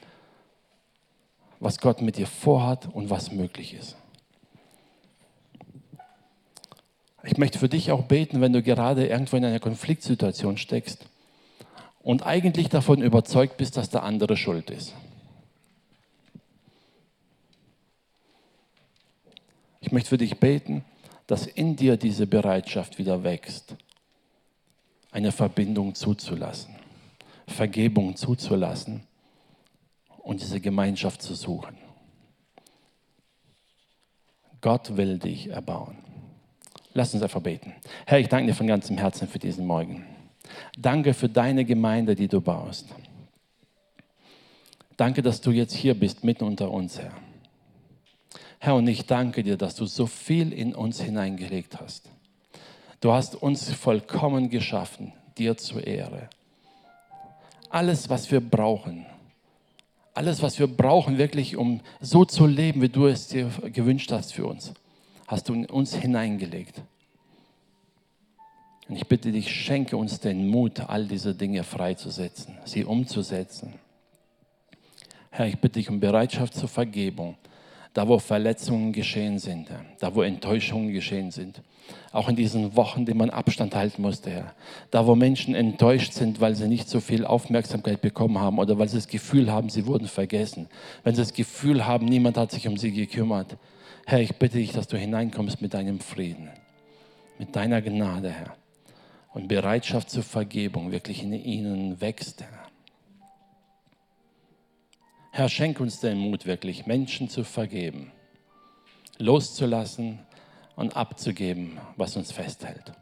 was 1.60 1.80
Gott 1.80 2.02
mit 2.02 2.18
dir 2.18 2.28
vorhat 2.28 2.88
und 2.94 3.10
was 3.10 3.32
möglich 3.32 3.74
ist. 3.74 3.96
Ich 7.24 7.38
möchte 7.38 7.58
für 7.58 7.70
dich 7.70 7.92
auch 7.92 8.04
beten, 8.04 8.42
wenn 8.42 8.54
du 8.54 8.62
gerade 8.62 9.08
irgendwo 9.08 9.38
in 9.38 9.46
einer 9.46 9.60
Konfliktsituation 9.60 10.58
steckst 10.58 11.08
und 12.04 12.26
eigentlich 12.26 12.70
davon 12.70 13.02
überzeugt 13.02 13.58
bist, 13.58 13.78
dass 13.78 13.90
der 13.90 14.04
andere 14.04 14.38
schuld 14.38 14.70
ist. 14.70 14.94
Ich 19.80 19.92
möchte 19.92 20.10
für 20.10 20.18
dich 20.18 20.40
beten, 20.40 20.84
dass 21.28 21.48
in 21.48 21.76
dir 21.76 21.98
diese 21.98 22.28
Bereitschaft 22.28 23.00
wieder 23.00 23.24
wächst, 23.24 23.76
eine 25.12 25.32
Verbindung 25.32 25.96
zuzulassen, 25.96 26.76
Vergebung 27.48 28.16
zuzulassen 28.16 29.04
und 30.20 30.42
diese 30.42 30.60
Gemeinschaft 30.60 31.22
zu 31.22 31.36
suchen. 31.36 31.78
Gott 34.62 34.96
will 34.96 35.20
dich 35.20 35.50
erbauen. 35.50 35.98
Lass 36.94 37.14
uns 37.14 37.24
einfach 37.24 37.42
beten. 37.42 37.74
Herr, 38.06 38.20
ich 38.20 38.30
danke 38.30 38.48
dir 38.48 38.56
von 38.56 38.68
ganzem 38.68 38.98
Herzen 38.98 39.28
für 39.28 39.40
diesen 39.40 39.66
Morgen. 39.66 40.06
Danke 40.78 41.14
für 41.14 41.30
deine 41.30 41.66
Gemeinde, 41.66 42.16
die 42.16 42.28
du 42.28 42.42
baust. 42.42 42.88
Danke, 44.98 45.22
dass 45.22 45.42
du 45.42 45.52
jetzt 45.52 45.74
hier 45.74 46.00
bist, 46.00 46.24
mitten 46.24 46.44
unter 46.44 46.72
uns, 46.72 47.00
Herr. 47.00 47.14
Herr, 48.60 48.76
und 48.76 48.88
ich 48.88 49.06
danke 49.06 49.44
dir, 49.44 49.58
dass 49.58 49.76
du 49.76 49.86
so 49.86 50.06
viel 50.06 50.54
in 50.54 50.74
uns 50.74 51.02
hineingelegt 51.02 51.80
hast. 51.82 52.10
Du 53.02 53.12
hast 53.12 53.36
uns 53.36 53.72
vollkommen 53.74 54.50
geschaffen, 54.50 55.12
dir 55.38 55.58
zur 55.58 55.86
Ehre. 55.86 56.30
Alles, 57.70 58.10
was 58.10 58.32
wir 58.32 58.40
brauchen, 58.40 59.06
alles, 60.14 60.42
was 60.42 60.60
wir 60.60 60.68
brauchen, 60.68 61.18
wirklich, 61.18 61.58
um 61.58 61.82
so 62.00 62.24
zu 62.24 62.46
leben, 62.46 62.82
wie 62.82 62.90
du 62.90 63.08
es 63.08 63.28
dir 63.28 63.50
gewünscht 63.74 64.12
hast 64.12 64.34
für 64.34 64.46
uns, 64.46 64.74
hast 65.28 65.50
du 65.50 65.54
in 65.54 65.66
uns 65.66 65.96
hineingelegt. 65.96 66.82
Und 68.90 68.96
ich 68.96 69.08
bitte 69.08 69.32
dich, 69.32 69.50
schenke 69.50 69.98
uns 69.98 70.20
den 70.20 70.48
Mut, 70.48 70.82
all 70.82 71.08
diese 71.08 71.36
Dinge 71.36 71.64
freizusetzen, 71.64 72.58
sie 72.66 72.84
umzusetzen. 72.84 73.74
Herr, 75.30 75.48
ich 75.48 75.58
bitte 75.60 75.80
dich 75.80 75.90
um 75.90 76.00
Bereitschaft 76.00 76.54
zur 76.54 76.70
Vergebung 76.70 77.38
da 77.94 78.08
wo 78.08 78.18
Verletzungen 78.18 78.92
geschehen 78.92 79.40
sind, 79.40 79.70
da 80.00 80.16
wo 80.16 80.24
Enttäuschungen 80.24 80.92
geschehen 80.92 81.32
sind. 81.32 81.62
Auch 82.12 82.30
in 82.30 82.36
diesen 82.36 82.76
Wochen, 82.76 83.06
die 83.06 83.14
man 83.14 83.30
Abstand 83.30 83.76
halten 83.76 84.02
musste, 84.02 84.32
Herr. 84.32 84.54
Da 84.90 85.06
wo 85.06 85.16
Menschen 85.16 85.54
enttäuscht 85.54 86.14
sind, 86.14 86.42
weil 86.42 86.56
sie 86.56 86.68
nicht 86.68 86.90
so 86.90 87.00
viel 87.00 87.26
Aufmerksamkeit 87.26 88.02
bekommen 88.02 88.40
haben 88.40 88.58
oder 88.58 88.80
weil 88.80 88.88
sie 88.88 88.98
das 88.98 89.08
Gefühl 89.08 89.52
haben, 89.52 89.70
sie 89.70 89.86
wurden 89.86 90.08
vergessen. 90.08 90.68
Wenn 91.04 91.16
sie 91.16 91.22
das 91.22 91.34
Gefühl 91.34 91.86
haben, 91.86 92.06
niemand 92.06 92.38
hat 92.38 92.52
sich 92.52 92.68
um 92.68 92.78
sie 92.78 92.92
gekümmert. 92.92 93.58
Herr, 94.06 94.22
ich 94.22 94.36
bitte 94.36 94.58
dich, 94.58 94.72
dass 94.72 94.88
du 94.88 94.98
hineinkommst 94.98 95.62
mit 95.62 95.74
deinem 95.74 96.00
Frieden, 96.00 96.50
mit 97.38 97.56
deiner 97.56 97.82
Gnade, 97.82 98.32
Herr. 98.32 98.56
Und 99.34 99.48
Bereitschaft 99.48 100.10
zur 100.10 100.24
Vergebung 100.24 100.92
wirklich 100.92 101.24
in 101.24 101.34
ihnen 101.34 102.00
wächst, 102.00 102.42
Herr. 102.42 102.64
Herr, 105.32 105.50
schenk 105.50 105.80
uns 105.80 106.00
den 106.00 106.20
Mut, 106.20 106.46
wirklich 106.46 106.86
Menschen 106.86 107.28
zu 107.28 107.44
vergeben, 107.44 108.12
loszulassen 109.18 110.20
und 110.76 110.96
abzugeben, 110.96 111.80
was 111.98 112.16
uns 112.16 112.32
festhält. 112.32 112.94